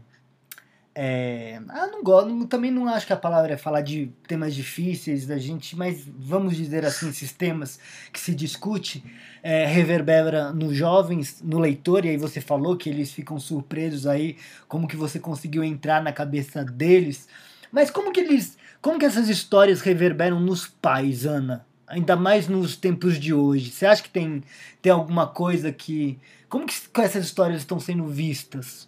é, 0.95 1.61
ah, 1.71 1.89
não 1.89 2.05
gosto, 2.05 2.47
também 2.47 2.71
não 2.71 2.87
acho 2.89 3.07
que 3.07 3.13
a 3.13 3.17
palavra 3.17 3.55
é 3.55 3.57
falar 3.57 3.81
de 3.81 4.13
temas 4.29 4.55
difíceis 4.55 5.27
da 5.27 5.37
gente, 5.39 5.77
mas 5.77 6.07
vamos 6.07 6.57
dizer 6.57 6.85
assim, 6.85 7.13
sistemas 7.13 7.81
que 8.13 8.21
se 8.21 8.33
discute, 8.35 9.05
é, 9.43 9.67
reverbera 9.67 10.53
nos 10.53 10.77
jovens, 10.77 11.43
no 11.43 11.59
leitor, 11.59 12.05
e 12.05 12.11
aí 12.11 12.17
você 12.17 12.41
falou 12.41 12.77
que 12.77 12.89
eles 12.89 13.13
ficam 13.13 13.41
surpresos 13.41 14.07
aí, 14.07 14.37
como 14.69 14.87
que 14.87 14.97
você 14.97 15.19
conseguiu 15.19 15.65
entrar 15.65 16.01
na 16.03 16.13
cabeça 16.13 16.65
deles, 16.65 17.29
mas 17.75 17.91
como 17.91 18.13
que 18.13 18.21
eles 18.21 18.57
como 18.85 18.99
que 18.99 19.07
essas 19.07 19.31
histórias 19.31 19.81
reverberam 19.81 20.39
nos 20.39 20.67
pais, 20.67 21.25
Ana? 21.25 21.67
Ainda 21.87 22.17
mais 22.17 22.49
nos 22.49 22.77
tempos 22.77 23.19
de 23.19 23.33
hoje. 23.33 23.73
Você 23.73 23.87
acha 23.87 24.03
que 24.03 24.11
tem, 24.11 24.45
tem 24.83 24.93
alguma 24.93 25.27
coisa 25.27 25.73
que. 25.73 26.21
Como 26.51 26.67
que 26.67 26.75
essas 27.01 27.25
histórias 27.25 27.61
estão 27.61 27.81
sendo 27.81 28.07
vistas? 28.07 28.87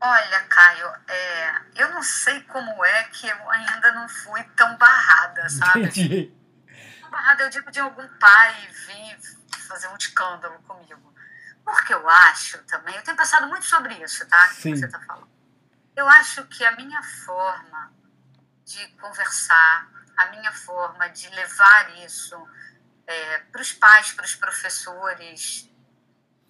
Olha, 0.00 0.40
Caio, 0.48 0.86
é, 1.06 1.60
eu 1.76 1.90
não 1.90 2.02
sei 2.02 2.40
como 2.44 2.82
é 2.82 3.02
que 3.12 3.28
eu 3.28 3.50
ainda 3.50 3.92
não 3.92 4.08
fui 4.08 4.42
tão 4.56 4.74
barrada, 4.78 5.46
sabe? 5.50 5.82
Entendi. 5.82 6.32
Barrada, 7.10 7.42
eu 7.42 7.50
digo 7.50 7.70
de 7.70 7.80
algum 7.80 8.08
pai 8.18 8.68
vir 8.86 9.18
fazer 9.68 9.88
um 9.88 9.96
escândalo 9.96 10.58
comigo. 10.66 11.14
Porque 11.62 11.92
eu 11.92 12.08
acho 12.08 12.56
também, 12.62 12.94
eu 12.96 13.02
tenho 13.02 13.18
pensado 13.18 13.48
muito 13.48 13.66
sobre 13.66 14.02
isso, 14.02 14.26
tá? 14.26 14.48
Que 14.48 14.74
você 14.74 14.86
está 14.86 14.98
falando. 15.00 15.37
Eu 15.98 16.08
acho 16.08 16.44
que 16.44 16.64
a 16.64 16.76
minha 16.76 17.02
forma 17.02 17.92
de 18.64 18.86
conversar, 19.00 19.90
a 20.16 20.26
minha 20.26 20.52
forma 20.52 21.08
de 21.08 21.28
levar 21.30 21.90
isso 22.04 22.36
é, 23.04 23.38
para 23.38 23.60
os 23.60 23.72
pais, 23.72 24.12
para 24.12 24.24
os 24.24 24.36
professores, 24.36 25.68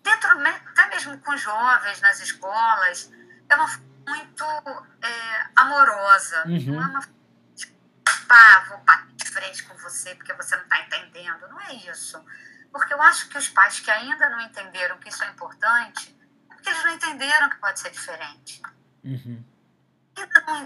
dentro 0.03 0.29
até 0.31 0.89
mesmo 0.91 1.19
com 1.21 1.35
jovens 1.35 1.99
nas 2.03 2.21
escolas, 2.21 3.11
é 3.49 3.55
uma 3.57 3.69
muito 4.07 4.45
é, 5.01 5.49
amorosa. 5.57 6.45
Uhum. 6.47 6.75
Não 6.75 6.83
é 6.83 6.87
uma 6.87 7.09
pá, 8.29 8.67
vou 8.69 8.79
bater 8.85 9.15
de 9.15 9.31
frente 9.31 9.63
com 9.63 9.75
você 9.79 10.15
porque 10.15 10.35
você 10.35 10.57
não 10.57 10.65
está 10.65 10.79
entendendo. 10.83 11.49
Não 11.49 11.59
é 11.63 11.73
isso. 11.91 12.23
Porque 12.71 12.93
eu 12.93 13.01
acho 13.01 13.31
que 13.31 13.39
os 13.39 13.49
pais 13.49 13.81
que 13.81 13.91
ainda 13.91 14.29
não 14.29 14.43
entenderam 14.43 14.99
que 14.99 15.09
isso 15.09 15.25
é 15.25 15.29
importante, 15.29 16.15
é 16.51 16.55
porque 16.55 16.69
eles 16.69 16.85
não 16.85 16.93
entenderam 16.93 17.49
que 17.49 17.57
pode 17.57 17.81
ser 17.81 17.91
diferente. 17.91 18.61
Uhum 19.09 19.45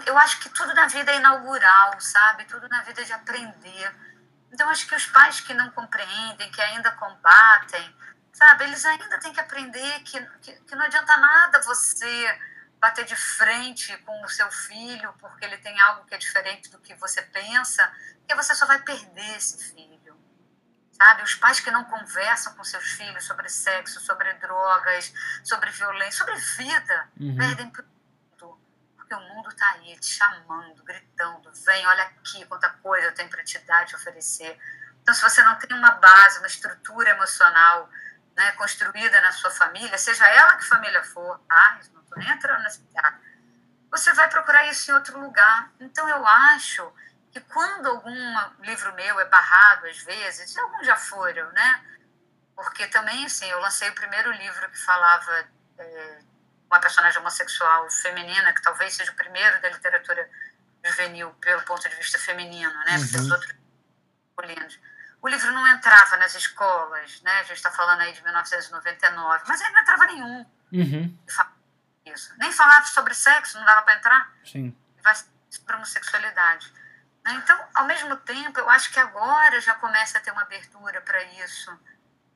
eu 0.07 0.19
acho 0.19 0.41
que 0.41 0.49
tudo 0.51 0.75
na 0.75 0.87
vida 0.87 1.11
é 1.13 1.17
inaugural, 1.17 2.01
sabe? 2.01 2.45
Tudo 2.45 2.69
na 2.69 2.83
vida 2.83 3.03
é 3.03 3.05
de 3.05 3.13
aprender. 3.13 3.95
Então, 4.53 4.69
acho 4.69 4.87
que 4.87 4.95
os 4.95 5.07
pais 5.07 5.41
que 5.41 5.55
não 5.55 5.71
compreendem, 5.71 6.51
que 6.51 6.61
ainda 6.61 6.91
combatem, 6.93 7.97
sabe? 8.33 8.65
Eles 8.65 8.85
ainda 8.85 9.19
têm 9.19 9.33
que 9.33 9.41
aprender 9.41 10.01
que, 10.01 10.21
que, 10.41 10.53
que 10.53 10.75
não 10.75 10.85
adianta 10.85 11.17
nada 11.17 11.63
você 11.63 12.41
bater 12.79 13.05
de 13.05 13.17
frente 13.17 13.97
com 13.99 14.25
o 14.25 14.29
seu 14.29 14.51
filho 14.51 15.15
porque 15.21 15.45
ele 15.45 15.57
tem 15.59 15.79
algo 15.81 16.05
que 16.05 16.15
é 16.15 16.19
diferente 16.19 16.69
do 16.69 16.81
que 16.81 16.95
você 16.97 17.23
pensa, 17.23 17.91
porque 18.19 18.35
você 18.35 18.55
só 18.55 18.67
vai 18.67 18.83
perder 18.83 19.37
esse 19.37 19.73
filho. 19.73 20.21
Sabe? 20.91 21.23
Os 21.23 21.35
pais 21.35 21.61
que 21.61 21.71
não 21.71 21.85
conversam 21.85 22.55
com 22.55 22.65
seus 22.65 22.85
filhos 22.93 23.25
sobre 23.25 23.49
sexo, 23.49 24.01
sobre 24.01 24.33
drogas, 24.35 25.13
sobre 25.43 25.71
violência, 25.71 26.19
sobre 26.19 26.37
vida, 26.37 27.09
uhum. 27.19 27.37
perdem 27.37 27.71
o 29.15 29.21
mundo 29.21 29.49
está 29.49 29.69
aí 29.73 29.99
te 29.99 30.07
chamando, 30.07 30.83
gritando, 30.85 31.53
vem, 31.65 31.87
olha 31.87 32.05
aqui 32.05 32.45
quanta 32.47 32.69
coisa 32.69 33.09
eu 33.09 33.15
tenho 33.15 33.29
para 33.29 33.45
te 33.45 33.59
dar, 33.61 33.85
te 33.87 33.95
oferecer. 33.95 34.59
Então, 35.03 35.15
se 35.15 35.23
você 35.23 35.43
não 35.43 35.57
tem 35.57 35.77
uma 35.77 35.91
base, 35.93 36.39
uma 36.39 36.47
estrutura 36.47 37.11
emocional 37.11 37.89
né, 38.37 38.53
construída 38.53 39.21
na 39.21 39.33
sua 39.33 39.51
família, 39.51 39.97
seja 39.99 40.27
ela 40.29 40.57
que 40.57 40.65
família 40.65 41.03
for, 41.05 41.39
tá? 41.49 41.81
não 41.93 42.03
estou 42.03 42.19
nem 42.19 42.29
entrando 42.29 42.63
nesse 42.63 42.81
lugar, 42.83 43.21
você 43.91 44.13
vai 44.15 44.29
procurar 44.29 44.67
isso 44.69 44.91
em 44.91 44.95
outro 44.95 45.21
lugar. 45.21 45.71
Então, 45.79 46.09
eu 46.09 46.27
acho 46.27 46.93
que 47.31 47.41
quando 47.41 47.89
algum 47.89 48.39
livro 48.61 48.95
meu 48.95 49.21
é 49.21 49.25
barrado, 49.27 49.87
às 49.87 49.99
vezes, 49.99 50.57
alguns 50.57 50.87
já 50.87 50.97
foram, 50.97 51.51
né? 51.53 51.85
Porque 52.55 52.87
também, 52.87 53.25
assim, 53.27 53.47
eu 53.51 53.61
lancei 53.61 53.89
o 53.91 53.95
primeiro 53.95 54.31
livro 54.33 54.71
que 54.71 54.79
falava 54.79 55.47
é, 55.79 56.19
uma 56.73 56.81
personagem 56.81 57.21
homossexual 57.21 57.89
feminina, 57.91 58.53
que 58.55 58.63
talvez 58.63 58.95
seja 58.95 59.13
o 59.13 59.15
primeiro 59.15 59.61
da 59.61 59.69
literatura 59.69 60.29
juvenil 60.83 61.31
pelo 61.35 61.63
ponto 61.63 61.87
de 61.87 61.95
vista 61.97 62.19
feminino, 62.19 62.73
né? 62.87 62.99
Porque 62.99 63.17
os 63.17 63.27
uhum. 63.27 63.33
outros 63.33 63.55
masculinos. 64.37 64.81
O 65.21 65.29
livro 65.29 65.53
não 65.53 65.69
entrava 65.69 66.17
nas 66.17 66.35
escolas, 66.35 67.21
né? 67.21 67.41
A 67.41 67.43
gente 67.43 67.59
está 67.59 67.71
falando 67.71 68.01
aí 68.01 68.13
de 68.13 68.23
1999, 68.25 69.45
mas 69.47 69.61
ele 69.61 69.71
não 69.71 69.81
entrava 69.83 70.07
nenhum. 70.07 70.47
Uhum. 70.73 71.19
Isso. 72.07 72.35
Nem 72.39 72.51
falava 72.51 72.87
sobre 72.87 73.15
sexo, 73.15 73.59
não 73.59 73.67
dava 73.67 73.83
para 73.83 73.99
entrar. 73.99 74.33
Sim. 74.45 74.77
Vai 75.03 75.15
sobre 75.51 75.77
homossexualidade. 75.77 76.73
Né? 77.25 77.35
Então, 77.35 77.59
ao 77.75 77.87
mesmo 77.87 78.17
tempo, 78.17 78.59
eu 78.59 78.71
acho 78.71 78.91
que 78.91 78.99
agora 78.99 79.61
já 79.61 79.75
começa 79.75 80.19
a 80.19 80.21
ter 80.23 80.33
uma 80.33 80.43
abertura 80.43 81.03
para 81.03 81.23
isso. 81.45 81.79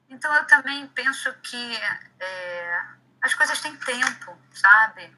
Então, 0.09 0.33
eu 0.35 0.45
também 0.45 0.87
penso 0.89 1.33
que 1.43 1.77
é, 2.21 2.85
as 3.27 3.35
coisas 3.35 3.61
têm 3.61 3.77
tempo, 3.77 4.39
sabe? 4.55 5.15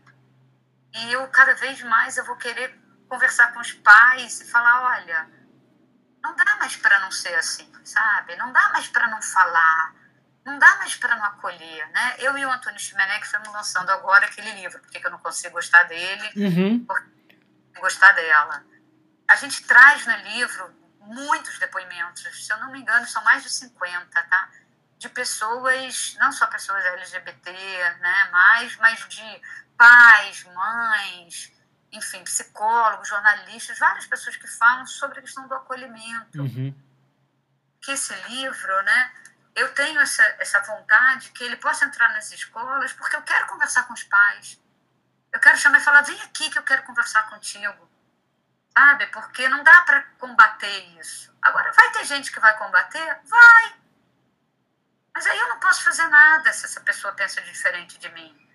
E 0.94 1.12
eu 1.12 1.28
cada 1.28 1.54
vez 1.54 1.82
mais 1.82 2.16
eu 2.16 2.24
vou 2.24 2.36
querer 2.36 2.74
conversar 3.09 3.52
com 3.52 3.61
os 3.61 3.72
pais 3.72 4.40
e 4.40 4.50
falar, 4.50 4.82
olha, 4.82 5.30
não 6.22 6.34
dá 6.34 6.56
mais 6.56 6.76
para 6.76 6.98
não 7.00 7.11
ser 7.11 7.34
assim, 7.34 7.70
sabe? 7.84 8.36
Não 8.36 8.52
dá 8.52 8.70
mais 8.70 8.88
para 8.88 9.06
não 9.09 9.20
falar, 9.22 9.94
não 10.44 10.59
dá 10.59 10.76
mais 10.76 10.96
para 10.96 11.16
não 11.16 11.24
acolher, 11.24 11.88
né? 11.90 12.16
Eu 12.18 12.36
e 12.36 12.44
o 12.44 12.50
Antônio 12.50 12.80
Chimenec 12.80 13.24
estamos 13.24 13.48
lançando 13.52 13.90
agora 13.90 14.26
aquele 14.26 14.52
livro, 14.52 14.80
porque 14.80 15.06
eu 15.06 15.11
não 15.11 15.18
consigo 15.18 15.54
gostar 15.54 15.84
dele, 15.84 16.32
uhum. 16.36 16.86
gostar 17.78 18.12
dela. 18.12 18.64
A 19.28 19.36
gente 19.36 19.62
traz 19.64 20.06
no 20.06 20.16
livro 20.16 20.74
muitos 21.00 21.59
depoimentos, 21.59 22.46
se 22.46 22.52
eu 22.52 22.59
não 22.59 22.72
me 22.72 22.80
engano, 22.80 23.06
são 23.06 23.22
mais 23.22 23.42
de 23.42 23.50
50, 23.50 24.22
tá? 24.24 24.50
De 24.99 25.09
pessoas, 25.09 26.16
não 26.18 26.32
só 26.32 26.46
pessoas 26.49 26.84
LGBT, 26.84 27.53
né, 28.01 28.28
mas, 28.32 28.76
mas 28.76 29.09
de 29.09 29.42
pais, 29.76 30.44
mães, 30.44 31.53
enfim, 31.92 32.22
psicólogos, 32.24 33.09
jornalistas, 33.09 33.78
várias 33.78 34.07
pessoas 34.07 34.36
que 34.36 34.46
falam 34.46 34.84
sobre 34.86 35.20
a 35.20 35.22
questão 35.22 35.46
do 35.46 35.55
acolhimento. 35.55 36.42
Uhum. 36.42 36.74
Que 37.80 37.92
esse 37.92 38.12
livro, 38.28 38.82
né, 38.82 39.12
eu 39.55 39.72
tenho 39.74 40.01
essa, 40.01 40.22
essa 40.40 40.61
vontade 40.61 41.30
que 41.30 41.44
ele 41.44 41.57
possa 41.57 41.84
entrar 41.84 42.12
nas 42.12 42.30
escolas, 42.32 42.92
porque 42.92 43.16
eu 43.16 43.22
quero 43.22 43.46
conversar 43.46 43.84
com 43.84 43.94
os 43.94 44.03
pais. 44.03 44.61
Eu 45.32 45.40
quero 45.40 45.59
chamar 45.59 45.78
e 45.78 45.82
falar: 45.82 46.03
vem 46.03 46.20
aqui 46.22 46.51
que 46.51 46.59
eu 46.59 46.62
quero 46.62 46.82
conversar 46.84 47.28
contigo. 47.28 47.88
Sabe? 48.76 49.07
Porque 49.09 49.49
não 49.49 49.62
dá 49.64 49.80
para 49.82 50.03
combater 50.18 50.99
isso. 51.01 51.36
Agora, 51.42 51.72
vai 51.72 51.90
ter 51.92 52.05
gente 52.05 52.30
que 52.30 52.40
vai 52.40 52.57
combater? 52.57 53.20
Vai. 53.24 53.74
Mas 55.18 55.26
aí 55.26 55.36
eu 55.36 55.48
não 55.48 55.58
posso 55.58 55.82
fazer 55.82 56.06
nada 56.06 56.52
se 56.52 56.64
essa 56.64 56.80
pessoa 56.80 57.12
pensa 57.12 57.40
diferente 57.40 57.98
de 57.98 58.08
mim. 58.10 58.48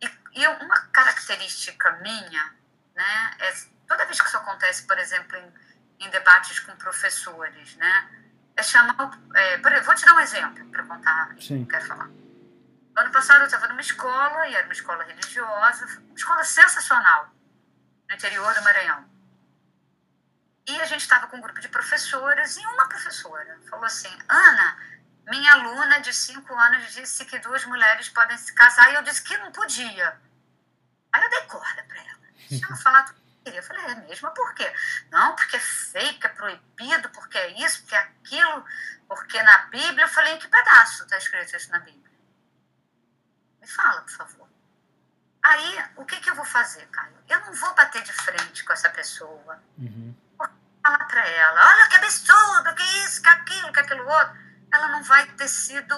E, 0.00 0.40
e 0.40 0.48
uma 0.48 0.78
característica 0.86 1.92
minha, 2.00 2.54
né, 2.94 3.36
é 3.38 3.52
toda 3.86 4.06
vez 4.06 4.18
que 4.18 4.26
isso 4.26 4.38
acontece, 4.38 4.86
por 4.86 4.98
exemplo, 4.98 5.36
em, 5.36 6.06
em 6.06 6.08
debates 6.08 6.58
com 6.60 6.74
professores, 6.76 7.76
né, 7.76 8.08
é 8.56 8.62
chamar. 8.62 8.96
É, 9.34 9.58
vou 9.82 9.94
te 9.94 10.06
dar 10.06 10.14
um 10.14 10.20
exemplo 10.20 10.64
para 10.70 10.84
contar. 10.84 11.36
Sim. 11.38 11.66
Quero 11.66 11.86
falar. 11.86 12.06
No 12.06 12.12
ano 12.14 13.10
ano 13.10 13.12
passado 13.12 13.40
eu 13.40 13.46
estava 13.46 13.68
numa 13.68 13.82
escola, 13.82 14.48
e 14.48 14.54
era 14.54 14.64
uma 14.64 14.72
escola 14.72 15.04
religiosa, 15.04 15.84
uma 15.84 16.14
escola 16.14 16.42
sensacional, 16.44 17.28
no 18.08 18.14
interior 18.14 18.54
do 18.54 18.62
Maranhão. 18.62 19.04
E 20.66 20.80
a 20.80 20.86
gente 20.86 21.02
estava 21.02 21.26
com 21.26 21.36
um 21.36 21.42
grupo 21.42 21.60
de 21.60 21.68
professoras, 21.68 22.56
e 22.56 22.60
uma 22.60 22.88
professora 22.88 23.60
falou 23.68 23.84
assim: 23.84 24.08
Ana, 24.30 24.78
minha 25.30 25.52
aluna 25.52 26.00
de 26.00 26.12
5 26.12 26.52
anos 26.54 26.92
disse 26.92 27.24
que 27.24 27.38
duas 27.38 27.64
mulheres 27.64 28.08
podem 28.08 28.36
se 28.36 28.52
casar, 28.52 28.90
e 28.90 28.96
eu 28.96 29.02
disse 29.02 29.22
que 29.22 29.36
não 29.38 29.52
podia. 29.52 30.20
Aí 31.12 31.22
eu 31.22 31.30
dei 31.30 31.42
corda 31.42 31.84
para 31.84 32.00
ela. 32.00 32.20
Deixa 32.48 32.66
ela 32.66 32.76
falar 32.76 33.04
tudo 33.04 33.20
que 33.20 33.44
queria. 33.44 33.60
Eu 33.60 33.64
falei: 33.64 33.84
é 33.84 33.94
mesmo? 33.94 34.30
Por 34.32 34.54
quê? 34.54 34.72
Não, 35.10 35.36
porque 35.36 35.56
é 35.56 35.60
feio, 35.60 36.12
porque 36.14 36.26
é 36.26 36.30
proibido, 36.30 37.08
porque 37.10 37.38
é 37.38 37.64
isso, 37.64 37.80
porque 37.82 37.94
é 37.94 37.98
aquilo, 37.98 38.64
porque 39.08 39.42
na 39.42 39.58
Bíblia. 39.66 40.04
Eu 40.04 40.08
falei: 40.08 40.34
em 40.34 40.38
que 40.38 40.48
pedaço 40.48 41.04
está 41.04 41.16
escrito 41.16 41.56
isso 41.56 41.70
na 41.70 41.78
Bíblia? 41.78 42.10
Me 43.60 43.66
fala, 43.68 44.02
por 44.02 44.10
favor. 44.10 44.48
Aí, 45.42 45.84
o 45.96 46.04
que, 46.04 46.20
que 46.20 46.30
eu 46.30 46.34
vou 46.34 46.44
fazer, 46.44 46.86
Caio? 46.88 47.16
Eu 47.28 47.40
não 47.40 47.54
vou 47.54 47.74
bater 47.74 48.02
de 48.02 48.12
frente 48.12 48.64
com 48.64 48.72
essa 48.72 48.90
pessoa. 48.90 49.62
Uhum. 49.78 50.14
Vou 50.36 50.48
falar 50.82 51.04
para 51.06 51.26
ela: 51.26 51.68
olha 51.68 51.88
que 51.88 51.96
absurdo, 51.96 52.74
que 52.74 52.82
isso, 53.04 53.22
que 53.22 53.28
aquilo, 53.28 53.72
que 53.72 53.80
aquilo 53.80 54.08
outro. 54.08 54.49
Ela 54.72 54.88
não 54.88 55.02
vai 55.02 55.26
ter 55.32 55.48
sido 55.48 55.94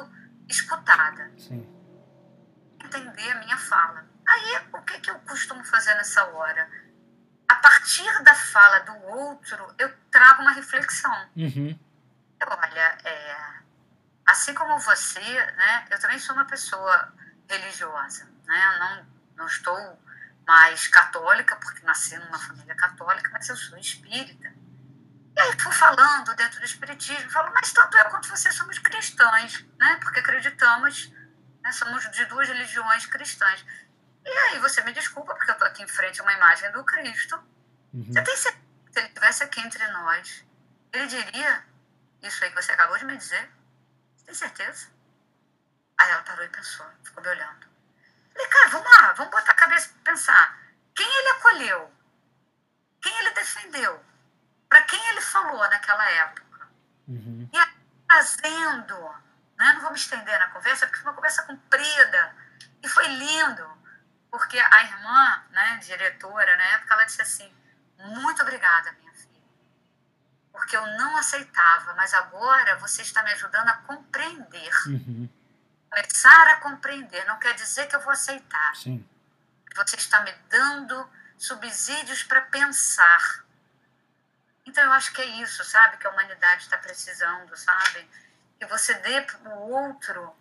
escutada. 0.48 1.30
Sim. 1.38 1.68
Entender 2.82 3.30
a 3.30 3.38
minha 3.40 3.58
fala. 3.58 4.06
Aí, 4.26 4.68
o 4.72 4.82
que, 4.82 5.00
que 5.00 5.10
eu 5.10 5.18
costumo 5.20 5.64
fazer 5.64 5.94
nessa 5.94 6.24
hora? 6.26 6.68
A 7.48 7.54
partir 7.56 8.22
da 8.22 8.34
fala 8.34 8.80
do 8.80 8.94
outro, 9.06 9.74
eu 9.78 9.92
trago 10.10 10.42
uma 10.42 10.52
reflexão. 10.52 11.30
Uhum. 11.36 11.78
Olha, 12.46 12.98
é, 13.04 13.54
assim 14.26 14.54
como 14.54 14.78
você, 14.78 15.20
né, 15.20 15.86
eu 15.90 16.00
também 16.00 16.18
sou 16.18 16.34
uma 16.34 16.44
pessoa 16.44 17.12
religiosa. 17.48 18.28
Né? 18.46 18.62
Eu 18.66 18.78
não, 18.80 19.06
não 19.36 19.46
estou 19.46 20.02
mais 20.46 20.88
católica, 20.88 21.56
porque 21.56 21.84
nasci 21.84 22.16
numa 22.16 22.38
família 22.38 22.74
católica, 22.74 23.30
mas 23.32 23.48
eu 23.48 23.56
sou 23.56 23.78
espírita. 23.78 24.52
Aí 25.42 25.58
fui 25.58 25.72
falando 25.72 26.36
dentro 26.36 26.60
do 26.60 26.64
espiritismo, 26.64 27.28
falo, 27.30 27.52
mas 27.52 27.72
tanto 27.72 27.96
eu 27.98 28.04
quanto 28.10 28.28
você 28.28 28.52
somos 28.52 28.78
cristãos, 28.78 29.64
né? 29.76 29.98
porque 30.00 30.20
acreditamos, 30.20 31.12
né, 31.60 31.72
somos 31.72 32.08
de 32.12 32.24
duas 32.26 32.46
religiões 32.46 33.06
cristãs. 33.06 33.66
E 34.24 34.28
aí 34.28 34.60
você 34.60 34.80
me 34.82 34.92
desculpa, 34.92 35.34
porque 35.34 35.50
eu 35.50 35.54
estou 35.54 35.66
aqui 35.66 35.82
em 35.82 35.88
frente 35.88 36.20
a 36.20 36.22
uma 36.22 36.32
imagem 36.32 36.70
do 36.70 36.84
Cristo. 36.84 37.36
Uhum. 37.92 38.04
Você 38.04 38.22
tem 38.22 38.36
certeza 38.36 38.62
que 38.86 38.92
se 38.92 38.98
ele 39.00 39.08
estivesse 39.08 39.42
aqui 39.42 39.60
entre 39.60 39.86
nós, 39.88 40.44
ele 40.92 41.06
diria 41.08 41.64
isso 42.22 42.44
aí 42.44 42.50
que 42.50 42.62
você 42.62 42.70
acabou 42.70 42.96
de 42.96 43.04
me 43.04 43.16
dizer? 43.16 43.50
Você 44.16 44.24
tem 44.26 44.34
certeza? 44.36 44.86
Aí 45.98 46.08
ela 46.08 46.22
parou 46.22 46.44
e 46.44 46.48
pensou, 46.50 46.86
ficou 47.02 47.20
me 47.20 47.30
olhando. 47.30 47.66
Falei, 48.32 48.48
cara, 48.48 48.68
vamos 48.68 48.90
lá, 48.96 49.12
vamos 49.14 49.32
botar 49.32 49.50
a 49.50 49.54
cabeça 49.54 49.88
para 49.88 50.12
pensar. 50.12 50.62
Quem 50.94 51.06
ele 51.06 51.28
acolheu? 51.30 51.92
Quem 53.02 53.18
ele 53.18 53.30
defendeu? 53.30 54.11
Para 54.72 54.80
quem 54.84 55.08
ele 55.10 55.20
falou 55.20 55.68
naquela 55.68 56.10
época? 56.12 56.66
Uhum. 57.06 57.46
E 57.52 57.58
aí, 57.58 57.68
trazendo, 58.08 58.98
né? 59.58 59.72
não 59.74 59.82
vou 59.82 59.90
me 59.90 59.98
estender 59.98 60.38
na 60.38 60.46
conversa, 60.46 60.86
porque 60.86 61.02
foi 61.02 61.10
uma 61.10 61.14
conversa 61.14 61.42
comprida. 61.42 62.34
E 62.82 62.88
foi 62.88 63.06
lindo, 63.06 63.70
porque 64.30 64.58
a 64.58 64.84
irmã, 64.84 65.42
né, 65.50 65.76
diretora, 65.82 66.56
na 66.56 66.64
época, 66.64 66.94
ela 66.94 67.04
disse 67.04 67.20
assim: 67.20 67.54
Muito 67.98 68.40
obrigada, 68.40 68.92
minha 68.92 69.12
filha. 69.12 69.42
Porque 70.50 70.74
eu 70.74 70.86
não 70.96 71.18
aceitava, 71.18 71.92
mas 71.92 72.14
agora 72.14 72.78
você 72.78 73.02
está 73.02 73.22
me 73.22 73.32
ajudando 73.32 73.68
a 73.68 73.74
compreender. 73.74 74.72
Uhum. 74.86 75.28
Começar 75.90 76.48
a 76.48 76.56
compreender 76.62 77.26
não 77.26 77.38
quer 77.38 77.52
dizer 77.52 77.88
que 77.88 77.94
eu 77.94 78.00
vou 78.00 78.12
aceitar. 78.12 78.74
Sim. 78.74 79.06
Você 79.76 79.96
está 79.96 80.22
me 80.22 80.32
dando 80.48 81.06
subsídios 81.36 82.22
para 82.22 82.40
pensar. 82.40 83.42
Então 84.66 84.84
eu 84.84 84.92
acho 84.92 85.12
que 85.12 85.20
é 85.20 85.26
isso, 85.42 85.64
sabe? 85.64 85.96
Que 85.96 86.06
a 86.06 86.10
humanidade 86.10 86.62
está 86.62 86.78
precisando, 86.78 87.56
sabe? 87.56 88.08
Que 88.58 88.66
você 88.66 88.94
dê 88.94 89.20
para 89.22 89.50
o 89.50 89.70
outro 89.70 90.34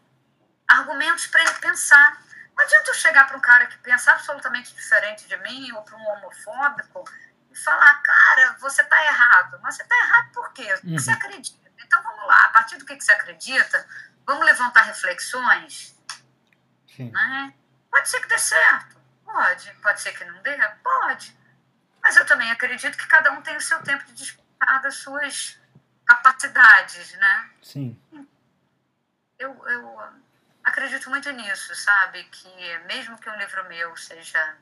argumentos 0.67 1.27
para 1.27 1.41
ele 1.41 1.53
pensar. 1.55 2.21
Não 2.55 2.63
adianta 2.63 2.91
eu 2.91 2.93
chegar 2.93 3.27
para 3.27 3.37
um 3.37 3.41
cara 3.41 3.65
que 3.67 3.77
pensa 3.79 4.11
absolutamente 4.11 4.73
diferente 4.73 5.27
de 5.27 5.37
mim 5.37 5.71
ou 5.73 5.81
para 5.81 5.97
um 5.97 6.07
homofóbico 6.09 7.03
e 7.51 7.55
falar, 7.55 7.95
cara, 8.01 8.57
você 8.59 8.81
está 8.81 9.05
errado. 9.05 9.59
Mas 9.61 9.75
você 9.75 9.83
está 9.83 9.97
errado 9.97 10.31
por 10.31 10.53
quê? 10.53 10.73
O 10.73 10.81
que 10.81 10.99
você 10.99 11.11
acredita? 11.11 11.71
Então 11.83 12.01
vamos 12.03 12.25
lá, 12.27 12.45
a 12.45 12.49
partir 12.49 12.77
do 12.77 12.85
que 12.85 12.99
você 12.99 13.11
acredita, 13.11 13.87
vamos 14.25 14.45
levantar 14.45 14.83
reflexões, 14.83 15.95
Sim. 16.95 17.11
né? 17.11 17.53
Pode 17.89 18.07
ser 18.07 18.21
que 18.21 18.27
dê 18.27 18.37
certo, 18.37 18.97
pode. 19.25 19.73
Pode 19.81 19.99
ser 19.99 20.13
que 20.13 20.23
não 20.23 20.41
dê, 20.41 20.57
pode. 20.81 21.37
Mas 22.03 22.15
eu 22.17 22.25
também 22.25 22.49
acredito 22.51 22.97
que 22.97 23.07
cada 23.07 23.31
um 23.31 23.41
tem 23.41 23.55
o 23.55 23.61
seu 23.61 23.81
tempo 23.83 24.03
de 24.05 24.13
despertar 24.13 24.81
das 24.81 24.95
suas 24.95 25.59
capacidades, 26.05 27.13
né? 27.13 27.49
Sim. 27.61 28.01
Eu, 29.37 29.67
eu 29.67 30.01
acredito 30.63 31.09
muito 31.09 31.29
nisso, 31.31 31.75
sabe? 31.75 32.23
Que 32.25 32.77
mesmo 32.79 33.17
que 33.17 33.29
um 33.29 33.37
livro 33.37 33.67
meu 33.67 33.95
seja 33.97 34.57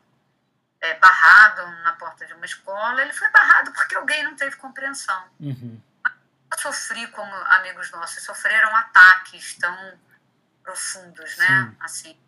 é, 0.82 0.94
barrado 0.96 1.66
na 1.84 1.94
porta 1.94 2.26
de 2.26 2.34
uma 2.34 2.46
escola, 2.46 3.02
ele 3.02 3.14
foi 3.14 3.30
barrado 3.30 3.72
porque 3.74 3.96
alguém 3.96 4.24
não 4.24 4.36
teve 4.36 4.56
compreensão. 4.58 5.30
Uhum. 5.40 5.82
Eu 6.52 6.58
sofri 6.58 7.08
como 7.08 7.34
amigos 7.34 7.92
nossos 7.92 8.24
sofreram 8.24 8.76
ataques 8.76 9.56
tão 9.56 10.00
profundos, 10.64 11.38
né? 11.38 11.48
Sim. 11.48 11.78
Assim, 11.80 12.20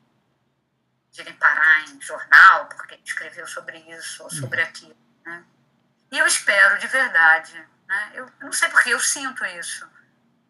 de 1.12 1.22
irem 1.22 1.34
parar 1.36 1.82
em 1.90 2.02
jornal 2.02 2.68
porque 2.68 3.00
escreveu 3.04 3.46
sobre 3.48 3.78
isso 3.96 4.24
ou 4.24 4.30
sobre 4.30 4.62
aquilo, 4.62 4.96
né? 5.26 5.44
E 6.12 6.18
eu 6.18 6.26
espero 6.26 6.78
de 6.80 6.88
verdade, 6.88 7.54
né? 7.88 8.12
Eu 8.14 8.32
não 8.40 8.52
sei 8.52 8.70
porque 8.70 8.90
eu 8.90 9.00
sinto 9.00 9.44
isso, 9.46 9.88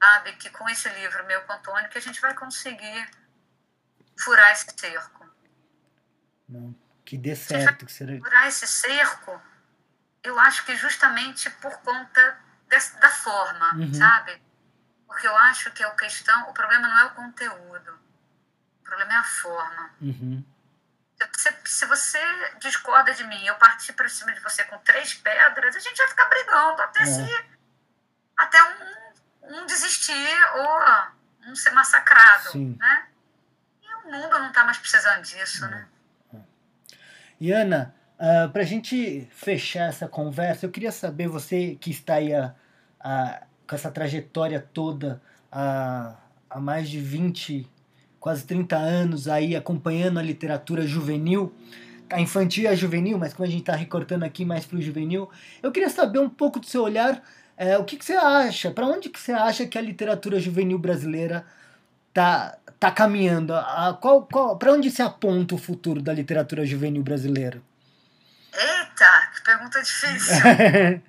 sabe? 0.01 0.33
Que 0.33 0.49
com 0.49 0.67
esse 0.69 0.87
livro 0.89 1.25
meu 1.25 1.41
com 1.43 1.53
Antônio 1.53 1.89
que 1.89 1.97
a 1.97 2.01
gente 2.01 2.21
vai 2.21 2.33
conseguir 2.33 3.09
furar 4.19 4.51
esse 4.51 4.67
cerco. 4.77 5.27
Não. 6.47 6.75
Que 7.05 7.17
dê 7.17 7.35
certo. 7.35 7.85
Que 7.85 7.91
será... 7.91 8.17
Furar 8.19 8.47
esse 8.47 8.67
cerco, 8.67 9.41
eu 10.23 10.39
acho 10.39 10.63
que 10.65 10.75
justamente 10.75 11.49
por 11.49 11.75
conta 11.79 12.39
dessa, 12.67 12.99
da 12.99 13.09
forma, 13.09 13.73
Uhum. 13.75 13.93
sabe? 13.93 14.41
Porque 15.07 15.27
eu 15.27 15.35
acho 15.35 15.71
que 15.71 15.83
a 15.83 15.91
questão, 15.91 16.49
o 16.49 16.53
problema 16.53 16.87
não 16.87 16.99
é 16.99 17.05
o 17.05 17.09
conteúdo, 17.15 17.99
o 18.81 18.83
problema 18.83 19.13
é 19.13 19.17
a 19.17 19.23
forma. 19.23 19.89
Uhum. 20.01 20.43
Se, 21.37 21.53
se 21.65 21.85
você 21.85 22.19
discorda 22.59 23.13
de 23.13 23.23
mim, 23.25 23.45
eu 23.45 23.55
partir 23.55 23.93
para 23.93 24.09
cima 24.09 24.33
de 24.33 24.39
você 24.39 24.63
com 24.65 24.77
três 24.79 25.13
pedras, 25.13 25.75
a 25.75 25.79
gente 25.79 25.97
vai 25.97 26.07
ficar 26.07 26.25
brigando 26.25 26.81
até 26.81 27.03
É. 27.03 27.05
se 27.05 27.45
até 28.37 28.57
um, 28.63 29.57
um 29.61 29.65
desistir 29.67 30.37
ou 30.55 31.51
um 31.51 31.55
ser 31.55 31.71
massacrado, 31.71 32.49
Sim. 32.51 32.75
né? 32.79 33.05
E 33.83 33.93
o 34.07 34.11
mundo 34.11 34.29
não 34.39 34.47
está 34.47 34.63
mais 34.63 34.77
precisando 34.79 35.21
disso, 35.21 35.67
né? 35.67 35.87
E 37.39 37.51
Ana, 37.51 37.93
uh, 38.19 38.49
para 38.51 38.61
a 38.61 38.65
gente 38.65 39.27
fechar 39.31 39.89
essa 39.89 40.07
conversa, 40.07 40.65
eu 40.65 40.71
queria 40.71 40.91
saber, 40.91 41.27
você 41.27 41.75
que 41.75 41.91
está 41.91 42.15
aí 42.15 42.33
a, 42.33 42.53
a- 42.99 43.43
com 43.67 43.75
essa 43.75 43.91
trajetória 43.91 44.59
toda 44.73 45.21
há, 45.51 46.15
há 46.49 46.59
mais 46.59 46.89
de 46.89 46.99
20, 46.99 47.67
quase 48.21 48.45
30 48.45 48.77
anos 48.77 49.27
aí 49.27 49.55
acompanhando 49.55 50.19
a 50.19 50.21
literatura 50.21 50.85
juvenil, 50.85 51.53
a 52.07 52.21
infantil 52.21 52.65
e 52.65 52.67
a 52.67 52.75
juvenil, 52.75 53.17
mas 53.17 53.33
como 53.33 53.47
a 53.47 53.49
gente 53.49 53.61
está 53.61 53.75
recortando 53.75 54.23
aqui 54.23 54.45
mais 54.45 54.63
para 54.63 54.77
o 54.77 54.81
juvenil, 54.81 55.29
eu 55.61 55.71
queria 55.71 55.89
saber 55.89 56.19
um 56.19 56.29
pouco 56.29 56.59
do 56.59 56.67
seu 56.67 56.83
olhar, 56.83 57.21
é, 57.57 57.77
o 57.79 57.83
que, 57.83 57.97
que 57.97 58.05
você 58.05 58.13
acha, 58.13 58.69
para 58.69 58.85
onde 58.85 59.09
que 59.09 59.19
você 59.19 59.31
acha 59.31 59.65
que 59.65 59.75
a 59.75 59.81
literatura 59.81 60.39
juvenil 60.39 60.77
brasileira 60.77 61.43
tá, 62.13 62.55
tá 62.79 62.91
caminhando? 62.91 63.55
A, 63.55 63.97
qual, 63.99 64.27
qual, 64.27 64.55
para 64.55 64.71
onde 64.71 64.91
se 64.91 65.01
aponta 65.01 65.55
o 65.55 65.57
futuro 65.57 65.99
da 65.99 66.13
literatura 66.13 66.63
juvenil 66.63 67.01
brasileira? 67.01 67.59
Eita, 68.53 69.31
que 69.33 69.43
pergunta 69.43 69.81
difícil. 69.81 70.35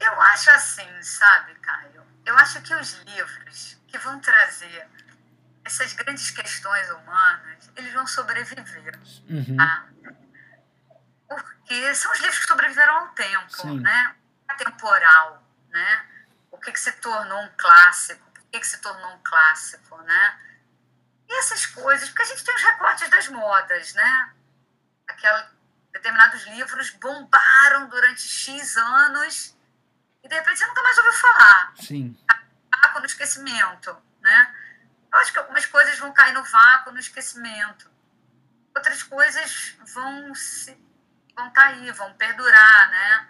Eu 0.00 0.20
acho 0.20 0.50
assim, 0.50 0.88
sabe, 1.02 1.52
Caio? 1.60 2.02
Eu 2.24 2.34
acho 2.36 2.62
que 2.62 2.74
os 2.74 3.02
livros 3.04 3.76
que 3.86 3.98
vão 3.98 4.18
trazer 4.20 4.86
essas 5.66 5.92
grandes 5.94 6.30
questões 6.30 6.88
humanas, 6.90 7.70
eles 7.74 7.92
vão 7.92 8.06
sobreviver, 8.06 8.98
Uhum, 9.28 9.56
tá? 9.56 9.86
Porque 11.28 11.94
são 11.94 12.12
os 12.12 12.20
livros 12.20 12.38
que 12.38 12.46
sobreviveram 12.46 12.94
ao 12.94 13.08
tempo, 13.08 13.50
Sim. 13.50 13.80
né? 13.80 14.14
Atemporal, 14.46 15.42
né? 15.68 16.06
O 16.52 16.58
que, 16.58 16.70
que 16.70 16.78
se 16.78 16.92
tornou 16.92 17.42
um 17.42 17.50
clássico, 17.58 18.30
por 18.30 18.44
que, 18.44 18.60
que 18.60 18.66
se 18.66 18.80
tornou 18.80 19.12
um 19.12 19.18
clássico, 19.24 20.00
né? 20.02 20.40
E 21.28 21.38
essas 21.40 21.66
coisas, 21.66 22.08
porque 22.08 22.22
a 22.22 22.26
gente 22.26 22.44
tem 22.44 22.54
os 22.54 22.62
recortes 22.62 23.10
das 23.10 23.28
modas, 23.28 23.92
né? 23.94 24.32
Aquela, 25.08 25.50
determinados 25.92 26.46
livros 26.46 26.90
bombaram 26.90 27.88
durante 27.88 28.22
X 28.22 28.76
anos 28.76 29.56
e 30.22 30.28
de 30.28 30.34
repente 30.34 30.58
você 30.58 30.66
nunca 30.66 30.82
mais 30.82 30.96
ouviu 30.98 31.12
falar 31.14 31.72
sim. 31.80 32.16
taco 32.70 33.00
no 33.00 33.06
esquecimento, 33.06 33.96
né? 34.20 34.54
Eu 35.16 35.20
acho 35.20 35.32
que 35.32 35.38
algumas 35.38 35.64
coisas 35.64 35.98
vão 35.98 36.12
cair 36.12 36.34
no 36.34 36.44
vácuo, 36.44 36.92
no 36.92 37.00
esquecimento. 37.00 37.90
Outras 38.74 39.02
coisas 39.02 39.74
vão 39.94 40.34
se 40.34 40.78
vão 41.34 41.48
estar 41.48 41.62
tá 41.62 41.66
aí, 41.68 41.90
vão 41.92 42.12
perdurar, 42.14 42.90
né? 42.90 43.28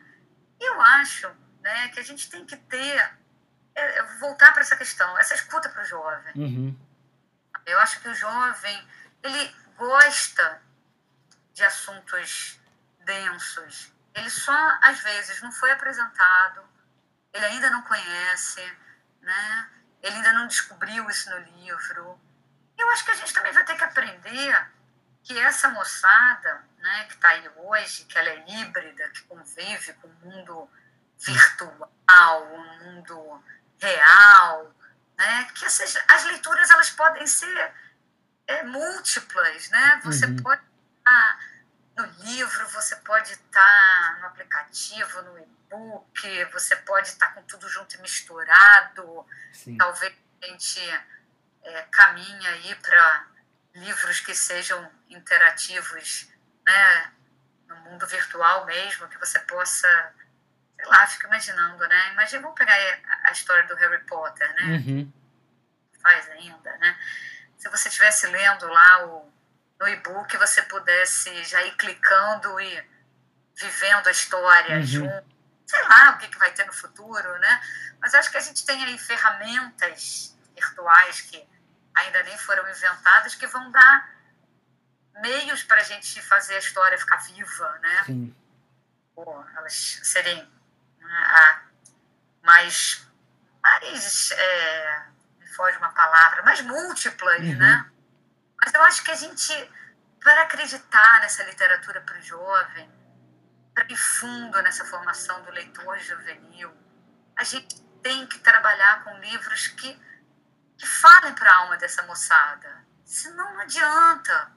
Eu 0.59 0.81
acho 0.81 1.29
né, 1.61 1.89
que 1.91 2.01
a 2.01 2.03
gente 2.03 2.29
tem 2.29 2.45
que 2.45 2.57
ter, 2.57 3.19
é, 3.73 4.03
voltar 4.19 4.53
para 4.53 4.63
essa 4.63 4.77
questão, 4.77 5.17
essa 5.17 5.35
escuta 5.35 5.69
para 5.69 5.83
o 5.83 5.85
jovem. 5.85 6.33
Uhum. 6.35 6.87
Eu 7.65 7.79
acho 7.79 8.01
que 8.01 8.09
o 8.09 8.15
jovem, 8.15 8.89
ele 9.23 9.57
gosta 9.77 10.61
de 11.55 11.63
assuntos 11.63 12.61
densos. 13.05 13.93
Ele 14.13 14.31
só, 14.31 14.79
às 14.83 14.99
vezes, 15.01 15.41
não 15.41 15.53
foi 15.53 15.71
apresentado, 15.71 16.69
ele 17.33 17.45
ainda 17.45 17.71
não 17.71 17.83
conhece, 17.83 18.77
né? 19.21 19.71
Ele 20.03 20.17
ainda 20.17 20.33
não 20.33 20.47
descobriu 20.47 21.09
isso 21.11 21.31
no 21.31 21.39
livro. 21.39 22.21
Eu 22.79 22.91
acho 22.91 23.05
que 23.05 23.11
a 23.11 23.15
gente 23.15 23.33
também 23.33 23.53
vai 23.53 23.65
ter 23.65 23.77
que 23.77 23.85
aprender 23.85 24.71
que 25.23 25.39
essa 25.39 25.69
moçada 25.71 26.65
né, 26.79 27.05
que 27.09 27.15
está 27.15 27.29
aí 27.31 27.51
hoje, 27.57 28.05
que 28.05 28.17
ela 28.17 28.29
é 28.29 28.45
híbrida, 28.49 29.09
que 29.11 29.23
convive 29.23 29.93
com 29.95 30.07
o 30.07 30.15
mundo 30.25 30.71
virtual, 31.19 32.53
o 32.53 32.85
mundo 32.85 33.45
real, 33.81 34.75
né, 35.19 35.49
que 35.55 35.65
essas, 35.65 35.97
as 36.09 36.25
leituras 36.25 36.71
elas 36.71 36.91
podem 36.91 37.27
ser 37.27 37.73
é, 38.47 38.63
múltiplas, 38.63 39.69
né? 39.71 40.01
Você 40.05 40.27
uhum. 40.27 40.37
pode 40.37 40.63
estar 40.99 41.39
no 41.97 42.05
livro, 42.23 42.69
você 42.69 42.95
pode 42.97 43.33
estar 43.33 44.19
no 44.21 44.27
aplicativo, 44.27 45.23
no 45.23 45.39
e-book, 45.67 46.45
você 46.53 46.77
pode 46.77 47.09
estar 47.09 47.35
com 47.35 47.43
tudo 47.43 47.69
junto 47.69 47.97
e 47.97 48.01
misturado. 48.01 49.27
Sim. 49.53 49.77
Talvez 49.77 50.13
a 50.43 50.47
gente 50.47 50.81
é, 51.63 51.83
caminhe 51.91 52.47
aí 52.47 52.75
para 52.77 53.27
livros 53.75 54.21
que 54.21 54.35
sejam 54.35 54.91
interativos, 55.09 56.29
né? 56.67 57.13
No 57.69 57.77
mundo 57.77 58.07
virtual 58.07 58.65
mesmo, 58.65 59.09
que 59.09 59.19
você 59.19 59.39
possa 59.41 60.15
sei 60.77 60.87
lá, 60.87 61.07
fico 61.07 61.27
imaginando, 61.27 61.89
né? 61.89 62.13
Imagina, 62.13 62.43
vamos 62.43 62.59
pegar 62.59 62.75
a, 63.25 63.33
história 63.33 63.67
do 63.67 63.75
Harry 63.77 64.05
Potter, 64.05 64.55
né? 64.55 64.63
Uhum. 64.65 65.13
Faz 66.03 66.29
ainda, 66.31 66.77
né? 66.77 66.99
Se 67.57 67.69
você 67.69 67.89
estivesse 67.89 68.27
lendo 68.27 68.69
lá 68.69 69.07
o, 69.07 69.33
no 69.81 69.89
e-book, 69.89 70.37
você 70.37 70.63
pudesse 70.63 71.45
já 71.45 71.63
ir 71.63 71.75
clicando 71.77 72.61
e 72.61 72.85
vivendo 73.55 74.07
a 74.07 74.11
história 74.11 74.77
uhum. 74.77 74.83
junto. 74.83 75.36
Sei 75.67 75.83
lá 75.83 76.11
o 76.11 76.19
que, 76.19 76.29
que 76.29 76.39
vai 76.39 76.53
ter 76.53 76.65
no 76.65 76.73
futuro, 76.73 77.39
né? 77.39 77.61
Mas 78.01 78.15
acho 78.15 78.31
que 78.31 78.37
a 78.37 78.41
gente 78.41 78.65
tem 78.65 78.85
aí 78.85 78.97
ferramentas 78.99 80.37
virtuais 80.55 81.21
que 81.23 81.45
ainda 81.97 82.23
nem 82.23 82.37
foram 82.39 82.69
inventadas 82.69 83.35
que 83.35 83.47
vão 83.47 83.71
dar 83.71 84.17
meios 85.21 85.63
para 85.63 85.81
a 85.81 85.85
gente 85.85 86.21
fazer 86.23 86.55
a 86.55 86.59
história 86.59 86.99
ficar 86.99 87.17
viva, 87.17 87.79
né? 87.81 88.05
Sim. 88.05 88.37
Ou 89.17 89.45
elas 89.57 90.01
serem 90.03 90.49
né, 91.01 91.61
mais, 92.43 93.07
mais 93.63 94.31
é, 94.33 95.03
me 95.41 95.49
foge 95.49 95.79
uma 95.79 95.93
palavra, 95.93 96.43
mais 96.43 96.61
múltiplas, 96.61 97.41
uhum. 97.41 97.57
né? 97.57 97.91
Mas 98.61 98.75
eu 98.75 98.83
acho 98.83 99.03
que 99.03 99.11
a 99.11 99.17
gente, 99.17 99.71
para 100.21 100.43
acreditar 100.43 101.21
nessa 101.21 101.43
literatura 101.45 102.01
para 102.03 102.19
o 102.19 102.23
jovem, 102.23 102.91
para 103.77 103.93
ir 103.93 103.97
fundo 103.97 104.63
nessa 104.63 104.87
formação 104.87 105.43
do 105.43 105.51
leitor 105.51 105.99
juvenil, 105.99 106.75
a 107.37 107.45
gente 107.45 107.79
tem 108.03 108.27
que 108.27 108.39
trabalhar 108.39 109.05
com 109.05 109.19
livros 109.19 109.69
que, 109.69 110.01
que 110.79 110.87
falem 110.87 111.35
para 111.35 111.51
a 111.51 111.57
alma 111.59 111.77
dessa 111.77 112.03
moçada. 112.05 112.87
Senão 113.05 113.53
não 113.53 113.61
adianta, 113.61 114.51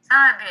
sabe? 0.00 0.46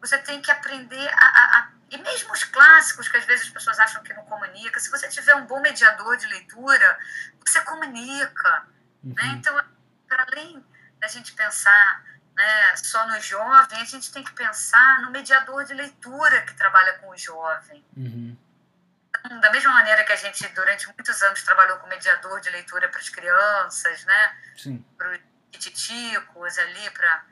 Você 0.00 0.16
tem 0.20 0.40
que 0.40 0.50
aprender 0.50 1.06
a, 1.14 1.26
a, 1.26 1.58
a 1.58 1.72
e 1.90 1.98
mesmo 1.98 2.32
os 2.32 2.42
clássicos, 2.44 3.06
que 3.06 3.18
às 3.18 3.26
vezes 3.26 3.48
as 3.48 3.52
pessoas 3.52 3.78
acham 3.78 4.02
que 4.02 4.14
não 4.14 4.24
comunica, 4.24 4.80
se 4.80 4.90
você 4.90 5.06
tiver 5.08 5.34
um 5.34 5.44
bom 5.44 5.60
mediador 5.60 6.16
de 6.16 6.26
leitura, 6.28 6.98
você 7.46 7.60
comunica. 7.60 8.66
Né? 9.04 9.12
Uhum. 9.12 9.14
Né? 9.14 9.26
Então, 9.36 9.64
para 10.08 10.22
além 10.22 10.64
da 10.98 11.06
gente 11.06 11.34
pensar 11.34 12.02
né, 12.34 12.76
só 12.76 13.06
no 13.06 13.20
jovem, 13.20 13.80
a 13.80 13.84
gente 13.84 14.10
tem 14.12 14.22
que 14.24 14.32
pensar 14.32 15.00
no 15.02 15.10
mediador 15.10 15.64
de 15.64 15.74
leitura 15.74 16.42
que 16.42 16.54
trabalha 16.54 16.98
com 16.98 17.10
o 17.10 17.16
jovem. 17.16 17.84
Uhum. 17.96 18.36
Então, 19.08 19.40
da 19.40 19.50
mesma 19.50 19.72
maneira 19.72 20.04
que 20.04 20.12
a 20.12 20.16
gente, 20.16 20.46
durante 20.48 20.86
muitos 20.86 21.22
anos, 21.22 21.42
trabalhou 21.42 21.78
com 21.78 21.86
mediador 21.86 22.40
de 22.40 22.50
leitura 22.50 22.88
para 22.88 23.00
as 23.00 23.08
crianças, 23.08 24.04
né? 24.04 24.36
para 24.96 25.12
os 25.12 25.18
titicos 25.58 26.58
ali, 26.58 26.90
para 26.90 27.24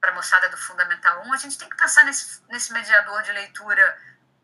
para 0.00 0.12
a 0.12 0.14
moçada 0.14 0.48
do 0.48 0.56
Fundamental 0.56 1.24
1, 1.26 1.32
a 1.32 1.36
gente 1.36 1.58
tem 1.58 1.68
que 1.68 1.76
pensar 1.76 2.04
nesse, 2.04 2.40
nesse 2.48 2.72
mediador 2.72 3.22
de 3.22 3.32
leitura 3.32 3.98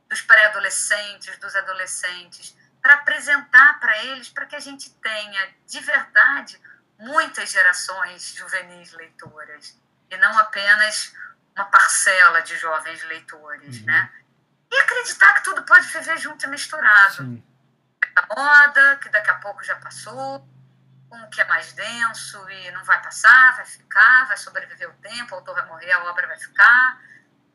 dos 0.08 0.20
pré-adolescentes, 0.22 1.38
dos 1.38 1.54
adolescentes, 1.54 2.56
para 2.82 2.94
apresentar 2.94 3.80
para 3.80 3.96
eles, 4.04 4.28
para 4.28 4.46
que 4.46 4.56
a 4.56 4.60
gente 4.60 4.90
tenha, 4.90 5.54
de 5.66 5.80
verdade, 5.80 6.60
muitas 6.98 7.50
gerações 7.50 8.34
juvenis 8.34 8.92
leitoras, 8.92 9.80
e 10.14 10.16
não 10.18 10.38
apenas 10.38 11.14
uma 11.54 11.64
parcela 11.66 12.40
de 12.42 12.56
jovens 12.56 13.02
leitores, 13.04 13.80
uhum. 13.80 13.86
né? 13.86 14.12
E 14.70 14.76
acreditar 14.76 15.34
que 15.34 15.44
tudo 15.44 15.62
pode 15.62 15.86
viver 15.86 16.18
junto 16.18 16.44
e 16.44 16.48
misturado. 16.48 17.16
Sim. 17.16 17.44
A 18.16 18.34
moda, 18.34 18.96
que 18.96 19.08
daqui 19.08 19.30
a 19.30 19.36
pouco 19.36 19.62
já 19.62 19.76
passou, 19.76 20.46
um 21.10 21.30
que 21.30 21.40
é 21.40 21.44
mais 21.44 21.72
denso 21.72 22.48
e 22.50 22.70
não 22.72 22.84
vai 22.84 23.00
passar, 23.02 23.56
vai 23.56 23.64
ficar, 23.64 24.26
vai 24.26 24.36
sobreviver 24.36 24.90
o 24.90 24.94
tempo, 24.94 25.34
o 25.34 25.38
autor 25.38 25.54
vai 25.54 25.66
morrer, 25.66 25.92
a 25.92 26.04
obra 26.04 26.26
vai 26.26 26.38
ficar, 26.38 27.00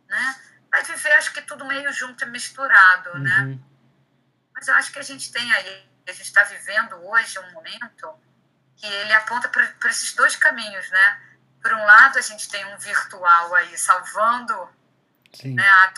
né? 0.08 0.36
Vai 0.72 0.84
viver, 0.84 1.12
acho 1.14 1.34
que 1.34 1.42
tudo 1.42 1.66
meio 1.66 1.92
junto 1.92 2.24
e 2.24 2.28
misturado, 2.28 3.18
né? 3.20 3.38
uhum. 3.40 3.48
né? 3.48 3.60
Mas 4.54 4.68
eu 4.68 4.76
acho 4.76 4.92
que 4.92 5.00
a 5.00 5.04
gente 5.04 5.32
tem 5.32 5.52
aí, 5.54 5.90
a 6.08 6.12
gente 6.12 6.26
está 6.26 6.44
vivendo 6.44 6.96
hoje 7.06 7.40
um 7.40 7.52
momento 7.52 8.14
que 8.76 8.86
ele 8.86 9.14
aponta 9.14 9.50
para 9.50 9.90
esses 9.90 10.14
dois 10.14 10.36
caminhos, 10.36 10.90
né? 10.90 11.29
Por 11.62 11.74
um 11.74 11.86
lado, 11.86 12.18
a 12.18 12.22
gente 12.22 12.50
tem 12.50 12.66
um 12.74 12.78
virtual 12.78 13.56
aí 13.56 13.78
salvando 13.78 14.70
Sim. 15.34 15.56
né, 15.56 15.68
a 15.68 15.94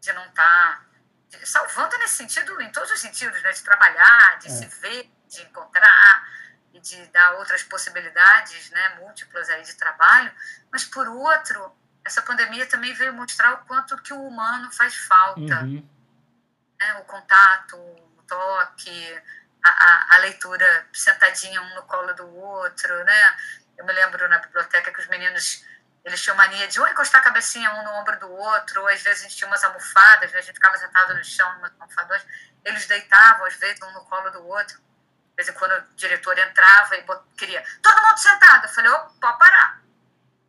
de 0.00 0.12
não 0.12 0.26
estar. 0.26 0.86
Tá, 1.30 1.38
salvando 1.44 1.98
nesse 1.98 2.14
sentido, 2.14 2.60
em 2.62 2.70
todos 2.70 2.90
os 2.90 3.00
sentidos, 3.00 3.42
né? 3.42 3.52
De 3.52 3.62
trabalhar, 3.62 4.38
de 4.38 4.46
é. 4.46 4.50
se 4.50 4.66
ver, 4.80 5.10
de 5.28 5.42
encontrar 5.42 6.24
e 6.72 6.80
de 6.80 7.06
dar 7.06 7.34
outras 7.34 7.62
possibilidades, 7.62 8.70
né, 8.70 8.96
múltiplas 9.00 9.48
aí 9.48 9.62
de 9.62 9.74
trabalho, 9.74 10.30
mas 10.70 10.84
por 10.84 11.08
outro, 11.08 11.74
essa 12.04 12.20
pandemia 12.22 12.66
também 12.66 12.92
veio 12.92 13.14
mostrar 13.14 13.54
o 13.54 13.64
quanto 13.64 13.96
que 14.02 14.12
o 14.12 14.22
humano 14.22 14.70
faz 14.70 14.94
falta, 14.94 15.40
uhum. 15.40 15.88
né, 16.78 16.94
o 17.00 17.04
contato, 17.04 17.76
o 17.76 18.22
toque, 18.28 19.22
a, 19.64 19.68
a, 19.68 20.16
a, 20.16 20.18
leitura 20.18 20.86
sentadinha 20.92 21.60
um 21.62 21.74
no 21.74 21.82
colo 21.84 22.12
do 22.14 22.28
outro, 22.36 23.04
né? 23.04 23.36
Eu 23.78 23.84
me 23.84 23.92
lembro 23.92 24.28
na 24.28 24.38
biblioteca 24.38 24.92
que 24.92 25.00
os 25.00 25.06
meninos 25.08 25.64
eles 26.06 26.22
tinham 26.22 26.36
mania 26.36 26.68
de 26.68 26.80
ou 26.80 26.86
encostar 26.86 27.20
a 27.20 27.24
cabecinha 27.24 27.68
um 27.74 27.82
no 27.82 27.90
ombro 27.94 28.16
do 28.20 28.30
outro, 28.30 28.80
ou 28.80 28.88
às 28.88 29.02
vezes 29.02 29.20
a 29.20 29.22
gente 29.24 29.36
tinha 29.36 29.48
umas 29.48 29.64
almofadas, 29.64 30.30
né? 30.30 30.38
a 30.38 30.40
gente 30.40 30.54
ficava 30.54 30.76
sentado 30.78 31.12
no 31.14 31.24
chão, 31.24 31.58
umas 31.58 31.72
almofadas, 31.80 32.24
eles 32.64 32.86
deitavam 32.86 33.44
às 33.44 33.56
vezes 33.56 33.82
um 33.82 33.90
no 33.90 34.04
colo 34.04 34.30
do 34.30 34.46
outro. 34.46 34.76
De 34.76 35.44
vez 35.44 35.48
em 35.48 35.52
quando 35.52 35.72
o 35.72 35.94
diretor 35.96 36.38
entrava 36.38 36.96
e 36.96 37.04
queria, 37.36 37.62
todo 37.82 38.02
mundo 38.02 38.18
sentado. 38.18 38.66
Eu 38.66 38.70
falei, 38.70 38.90
oh, 38.92 39.20
pode 39.20 39.38
parar. 39.38 39.82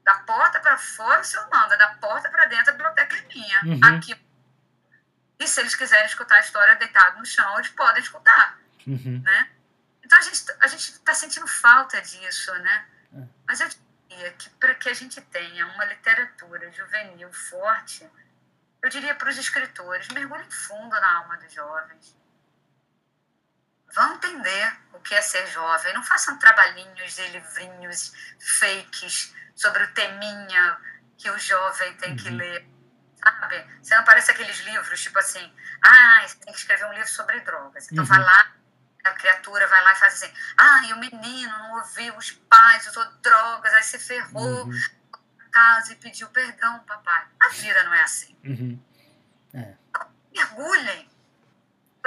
Da 0.03 0.13
porta 0.19 0.59
para 0.59 0.77
fora 0.77 1.21
o 1.21 1.23
senhor 1.23 1.49
manda, 1.51 1.75
da 1.75 1.87
porta 1.95 2.29
para 2.29 2.45
dentro 2.45 2.69
a 2.69 2.73
biblioteca 2.73 3.17
é 3.17 3.21
minha. 3.23 3.61
Uhum. 3.63 3.97
Aqui. 3.97 4.27
E 5.39 5.47
se 5.47 5.59
eles 5.59 5.73
quiserem 5.73 6.05
escutar 6.05 6.35
a 6.35 6.39
história 6.39 6.75
deitado 6.75 7.17
no 7.17 7.25
chão, 7.25 7.55
eles 7.55 7.69
podem 7.69 8.01
escutar. 8.01 8.59
Uhum. 8.85 9.21
Né? 9.25 9.49
Então 10.03 10.17
a 10.17 10.21
gente 10.21 10.51
a 10.61 10.65
está 10.67 11.13
sentindo 11.15 11.47
falta 11.47 11.99
disso, 12.01 12.53
né? 12.59 12.85
Mas 13.47 13.59
eu 13.61 13.69
diria 14.09 14.31
que 14.33 14.49
para 14.51 14.75
que 14.75 14.89
a 14.89 14.93
gente 14.93 15.21
tenha 15.21 15.67
uma 15.67 15.85
literatura 15.85 16.71
juvenil 16.71 17.31
forte, 17.31 18.09
eu 18.81 18.89
diria 18.89 19.15
para 19.15 19.29
os 19.29 19.37
escritores, 19.37 20.07
mergulhem 20.09 20.49
fundo 20.51 20.89
na 20.89 21.17
alma 21.17 21.37
dos 21.37 21.53
jovens 21.53 22.17
vão 23.97 24.13
entender 24.13 24.77
o 24.93 24.99
que 24.99 25.15
é 25.15 25.21
ser 25.21 25.45
jovem. 25.47 25.93
Não 25.93 26.03
façam 26.03 26.37
trabalhinhos 26.37 27.17
e 27.17 27.27
livrinhos 27.29 28.13
fakes 28.59 29.33
sobre 29.55 29.83
o 29.83 29.93
teminha 29.93 30.77
que 31.17 31.29
o 31.31 31.37
jovem 31.39 31.93
tem 31.97 32.15
que 32.15 32.29
uhum. 32.29 32.37
ler. 32.37 32.67
Sabe? 33.23 33.67
Você 33.81 33.95
não 33.95 34.03
parece 34.03 34.31
aqueles 34.31 34.59
livros, 34.59 35.01
tipo 35.01 35.17
assim, 35.17 35.53
ah, 35.81 36.21
você 36.25 36.37
tem 36.37 36.53
que 36.53 36.59
escrever 36.59 36.85
um 36.85 36.93
livro 36.93 37.09
sobre 37.09 37.39
drogas. 37.41 37.91
Então 37.91 38.03
uhum. 38.03 38.09
vai 38.09 38.19
lá, 38.19 38.53
a 39.07 39.13
criatura 39.13 39.67
vai 39.67 39.83
lá 39.83 39.93
e 39.93 39.95
faz 39.95 40.13
assim, 40.13 40.33
ah, 40.57 40.81
e 40.87 40.93
o 40.93 40.97
menino 40.97 41.57
não 41.57 41.77
ouviu 41.77 42.15
os 42.17 42.31
pais, 42.31 42.87
usou 42.87 43.05
drogas, 43.21 43.73
aí 43.73 43.83
se 43.83 43.99
ferrou 43.99 44.65
uhum. 44.65 44.71
casa 45.51 45.93
e 45.93 45.95
pediu 45.95 46.29
perdão, 46.29 46.79
papai. 46.79 47.27
A 47.39 47.49
vida 47.49 47.83
não 47.83 47.93
é 47.93 48.01
assim. 48.01 48.37
Uhum. 48.43 48.85
É. 49.53 49.75
Mergulhem 50.33 51.09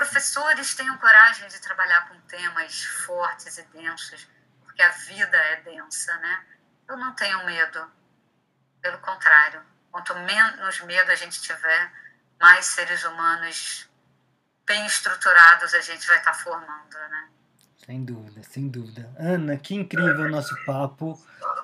professores 0.01 0.75
tenham 0.75 0.97
coragem 0.97 1.47
de 1.49 1.61
trabalhar 1.61 2.09
com 2.09 2.19
temas 2.23 2.85
fortes 3.05 3.59
e 3.59 3.63
densos, 3.65 4.27
porque 4.65 4.77
que 4.77 4.83
a 4.83 4.89
vida 4.89 5.37
é 5.37 5.57
densa, 5.61 6.17
né? 6.19 6.47
Eu 6.89 6.97
não 6.97 7.13
tenho 7.13 7.45
medo. 7.45 7.93
Pelo 8.81 8.97
contrário, 9.01 9.63
quanto 9.93 10.15
menos 10.21 10.81
medo 10.81 11.11
a 11.11 11.15
gente 11.15 11.43
tiver, 11.43 11.93
mais 12.41 12.65
seres 12.65 13.05
humanos 13.05 13.90
bem 14.71 14.87
estruturados 14.87 15.75
a 15.75 15.81
gente 15.81 16.07
vai 16.07 16.19
estar 16.19 16.31
tá 16.31 16.39
formando, 16.39 16.95
né? 17.11 17.29
Sem 17.85 18.05
dúvida, 18.05 18.41
sem 18.45 18.69
dúvida. 18.69 19.11
Ana, 19.19 19.57
que 19.57 19.75
incrível 19.75 20.27
o 20.27 20.29
nosso 20.29 20.55
papo. 20.65 21.21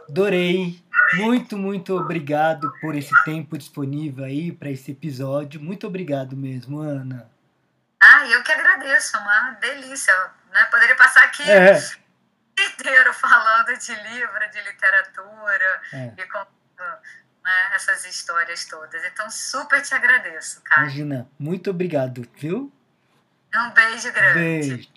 Adorei. 0.08 0.84
Muito, 1.14 1.56
muito 1.56 1.96
obrigado 1.96 2.72
por 2.80 2.96
esse 2.96 3.14
tempo 3.22 3.56
disponível 3.56 4.24
aí 4.24 4.50
para 4.50 4.70
esse 4.70 4.90
episódio. 4.90 5.60
Muito 5.60 5.86
obrigado 5.86 6.36
mesmo, 6.36 6.80
Ana. 6.80 7.30
Ah, 8.02 8.26
eu 8.26 8.42
que 8.42 8.50
agradeço. 8.50 9.16
Uma 9.18 9.50
delícia. 9.60 10.12
Né? 10.52 10.64
Poderia 10.64 10.96
passar 10.96 11.22
aqui 11.22 11.48
é. 11.48 11.78
inteiro 12.58 13.14
falando 13.14 13.78
de 13.78 13.94
livro, 13.94 14.50
de 14.50 14.62
literatura 14.62 15.80
é. 15.92 16.12
e 16.18 16.26
contando 16.26 17.00
né, 17.44 17.70
essas 17.76 18.04
histórias 18.04 18.64
todas. 18.64 19.04
Então, 19.04 19.30
super 19.30 19.80
te 19.80 19.94
agradeço, 19.94 20.60
cara. 20.62 20.82
Imagina. 20.82 21.30
Muito 21.38 21.70
obrigado, 21.70 22.28
viu? 22.34 22.72
Um 23.56 23.70
beijo 23.72 24.12
grande. 24.12 24.38
Beijo. 24.38 24.88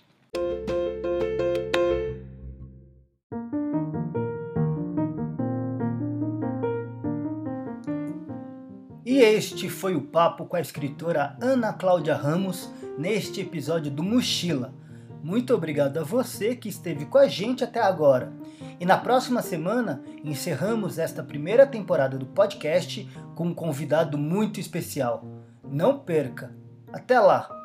E 9.06 9.18
este 9.18 9.70
foi 9.70 9.94
o 9.94 10.02
papo 10.02 10.44
com 10.44 10.56
a 10.56 10.60
escritora 10.60 11.36
Ana 11.40 11.72
Cláudia 11.72 12.14
Ramos 12.14 12.70
neste 12.98 13.40
episódio 13.40 13.90
do 13.90 14.02
Mochila. 14.02 14.74
Muito 15.22 15.54
obrigado 15.54 15.98
a 15.98 16.02
você 16.02 16.54
que 16.54 16.68
esteve 16.68 17.06
com 17.06 17.16
a 17.16 17.26
gente 17.26 17.64
até 17.64 17.80
agora. 17.80 18.30
E 18.78 18.84
na 18.84 18.98
próxima 18.98 19.40
semana 19.40 20.02
encerramos 20.22 20.98
esta 20.98 21.22
primeira 21.22 21.66
temporada 21.66 22.18
do 22.18 22.26
podcast 22.26 23.08
com 23.34 23.48
um 23.48 23.54
convidado 23.54 24.18
muito 24.18 24.60
especial. 24.60 25.24
Não 25.64 25.98
perca! 25.98 26.54
Até 26.92 27.18
lá! 27.18 27.59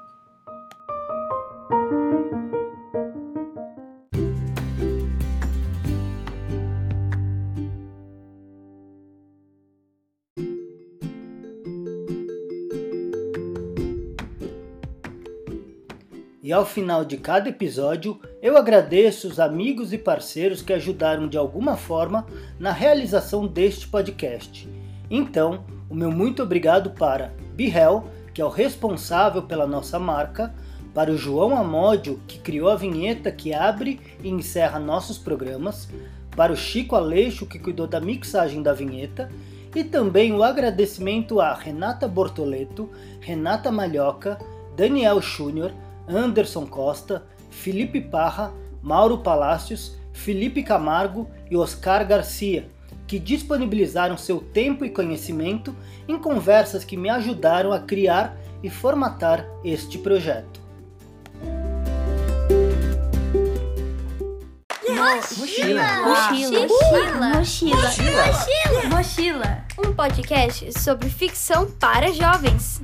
Ao 16.56 16.66
final 16.66 17.04
de 17.04 17.18
cada 17.18 17.50
episódio, 17.50 18.20
eu 18.42 18.58
agradeço 18.58 19.28
os 19.28 19.40
amigos 19.42 19.92
e 19.92 19.98
parceiros 19.98 20.62
que 20.62 20.72
ajudaram 20.72 21.28
de 21.28 21.38
alguma 21.38 21.76
forma 21.76 22.26
na 22.58 22.72
realização 22.72 23.46
deste 23.46 23.88
podcast. 23.88 24.68
Então, 25.12 25.66
o 25.90 25.94
meu 25.94 26.10
muito 26.10 26.42
obrigado 26.42 26.92
para 26.92 27.34
Bihel, 27.54 28.06
que 28.34 28.42
é 28.42 28.46
o 28.46 28.50
responsável 28.50 29.44
pela 29.44 29.68
nossa 29.68 30.00
marca, 30.00 30.56
para 30.94 31.12
o 31.12 31.18
João 31.18 31.58
Amódio, 31.58 32.22
que 32.26 32.40
criou 32.40 32.70
a 32.70 32.76
vinheta 32.78 33.32
que 33.34 33.54
abre 33.54 34.00
e 34.24 34.30
encerra 34.30 34.80
nossos 34.80 35.18
programas, 35.18 35.90
para 36.38 36.54
o 36.54 36.58
Chico 36.58 36.96
Aleixo, 36.96 37.46
que 37.46 37.60
cuidou 37.60 37.86
da 37.86 38.00
mixagem 38.00 38.64
da 38.64 38.72
vinheta, 38.72 39.30
e 39.76 39.84
também 39.84 40.32
o 40.32 40.42
agradecimento 40.42 41.42
a 41.42 41.54
Renata 41.54 42.08
Bortoleto, 42.08 42.90
Renata 43.20 43.70
Malhoca, 43.72 44.40
Daniel 44.76 45.22
Júnior, 45.22 45.74
Anderson 46.08 46.66
Costa, 46.66 47.26
Felipe 47.50 48.02
Parra, 48.02 48.54
Mauro 48.82 49.20
Palácios, 49.20 49.98
Felipe 50.14 50.64
Camargo 50.64 51.30
e 51.50 51.58
Oscar 51.58 52.06
Garcia, 52.08 52.70
que 53.08 53.20
disponibilizaram 53.20 54.18
seu 54.18 54.40
tempo 54.40 54.86
e 54.86 54.90
conhecimento 54.90 55.76
em 56.08 56.18
conversas 56.18 56.84
que 56.84 56.98
me 56.98 57.10
ajudaram 57.10 57.72
a 57.72 57.80
criar 57.80 58.38
e 58.64 58.70
formatar 58.70 59.46
este 59.64 59.98
projeto. 59.98 60.66
Mochila. 65.38 65.84
Mochila. 66.04 66.68
Mochila. 67.34 67.82
Mochila. 67.82 68.90
Mochila. 68.90 69.66
Um 69.78 69.94
podcast 69.94 70.80
sobre 70.80 71.10
ficção 71.10 71.70
para 71.72 72.12
jovens. 72.12 72.82